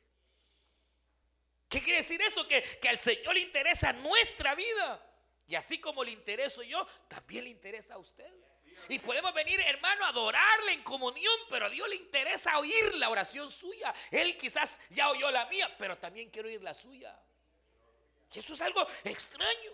¿Qué 1.70 1.80
quiere 1.80 1.98
decir 1.98 2.20
eso? 2.20 2.46
Que, 2.48 2.62
que 2.82 2.88
al 2.88 2.98
Señor 2.98 3.32
le 3.32 3.40
interesa 3.40 3.92
nuestra 3.92 4.56
vida. 4.56 5.06
Y 5.46 5.54
así 5.54 5.78
como 5.78 6.02
le 6.02 6.10
intereso 6.10 6.64
yo, 6.64 6.84
también 7.06 7.44
le 7.44 7.50
interesa 7.50 7.94
a 7.94 7.98
usted. 7.98 8.28
Y 8.88 8.98
podemos 8.98 9.32
venir, 9.32 9.60
hermano, 9.60 10.04
a 10.04 10.08
adorarle 10.08 10.72
en 10.72 10.82
comunión, 10.82 11.34
pero 11.48 11.66
a 11.66 11.70
Dios 11.70 11.88
le 11.88 11.94
interesa 11.94 12.58
oír 12.58 12.94
la 12.96 13.08
oración 13.08 13.48
suya. 13.48 13.94
Él 14.10 14.36
quizás 14.36 14.80
ya 14.90 15.10
oyó 15.10 15.30
la 15.30 15.46
mía, 15.46 15.72
pero 15.78 15.96
también 15.96 16.28
quiero 16.30 16.48
oír 16.48 16.60
la 16.60 16.74
suya. 16.74 17.16
Y 18.32 18.40
eso 18.40 18.54
es 18.54 18.60
algo 18.62 18.84
extraño. 19.04 19.72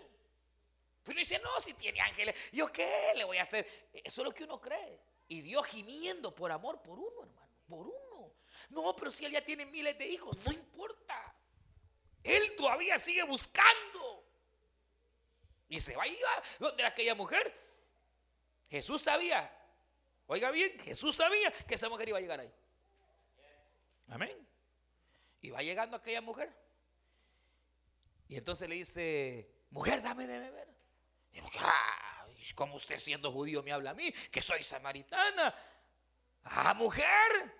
Pero 1.03 1.17
dice, 1.17 1.39
no, 1.39 1.59
si 1.59 1.73
tiene 1.73 1.99
ángeles, 2.01 2.35
¿yo 2.51 2.71
qué 2.71 3.13
le 3.15 3.23
voy 3.23 3.37
a 3.37 3.43
hacer? 3.43 3.89
Eso 3.91 4.21
es 4.21 4.25
lo 4.25 4.33
que 4.35 4.43
uno 4.43 4.61
cree. 4.61 4.99
Y 5.29 5.41
Dios 5.41 5.65
gimiendo 5.65 6.35
por 6.35 6.51
amor 6.51 6.79
por 6.83 6.99
uno, 6.99 7.23
hermano, 7.23 7.51
por 7.67 7.87
uno. 7.87 8.33
No, 8.69 8.95
pero 8.95 9.09
si 9.09 9.25
él 9.25 9.31
ya 9.31 9.41
tiene 9.41 9.65
miles 9.65 9.97
de 9.97 10.05
hijos, 10.05 10.37
no 10.45 10.51
importa. 10.51 11.33
Él 12.27 12.55
todavía 12.55 12.99
sigue 12.99 13.23
buscando. 13.23 14.25
Y 15.69 15.79
se 15.79 15.95
va 15.95 16.03
a 16.03 16.07
ir 16.07 16.17
donde 16.59 16.85
aquella 16.85 17.15
mujer. 17.15 17.65
Jesús 18.69 19.01
sabía, 19.01 19.49
oiga 20.25 20.51
bien, 20.51 20.77
Jesús 20.79 21.15
sabía 21.15 21.51
que 21.65 21.75
esa 21.75 21.89
mujer 21.89 22.09
iba 22.09 22.17
a 22.17 22.21
llegar 22.21 22.39
ahí. 22.39 22.53
Amén. 24.09 24.47
Y 25.41 25.49
va 25.51 25.61
llegando 25.61 25.95
aquella 25.95 26.21
mujer. 26.21 26.53
Y 28.27 28.35
entonces 28.35 28.67
le 28.67 28.75
dice, 28.75 29.49
mujer, 29.69 30.01
dame 30.01 30.27
de 30.27 30.39
beber. 30.39 30.67
Y 31.31 32.53
como 32.53 32.75
usted 32.75 32.97
siendo 32.97 33.31
judío 33.31 33.63
me 33.63 33.71
habla 33.71 33.91
a 33.91 33.93
mí, 33.93 34.11
que 34.31 34.41
soy 34.41 34.63
samaritana. 34.63 35.53
Ah, 36.43 36.73
mujer, 36.73 37.55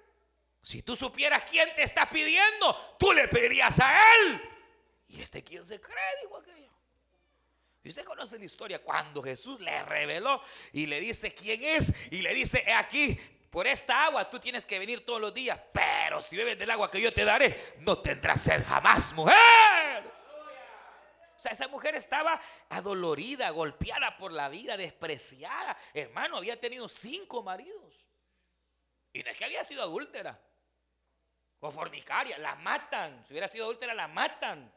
si 0.62 0.82
tú 0.82 0.96
supieras 0.96 1.44
quién 1.46 1.74
te 1.76 1.84
está 1.84 2.10
pidiendo, 2.10 2.96
tú 3.00 3.14
le 3.14 3.28
pedirías 3.28 3.80
a 3.80 4.16
él. 4.16 4.57
¿Y 5.08 5.22
este 5.22 5.44
quién 5.44 5.66
se 5.66 5.80
cree? 5.80 6.22
Dijo 6.22 6.38
aquello. 6.38 6.72
Y 7.84 7.90
usted 7.90 8.04
conoce 8.04 8.38
la 8.38 8.46
historia 8.46 8.84
cuando 8.84 9.24
Jesús 9.24 9.62
le 9.62 9.84
reveló 9.84 10.42
y 10.74 10.88
le 10.88 11.00
dice 11.00 11.34
quién 11.34 11.64
es 11.64 12.12
y 12.12 12.22
le 12.22 12.34
dice, 12.34 12.64
he 12.68 12.74
aquí, 12.74 13.18
por 13.50 13.66
esta 13.66 14.06
agua 14.06 14.30
tú 14.30 14.40
tienes 14.40 14.66
que 14.66 14.78
venir 14.78 15.06
todos 15.06 15.22
los 15.22 15.34
días, 15.34 15.58
pero 15.72 16.22
si 16.22 16.36
bebes 16.36 16.60
del 16.60 16.70
agua 16.70 16.92
que 16.92 17.00
yo 17.00 17.14
te 17.14 17.24
daré, 17.24 17.76
no 17.80 18.00
tendrás 18.02 18.42
sed 18.42 18.64
jamás, 18.66 19.14
mujer. 19.14 19.38
O 21.38 21.40
sea, 21.40 21.52
esa 21.52 21.68
mujer 21.68 21.96
estaba 21.96 22.42
adolorida, 22.68 23.52
golpeada 23.52 24.18
por 24.18 24.34
la 24.34 24.50
vida, 24.50 24.76
despreciada. 24.76 25.78
Hermano, 25.94 26.38
había 26.38 26.60
tenido 26.60 26.90
cinco 26.90 27.44
maridos. 27.44 28.06
Y 29.14 29.22
no 29.24 29.30
es 29.30 29.38
que 29.38 29.46
había 29.46 29.64
sido 29.64 29.84
adúltera 29.84 30.40
o 31.60 31.72
fornicaria, 31.72 32.38
la 32.40 32.56
matan. 32.56 33.24
Si 33.26 33.34
hubiera 33.34 33.48
sido 33.48 33.66
adúltera, 33.66 33.94
la 33.94 34.08
matan. 34.08 34.74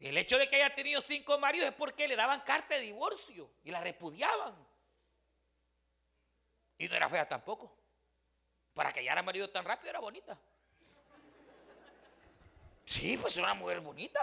El 0.00 0.16
hecho 0.16 0.38
de 0.38 0.48
que 0.48 0.56
haya 0.56 0.74
tenido 0.74 1.02
cinco 1.02 1.38
maridos 1.38 1.68
es 1.68 1.74
porque 1.74 2.06
le 2.06 2.14
daban 2.14 2.42
carta 2.42 2.76
de 2.76 2.82
divorcio 2.82 3.50
y 3.64 3.70
la 3.70 3.80
repudiaban. 3.80 4.54
Y 6.78 6.88
no 6.88 6.94
era 6.94 7.08
fea 7.08 7.28
tampoco. 7.28 7.74
Para 8.74 8.92
que 8.92 9.00
hallara 9.00 9.22
marido 9.22 9.50
tan 9.50 9.64
rápido 9.64 9.90
era 9.90 9.98
bonita. 9.98 10.38
Sí, 12.84 13.18
pues 13.18 13.36
era 13.36 13.46
una 13.46 13.54
mujer 13.54 13.80
bonita. 13.80 14.20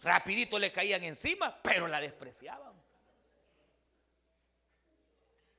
Rapidito 0.00 0.58
le 0.58 0.72
caían 0.72 1.04
encima, 1.04 1.60
pero 1.62 1.86
la 1.86 2.00
despreciaban. 2.00 2.74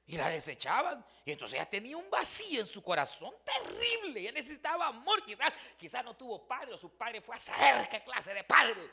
Y 0.10 0.18
la 0.18 0.28
desechaban. 0.30 1.05
Y 1.24 1.34
entonces 1.34 1.60
ella 1.60 1.70
tenía 1.70 1.95
un 1.95 2.10
vacío 2.10 2.62
en 2.62 2.66
su 2.66 2.82
corazón 2.82 3.32
terrible. 3.45 4.22
Ella 4.22 4.32
necesitaba 4.32 4.88
amor. 4.88 5.24
Quizás, 5.24 5.55
quizás 5.78 6.03
no 6.03 6.16
tuvo 6.16 6.47
padre 6.47 6.74
o 6.74 6.78
su 6.78 6.97
padre 6.97 7.22
fue 7.22 7.36
a 7.36 7.39
saber 7.39 7.88
qué 7.88 8.03
clase 8.03 8.34
de 8.34 8.43
padre. 8.43 8.89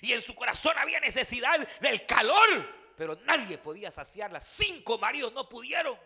Y 0.00 0.12
en 0.12 0.20
su 0.20 0.34
corazón 0.34 0.76
había 0.76 0.98
necesidad 0.98 1.56
del 1.78 2.04
calor. 2.06 2.92
Pero 2.96 3.14
nadie 3.24 3.56
podía 3.56 3.92
saciarla. 3.92 4.40
Cinco 4.40 4.98
maridos 4.98 5.32
no 5.32 5.48
pudieron. 5.48 5.96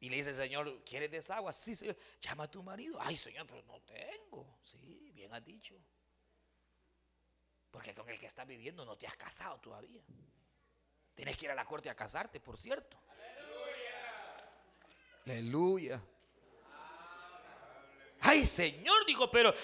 Y 0.00 0.10
le 0.10 0.16
dice, 0.16 0.34
Señor, 0.34 0.84
¿quieres 0.84 1.10
desagua? 1.10 1.54
Sí, 1.54 1.74
Señor. 1.74 1.96
Llama 2.20 2.44
a 2.44 2.50
tu 2.50 2.62
marido. 2.62 2.98
Ay, 3.00 3.16
Señor, 3.16 3.46
pero 3.46 3.62
no 3.62 3.80
tengo. 3.80 4.58
Sí, 4.60 5.10
bien 5.14 5.32
has 5.32 5.42
dicho. 5.42 5.74
Porque 7.70 7.94
con 7.94 8.08
el 8.08 8.18
que 8.18 8.26
estás 8.26 8.46
viviendo 8.46 8.84
no 8.84 8.96
te 8.96 9.06
has 9.06 9.16
casado 9.16 9.58
todavía. 9.60 10.02
Tienes 11.14 11.36
que 11.36 11.46
ir 11.46 11.50
a 11.50 11.54
la 11.54 11.64
corte 11.64 11.90
a 11.90 11.94
casarte, 11.94 12.40
por 12.40 12.56
cierto. 12.56 13.00
Aleluya. 15.26 16.00
Ay, 18.20 18.44
Señor, 18.46 19.04
dijo, 19.06 19.30
pero 19.30 19.54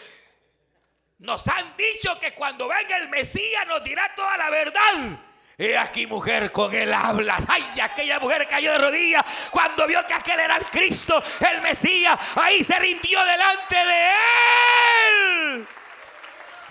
nos 1.18 1.48
han 1.48 1.76
dicho 1.76 2.18
que 2.20 2.34
cuando 2.34 2.68
venga 2.68 2.96
el 2.98 3.08
Mesías 3.08 3.66
nos 3.66 3.82
dirá 3.82 4.14
toda 4.14 4.36
la 4.36 4.50
verdad. 4.50 5.20
He 5.56 5.78
aquí 5.78 6.06
mujer 6.06 6.50
con 6.50 6.74
él 6.74 6.92
hablas. 6.92 7.44
Ay, 7.48 7.62
aquella 7.80 8.18
mujer 8.18 8.46
cayó 8.48 8.72
de 8.72 8.78
rodillas 8.78 9.24
cuando 9.50 9.86
vio 9.86 10.04
que 10.06 10.14
aquel 10.14 10.40
era 10.40 10.56
el 10.56 10.64
Cristo, 10.66 11.22
el 11.48 11.62
Mesías. 11.62 12.18
Ahí 12.34 12.64
se 12.64 12.78
rindió 12.78 13.24
delante 13.24 13.76
de 13.76 14.10
él. 14.10 15.33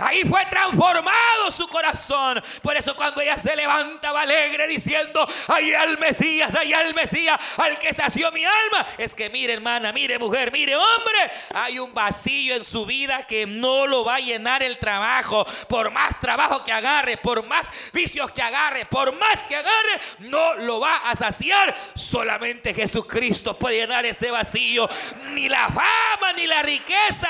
Ahí 0.04 0.24
fue 0.24 0.46
transformado 0.48 1.50
su 1.50 1.66
corazón. 1.68 2.44
Por 2.62 2.76
eso 2.76 2.94
cuando 2.96 3.22
ella 3.22 3.38
se 3.38 3.56
levantaba 3.56 4.22
alegre 4.22 4.68
diciendo, 4.68 5.26
ay 5.48 5.72
el 5.72 5.98
Mesías, 5.98 6.54
ay 6.56 6.74
el 6.74 6.94
Mesías, 6.94 7.40
al 7.58 7.80
que 7.80 7.94
sació 7.94 8.30
mi 8.34 8.44
alma. 8.44 8.86
Es 8.98 9.16
que 9.16 9.30
mire 9.30 9.54
hermana, 9.54 9.94
mire 9.94 10.20
mujer, 10.20 10.52
mire 10.52 10.76
hombre, 10.76 11.32
hay 11.56 11.80
un 11.80 11.94
vacío 11.94 12.56
en 12.56 12.64
su 12.66 12.86
vida 12.86 13.24
que 13.24 13.46
no 13.46 13.88
lo 13.88 14.04
va 14.04 14.16
a 14.16 14.20
llenar 14.20 14.62
el 14.62 14.78
trabajo. 14.78 15.46
Por 15.70 15.92
más 15.92 16.20
trabajo 16.20 16.66
que 16.66 16.74
agarre, 16.74 17.16
por 17.16 17.46
más 17.46 17.66
vicios 17.94 18.30
que 18.32 18.42
agarre, 18.42 18.86
por 18.86 19.18
más 19.18 19.46
que 19.46 19.56
agarre, 19.56 20.02
no 20.20 20.56
lo 20.56 20.82
va 20.82 20.98
a 21.10 21.16
saciar. 21.16 21.74
Solamente 21.96 22.74
Jesucristo 22.74 23.58
puede 23.58 23.78
llenar 23.78 24.06
ese 24.06 24.32
vacío. 24.32 24.90
Ni 25.32 25.48
la 25.48 25.68
fama, 25.70 26.34
ni 26.36 26.46
la 26.46 26.62
riqueza, 26.62 27.30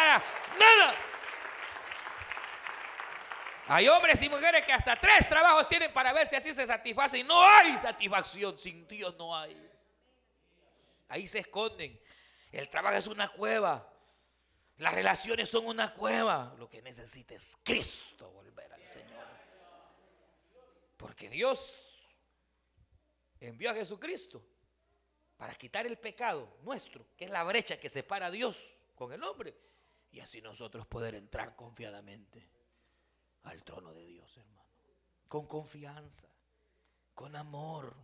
nada. 0.60 1.13
Hay 3.68 3.88
hombres 3.88 4.22
y 4.22 4.30
mujeres 4.30 4.66
que 4.66 4.74
hasta 4.74 5.00
tres 5.00 5.28
trabajos 5.30 5.70
tienen 5.70 5.94
para 5.94 6.12
ver 6.12 6.30
si 6.30 6.36
así 6.36 6.54
se 6.54 6.66
satisface 6.66 7.20
y 7.20 7.24
no 7.24 7.42
hay 7.42 7.78
satisfacción. 7.78 8.60
Sin 8.60 8.88
Dios 8.88 9.16
no 9.18 9.36
hay. 9.36 9.72
Ahí 11.08 11.28
se 11.28 11.40
esconden. 11.40 12.00
El 12.52 12.68
trabajo 12.70 12.98
es 12.98 13.08
una 13.08 13.28
cueva. 13.30 13.90
Las 14.78 14.94
relaciones 14.94 15.50
son 15.50 15.66
una 15.66 15.94
cueva. 15.94 16.54
Lo 16.58 16.70
que 16.70 16.82
necesita 16.82 17.36
es 17.36 17.58
Cristo 17.64 18.32
volver 18.32 18.72
al 18.74 18.86
Señor. 18.86 19.26
Porque 20.98 21.30
Dios 21.30 21.74
envió 23.40 23.72
a 23.72 23.74
Jesucristo 23.74 24.44
para 25.38 25.56
quitar 25.56 25.86
el 25.86 25.98
pecado 25.98 26.58
nuestro, 26.64 27.06
que 27.16 27.26
es 27.26 27.32
la 27.32 27.44
brecha 27.44 27.80
que 27.80 27.90
separa 27.90 28.28
a 28.28 28.32
Dios 28.32 28.78
con 28.96 29.14
el 29.14 29.24
hombre. 29.24 29.56
Y 30.12 30.20
así 30.20 30.42
nosotros 30.42 30.86
poder 30.86 31.16
entrar 31.16 31.56
confiadamente 31.56 32.53
al 33.44 33.64
trono 33.64 33.94
de 33.94 34.06
Dios, 34.06 34.38
hermano. 34.38 34.70
Con 35.28 35.48
confianza, 35.48 36.30
con 37.14 37.36
amor, 37.36 37.96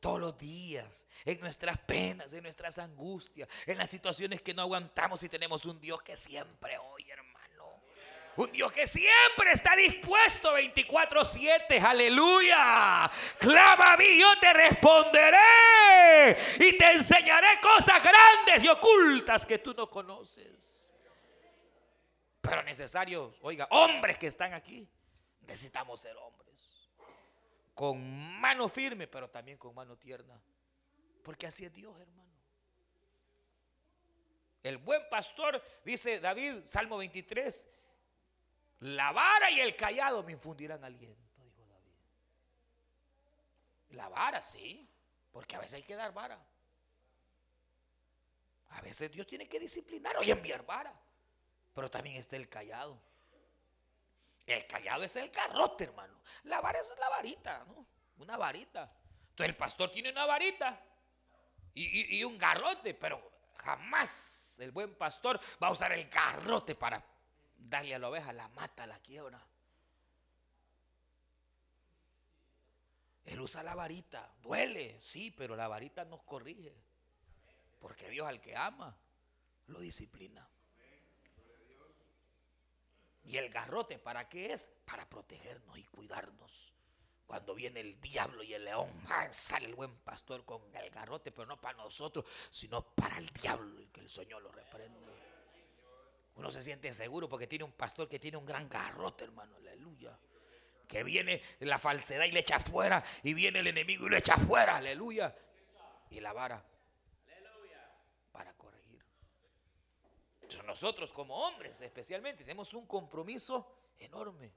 todos 0.00 0.20
los 0.20 0.38
días, 0.38 1.06
en 1.24 1.40
nuestras 1.40 1.78
penas, 1.78 2.32
en 2.32 2.42
nuestras 2.42 2.78
angustias, 2.78 3.48
en 3.66 3.78
las 3.78 3.90
situaciones 3.90 4.42
que 4.42 4.54
no 4.54 4.62
aguantamos 4.62 5.22
y 5.22 5.28
tenemos 5.28 5.64
un 5.64 5.80
Dios 5.80 6.02
que 6.02 6.16
siempre 6.16 6.78
oye, 6.78 7.12
hermano. 7.12 7.28
Un 8.36 8.52
Dios 8.52 8.70
que 8.70 8.86
siempre 8.86 9.50
está 9.52 9.74
dispuesto 9.74 10.54
24/7, 10.54 11.80
aleluya. 11.80 13.10
Clama 13.36 13.94
a 13.94 13.96
mí, 13.96 14.16
yo 14.16 14.38
te 14.40 14.52
responderé 14.52 16.36
y 16.60 16.78
te 16.78 16.92
enseñaré 16.92 17.60
cosas 17.60 18.00
grandes 18.00 18.62
y 18.62 18.68
ocultas 18.68 19.44
que 19.44 19.58
tú 19.58 19.74
no 19.74 19.90
conoces. 19.90 20.87
Pero 22.48 22.62
necesarios, 22.62 23.34
oiga, 23.42 23.68
hombres 23.70 24.18
que 24.18 24.26
están 24.26 24.54
aquí, 24.54 24.88
necesitamos 25.42 26.00
ser 26.00 26.16
hombres. 26.16 26.88
Con 27.74 28.40
mano 28.40 28.68
firme, 28.68 29.06
pero 29.06 29.28
también 29.28 29.58
con 29.58 29.74
mano 29.74 29.96
tierna. 29.96 30.40
Porque 31.22 31.46
así 31.46 31.64
es 31.64 31.72
Dios, 31.72 31.98
hermano. 32.00 32.32
El 34.62 34.78
buen 34.78 35.02
pastor, 35.10 35.62
dice 35.84 36.20
David, 36.20 36.62
Salmo 36.64 36.96
23, 36.96 37.68
la 38.80 39.12
vara 39.12 39.50
y 39.50 39.60
el 39.60 39.76
callado 39.76 40.22
me 40.22 40.32
infundirán 40.32 40.82
aliento, 40.84 41.44
dijo 41.44 41.66
David. 41.66 41.94
La 43.90 44.08
vara, 44.08 44.42
sí, 44.42 44.88
porque 45.30 45.56
a 45.56 45.60
veces 45.60 45.74
hay 45.74 45.82
que 45.82 45.94
dar 45.94 46.12
vara. 46.12 46.42
A 48.70 48.80
veces 48.80 49.10
Dios 49.10 49.26
tiene 49.26 49.48
que 49.48 49.60
disciplinar 49.60 50.16
o 50.16 50.22
enviar 50.22 50.64
vara. 50.64 51.07
Pero 51.74 51.90
también 51.90 52.16
está 52.16 52.36
el 52.36 52.48
callado. 52.48 52.98
El 54.46 54.66
callado 54.66 55.04
es 55.04 55.14
el 55.16 55.30
garrote, 55.30 55.84
hermano. 55.84 56.18
La 56.44 56.60
vara 56.60 56.80
es 56.80 56.92
la 56.98 57.08
varita, 57.10 57.64
¿no? 57.66 57.86
Una 58.18 58.36
varita. 58.36 58.90
Entonces 59.30 59.50
el 59.50 59.56
pastor 59.56 59.90
tiene 59.90 60.10
una 60.10 60.26
varita 60.26 60.82
y, 61.74 62.24
un 62.24 62.36
garrote, 62.38 62.94
pero 62.94 63.22
jamás 63.56 64.58
el 64.58 64.72
buen 64.72 64.94
pastor 64.96 65.38
va 65.62 65.68
a 65.68 65.72
usar 65.72 65.92
el 65.92 66.08
garrote 66.08 66.74
para 66.74 67.04
darle 67.56 67.94
a 67.94 67.98
la 67.98 68.08
oveja, 68.08 68.32
la 68.32 68.48
mata, 68.48 68.86
la 68.86 68.98
quiebra. 68.98 69.40
Él 73.26 73.40
usa 73.40 73.62
la 73.62 73.74
varita, 73.74 74.32
duele, 74.40 74.96
sí, 74.98 75.30
pero 75.30 75.54
la 75.54 75.68
varita 75.68 76.04
nos 76.04 76.22
corrige. 76.22 76.74
Porque 77.78 78.08
Dios 78.08 78.26
al 78.26 78.40
que 78.40 78.56
ama, 78.56 78.96
lo 79.66 79.78
disciplina. 79.80 80.48
¿Y 83.28 83.36
el 83.36 83.50
garrote 83.50 83.98
para 83.98 84.26
qué 84.26 84.52
es? 84.54 84.72
Para 84.86 85.06
protegernos 85.06 85.76
y 85.76 85.84
cuidarnos. 85.84 86.72
Cuando 87.26 87.54
viene 87.54 87.80
el 87.80 88.00
diablo 88.00 88.42
y 88.42 88.54
el 88.54 88.64
león, 88.64 88.90
sale 89.30 89.66
el 89.66 89.74
buen 89.74 89.94
pastor 89.98 90.46
con 90.46 90.62
el 90.74 90.88
garrote, 90.88 91.30
pero 91.30 91.44
no 91.44 91.60
para 91.60 91.76
nosotros, 91.76 92.24
sino 92.50 92.82
para 92.94 93.18
el 93.18 93.28
diablo 93.28 93.82
y 93.82 93.88
que 93.88 94.00
el 94.00 94.08
Señor 94.08 94.40
lo 94.40 94.50
reprenda. 94.50 94.98
Uno 96.36 96.50
se 96.50 96.62
siente 96.62 96.90
seguro 96.94 97.28
porque 97.28 97.46
tiene 97.46 97.64
un 97.64 97.72
pastor 97.72 98.08
que 98.08 98.18
tiene 98.18 98.38
un 98.38 98.46
gran 98.46 98.66
garrote, 98.66 99.24
hermano, 99.24 99.56
aleluya. 99.56 100.18
Que 100.86 101.02
viene 101.04 101.42
la 101.60 101.78
falsedad 101.78 102.24
y 102.24 102.32
le 102.32 102.40
echa 102.40 102.56
afuera, 102.56 103.04
y 103.22 103.34
viene 103.34 103.58
el 103.58 103.66
enemigo 103.66 104.06
y 104.06 104.08
lo 104.08 104.16
echa 104.16 104.36
afuera, 104.36 104.78
aleluya. 104.78 105.36
Y 106.08 106.20
la 106.20 106.32
vara 106.32 106.64
nosotros 110.64 111.12
como 111.12 111.34
hombres 111.46 111.80
especialmente 111.80 112.44
tenemos 112.44 112.74
un 112.74 112.86
compromiso 112.86 113.92
enorme. 113.98 114.52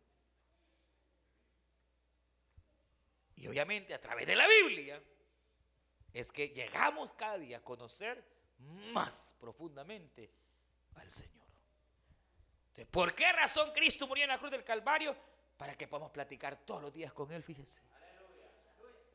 Y 3.35 3.47
obviamente 3.47 3.93
a 3.93 3.99
través 3.99 4.27
de 4.27 4.35
la 4.35 4.47
Biblia 4.47 5.01
es 6.13 6.31
que 6.31 6.49
llegamos 6.49 7.13
cada 7.13 7.37
día 7.37 7.57
a 7.57 7.63
conocer 7.63 8.23
más 8.93 9.35
profundamente 9.39 10.31
al 10.95 11.09
Señor. 11.09 11.41
¿Por 12.89 13.13
qué 13.13 13.31
razón 13.31 13.71
Cristo 13.73 14.07
murió 14.07 14.23
en 14.23 14.29
la 14.29 14.37
cruz 14.37 14.51
del 14.51 14.63
Calvario? 14.63 15.15
Para 15.57 15.75
que 15.75 15.87
podamos 15.87 16.11
platicar 16.11 16.65
todos 16.65 16.81
los 16.81 16.93
días 16.93 17.13
con 17.13 17.31
Él, 17.31 17.43
fíjese. 17.43 17.81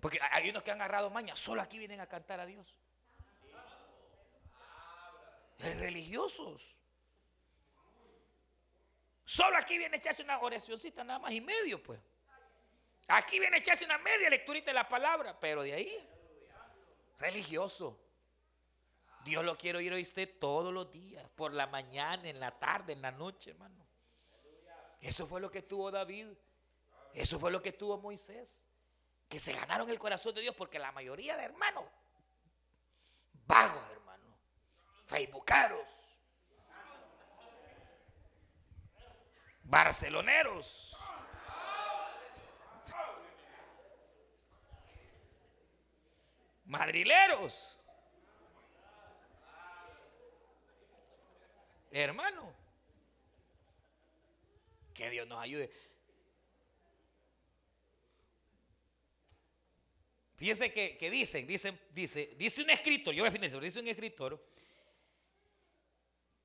Porque 0.00 0.20
hay 0.30 0.50
unos 0.50 0.62
que 0.62 0.70
han 0.70 0.80
agarrado 0.80 1.10
maña, 1.10 1.34
solo 1.34 1.62
aquí 1.62 1.78
vienen 1.78 2.00
a 2.00 2.06
cantar 2.06 2.38
a 2.38 2.46
Dios. 2.46 2.76
Religiosos. 5.58 6.76
Solo 9.24 9.56
aquí 9.58 9.76
viene 9.78 9.96
a 9.96 9.98
echarse 9.98 10.22
una 10.22 10.38
oracióncita 10.38 11.02
nada 11.02 11.18
más 11.18 11.32
y 11.32 11.40
medio, 11.40 11.82
pues. 11.82 12.00
Aquí 13.08 13.38
viene 13.38 13.56
a 13.56 13.58
echarse 13.60 13.84
una 13.84 13.98
media 13.98 14.30
lecturita 14.30 14.70
de 14.70 14.74
la 14.74 14.88
palabra, 14.88 15.38
pero 15.38 15.62
de 15.62 15.72
ahí, 15.72 16.08
religioso. 17.18 18.00
Dios 19.24 19.44
lo 19.44 19.58
quiere 19.58 19.78
oír 19.78 19.92
a 19.92 20.00
usted 20.00 20.38
todos 20.38 20.72
los 20.72 20.92
días, 20.92 21.28
por 21.34 21.52
la 21.52 21.66
mañana, 21.66 22.28
en 22.28 22.38
la 22.38 22.56
tarde, 22.56 22.92
en 22.92 23.02
la 23.02 23.10
noche, 23.10 23.50
hermano. 23.50 23.84
Eso 25.00 25.26
fue 25.26 25.40
lo 25.40 25.50
que 25.50 25.62
tuvo 25.62 25.90
David. 25.90 26.28
Eso 27.12 27.40
fue 27.40 27.50
lo 27.50 27.62
que 27.62 27.72
tuvo 27.72 27.98
Moisés. 27.98 28.68
que 29.28 29.40
se 29.40 29.52
ganaron 29.52 29.90
el 29.90 29.98
corazón 29.98 30.34
de 30.34 30.40
Dios 30.40 30.54
porque 30.54 30.78
la 30.78 30.92
mayoría 30.92 31.36
de 31.36 31.44
hermanos, 31.44 31.84
vagos 33.44 33.82
hermanos, 33.90 34.05
facebookaros, 35.06 35.86
barceloneros. 39.62 40.96
Madrileros. 46.66 47.78
Hermano. 51.92 52.52
Que 54.92 55.10
Dios 55.10 55.28
nos 55.28 55.40
ayude. 55.40 55.70
Fíjense 60.36 60.72
que, 60.72 61.10
dicen, 61.10 61.46
dicen, 61.46 61.80
dice, 61.92 62.34
dice 62.36 62.62
un 62.62 62.70
escritor, 62.70 63.14
yo 63.14 63.22
voy 63.22 63.28
a 63.28 63.32
finalizar, 63.32 63.60
dice 63.60 63.80
un 63.80 63.88
escritor, 63.88 64.45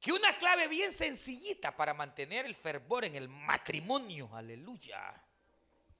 que 0.01 0.11
una 0.11 0.35
clave 0.39 0.67
bien 0.67 0.91
sencillita 0.91 1.77
para 1.77 1.93
mantener 1.93 2.47
el 2.47 2.55
fervor 2.55 3.05
en 3.05 3.15
el 3.15 3.29
matrimonio, 3.29 4.35
aleluya, 4.35 5.13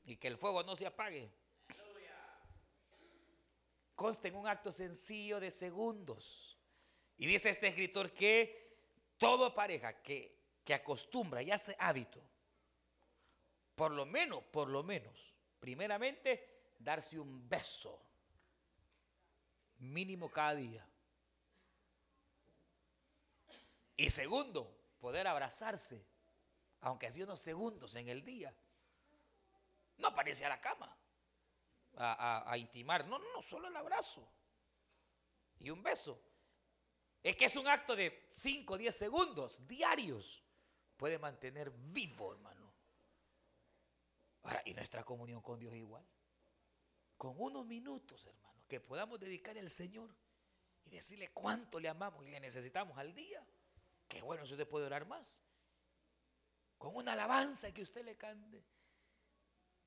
y 0.05 0.17
que 0.17 0.27
el 0.27 0.37
fuego 0.37 0.63
no 0.63 0.75
se 0.75 0.87
apague, 0.87 1.31
consta 3.93 4.27
en 4.27 4.35
un 4.35 4.47
acto 4.47 4.71
sencillo 4.71 5.39
de 5.39 5.51
segundos. 5.51 6.57
Y 7.15 7.27
dice 7.27 7.51
este 7.51 7.67
escritor 7.67 8.11
que 8.11 8.79
toda 9.19 9.53
pareja 9.53 10.01
que, 10.01 10.35
que 10.63 10.73
acostumbra 10.73 11.43
y 11.43 11.51
hace 11.51 11.75
hábito, 11.77 12.19
por 13.75 13.91
lo 13.91 14.07
menos, 14.07 14.41
por 14.45 14.67
lo 14.67 14.81
menos, 14.81 15.15
primeramente, 15.59 16.71
darse 16.79 17.19
un 17.19 17.47
beso 17.47 18.03
mínimo 19.77 20.31
cada 20.31 20.55
día. 20.55 20.90
Y 23.97 24.09
segundo, 24.09 24.95
poder 24.99 25.27
abrazarse, 25.27 26.05
aunque 26.81 27.11
sea 27.11 27.25
unos 27.25 27.41
segundos 27.41 27.95
en 27.95 28.09
el 28.09 28.23
día. 28.23 28.55
No 29.97 30.07
aparece 30.07 30.45
a 30.45 30.49
la 30.49 30.59
cama 30.59 30.97
a, 31.97 32.57
intimar, 32.57 33.05
no, 33.05 33.19
no, 33.19 33.41
solo 33.41 33.67
el 33.67 33.75
abrazo 33.75 34.27
y 35.59 35.69
un 35.69 35.83
beso. 35.83 36.21
Es 37.21 37.35
que 37.35 37.45
es 37.45 37.55
un 37.55 37.67
acto 37.67 37.95
de 37.95 38.27
5 38.31 38.73
o 38.73 38.77
10 38.77 38.95
segundos 38.95 39.67
diarios. 39.67 40.43
Puede 40.97 41.19
mantener 41.19 41.69
vivo, 41.69 42.31
hermano. 42.31 42.73
Ahora, 44.43 44.63
y 44.65 44.73
nuestra 44.73 45.03
comunión 45.03 45.41
con 45.41 45.59
Dios 45.59 45.75
igual 45.75 46.03
con 47.21 47.35
unos 47.37 47.67
minutos, 47.67 48.25
hermano, 48.25 48.63
que 48.67 48.79
podamos 48.79 49.19
dedicar 49.19 49.55
al 49.55 49.69
Señor 49.69 50.09
y 50.85 50.89
decirle 50.89 51.29
cuánto 51.31 51.79
le 51.79 51.87
amamos 51.87 52.25
y 52.25 52.31
le 52.31 52.39
necesitamos 52.39 52.97
al 52.97 53.13
día. 53.13 53.45
Qué 54.11 54.21
bueno 54.21 54.45
si 54.45 54.51
usted 54.51 54.67
puede 54.67 54.87
orar 54.87 55.05
más. 55.05 55.41
Con 56.77 56.93
una 56.97 57.13
alabanza 57.13 57.73
que 57.73 57.81
usted 57.81 58.03
le 58.03 58.17
cante. 58.17 58.61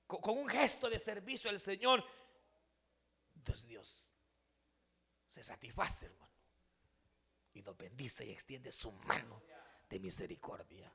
Con, 0.07 0.39
un 0.39 0.49
gesto 0.49 0.89
de 0.89 0.99
servicio 0.99 1.51
al 1.51 1.61
Señor. 1.61 2.03
Entonces 3.37 3.69
Dios 3.69 4.15
se 5.29 5.45
satisface, 5.45 6.07
hermano. 6.07 6.33
Y 7.53 7.61
nos 7.61 7.77
bendice 7.77 8.25
y 8.25 8.31
extiende 8.31 8.73
su 8.73 8.93
mano 8.93 9.43
de 9.91 10.01
misericordia. 10.01 10.91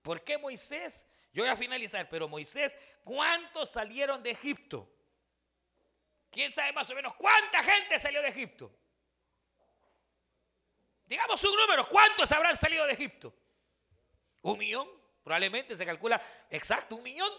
¿Por 0.00 0.24
qué 0.24 0.38
Moisés? 0.38 1.06
Yo 1.34 1.42
voy 1.42 1.50
a 1.50 1.56
finalizar, 1.56 2.08
pero 2.08 2.28
Moisés, 2.28 2.78
¿cuántos 3.04 3.68
salieron 3.68 4.22
de 4.22 4.30
Egipto? 4.30 4.90
¿Quién 6.30 6.50
sabe 6.50 6.72
más 6.72 6.88
o 6.88 6.94
menos 6.94 7.14
cuánta 7.14 7.62
gente 7.62 7.98
salió 7.98 8.22
de 8.22 8.28
Egipto? 8.28 8.74
Digamos 11.06 11.42
un 11.44 11.56
número, 11.56 11.86
¿cuántos 11.88 12.30
habrán 12.32 12.56
salido 12.56 12.84
de 12.86 12.92
Egipto? 12.92 13.34
¿Un 14.42 14.58
millón? 14.58 14.88
Probablemente 15.22 15.76
se 15.76 15.86
calcula 15.86 16.20
exacto, 16.50 16.96
un 16.96 17.02
millón. 17.02 17.32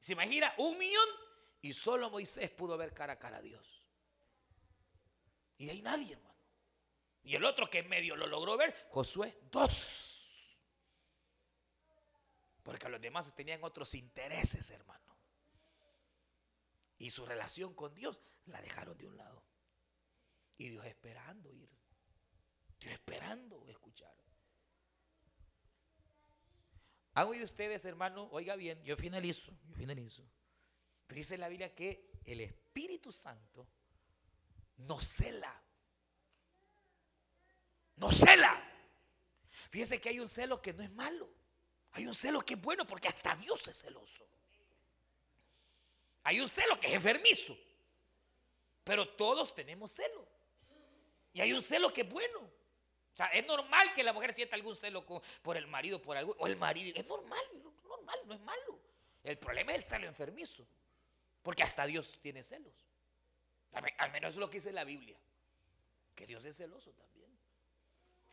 ¿Se 0.00 0.12
imagina? 0.12 0.54
Un 0.58 0.78
millón. 0.78 1.08
Y 1.62 1.72
solo 1.72 2.10
Moisés 2.10 2.50
pudo 2.50 2.76
ver 2.76 2.92
cara 2.92 3.14
a 3.14 3.18
cara 3.18 3.38
a 3.38 3.42
Dios. 3.42 3.86
Y 5.56 5.70
hay 5.70 5.80
nadie, 5.80 6.12
hermano. 6.12 6.34
Y 7.22 7.36
el 7.36 7.44
otro 7.44 7.70
que 7.70 7.78
en 7.78 7.88
medio 7.88 8.16
lo 8.16 8.26
logró 8.26 8.56
ver, 8.56 8.88
Josué, 8.90 9.38
dos. 9.50 10.58
Porque 12.62 12.88
los 12.88 13.00
demás 13.00 13.34
tenían 13.34 13.64
otros 13.64 13.94
intereses, 13.94 14.68
hermano. 14.70 15.16
Y 16.98 17.10
su 17.10 17.24
relación 17.24 17.74
con 17.74 17.94
Dios 17.94 18.20
la 18.46 18.60
dejaron 18.60 18.96
de 18.98 19.06
un 19.06 19.16
lado. 19.16 19.42
Y 20.58 20.68
Dios 20.68 20.84
esperando 20.84 21.50
ir. 21.52 21.73
Esperando 22.84 23.66
escuchar. 23.68 24.14
¿Han 27.14 27.28
oído 27.28 27.44
ustedes, 27.44 27.84
hermano? 27.84 28.28
Oiga 28.32 28.56
bien, 28.56 28.82
yo 28.84 28.96
finalizo, 28.96 29.52
yo 29.68 29.76
finalizo. 29.76 30.24
Pero 31.06 31.18
dice 31.18 31.38
la 31.38 31.48
Biblia 31.48 31.74
que 31.74 32.10
el 32.24 32.40
Espíritu 32.40 33.12
Santo 33.12 33.68
nos 34.78 35.04
cela. 35.04 35.62
Nos 37.96 38.16
cela. 38.16 38.70
Fíjense 39.70 40.00
que 40.00 40.08
hay 40.08 40.20
un 40.20 40.28
celo 40.28 40.60
que 40.60 40.72
no 40.72 40.82
es 40.82 40.90
malo. 40.90 41.30
Hay 41.92 42.06
un 42.06 42.14
celo 42.14 42.40
que 42.40 42.54
es 42.54 42.60
bueno 42.60 42.86
porque 42.86 43.08
hasta 43.08 43.36
Dios 43.36 43.68
es 43.68 43.78
celoso. 43.78 44.28
Hay 46.24 46.40
un 46.40 46.48
celo 46.48 46.80
que 46.80 46.88
es 46.88 46.94
enfermizo. 46.94 47.56
Pero 48.82 49.08
todos 49.08 49.54
tenemos 49.54 49.92
celo. 49.92 50.26
Y 51.32 51.40
hay 51.40 51.52
un 51.52 51.62
celo 51.62 51.92
que 51.92 52.02
es 52.02 52.08
bueno. 52.08 52.50
O 53.14 53.16
sea, 53.16 53.26
es 53.26 53.46
normal 53.46 53.94
que 53.94 54.02
la 54.02 54.12
mujer 54.12 54.34
sienta 54.34 54.56
algún 54.56 54.74
celo 54.74 55.04
por 55.04 55.56
el 55.56 55.68
marido, 55.68 56.02
por 56.02 56.16
algún, 56.16 56.34
o 56.36 56.48
el 56.48 56.56
marido. 56.56 56.98
Es 56.98 57.06
normal, 57.06 57.44
normal, 57.84 58.18
no 58.26 58.34
es 58.34 58.40
malo. 58.40 58.80
El 59.22 59.38
problema 59.38 59.72
es 59.72 59.78
el 59.78 59.84
celo 59.84 60.08
enfermizo. 60.08 60.66
Porque 61.40 61.62
hasta 61.62 61.86
Dios 61.86 62.18
tiene 62.20 62.42
celos. 62.42 62.74
Al 63.98 64.10
menos 64.10 64.34
es 64.34 64.36
lo 64.36 64.50
que 64.50 64.56
dice 64.56 64.72
la 64.72 64.82
Biblia. 64.82 65.16
Que 66.16 66.26
Dios 66.26 66.44
es 66.44 66.56
celoso 66.56 66.90
también. 66.92 67.30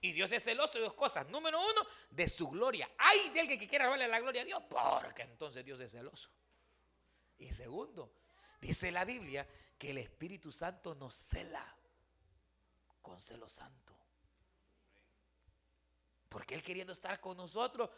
Y 0.01 0.13
Dios 0.13 0.31
es 0.31 0.43
celoso 0.43 0.79
de 0.79 0.85
dos 0.85 0.95
cosas. 0.95 1.27
Número 1.27 1.59
uno, 1.61 1.85
de 2.09 2.27
su 2.27 2.49
gloria. 2.49 2.89
Hay 2.97 3.29
de 3.29 3.41
alguien 3.41 3.59
que 3.59 3.67
quiera 3.67 3.85
robarle 3.85 4.07
la 4.07 4.19
gloria 4.19 4.41
a 4.41 4.45
Dios, 4.45 4.63
porque 4.67 5.21
entonces 5.21 5.63
Dios 5.63 5.79
es 5.79 5.91
celoso. 5.91 6.27
Y 7.37 7.53
segundo, 7.53 8.11
dice 8.59 8.91
la 8.91 9.05
Biblia 9.05 9.47
que 9.77 9.91
el 9.91 9.99
Espíritu 9.99 10.51
Santo 10.51 10.95
nos 10.95 11.13
cela 11.13 11.77
con 12.99 13.21
celo 13.21 13.47
santo. 13.47 14.00
Porque 16.31 16.55
Él 16.55 16.63
queriendo 16.63 16.93
estar 16.93 17.19
con 17.19 17.35
nosotros, 17.35 17.89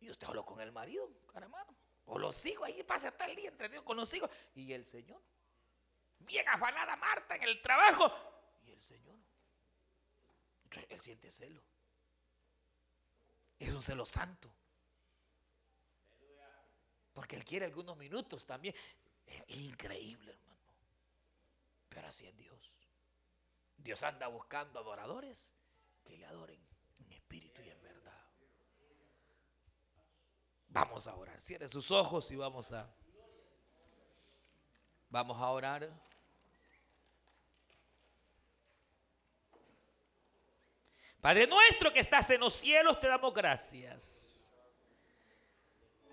y 0.00 0.10
usted 0.10 0.26
habló 0.26 0.44
con 0.44 0.60
el 0.60 0.72
marido, 0.72 1.08
caramba. 1.32 1.64
O 2.06 2.18
los 2.18 2.44
hijos, 2.44 2.66
ahí 2.66 2.82
pasa 2.82 3.14
el 3.26 3.36
día 3.36 3.48
entre 3.48 3.68
Dios 3.68 3.82
con 3.82 3.96
los 3.96 4.12
hijos. 4.12 4.28
Y 4.54 4.72
el 4.72 4.84
Señor. 4.86 5.22
Bien 6.18 6.46
afanada 6.48 6.96
Marta 6.96 7.36
en 7.36 7.44
el 7.44 7.62
trabajo. 7.62 8.12
Y 8.64 8.72
el 8.72 8.82
Señor 8.82 9.16
él 10.88 11.00
siente 11.00 11.30
celo. 11.30 11.62
Es 13.58 13.72
un 13.72 13.82
celo 13.82 14.04
santo. 14.04 14.52
Porque 17.12 17.36
él 17.36 17.44
quiere 17.44 17.64
algunos 17.64 17.96
minutos 17.96 18.44
también. 18.44 18.74
Es 19.24 19.42
increíble, 19.48 20.32
hermano. 20.32 20.74
Pero 21.88 22.08
así 22.08 22.26
es 22.26 22.36
Dios. 22.36 22.78
Dios 23.78 24.02
anda 24.02 24.26
buscando 24.26 24.80
adoradores 24.80 25.54
que 26.04 26.18
le 26.18 26.26
adoren 26.26 26.60
en 26.98 27.12
espíritu 27.12 27.62
y 27.62 27.70
en 27.70 27.82
verdad. 27.82 28.26
Vamos 30.76 31.06
a 31.06 31.14
orar. 31.14 31.40
Cierre 31.40 31.68
sus 31.68 31.90
ojos 31.90 32.30
y 32.30 32.36
vamos 32.36 32.70
a 32.70 32.86
vamos 35.08 35.38
a 35.38 35.48
orar. 35.48 35.90
Padre 41.22 41.46
nuestro 41.46 41.90
que 41.90 42.00
estás 42.00 42.28
en 42.28 42.40
los 42.40 42.52
cielos, 42.52 43.00
te 43.00 43.08
damos 43.08 43.32
gracias. 43.32 44.52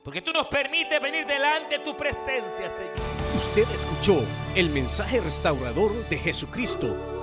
Porque 0.01 0.21
tú 0.21 0.31
nos 0.31 0.47
permites 0.47 1.01
venir 1.01 1.25
delante 1.25 1.79
de 1.79 1.83
tu 1.83 1.97
presencia, 1.97 2.69
Señor. 2.69 2.95
Usted 3.35 3.69
escuchó 3.69 4.23
el 4.55 4.69
mensaje 4.69 5.19
restaurador 5.19 6.07
de 6.07 6.17
Jesucristo 6.17 7.22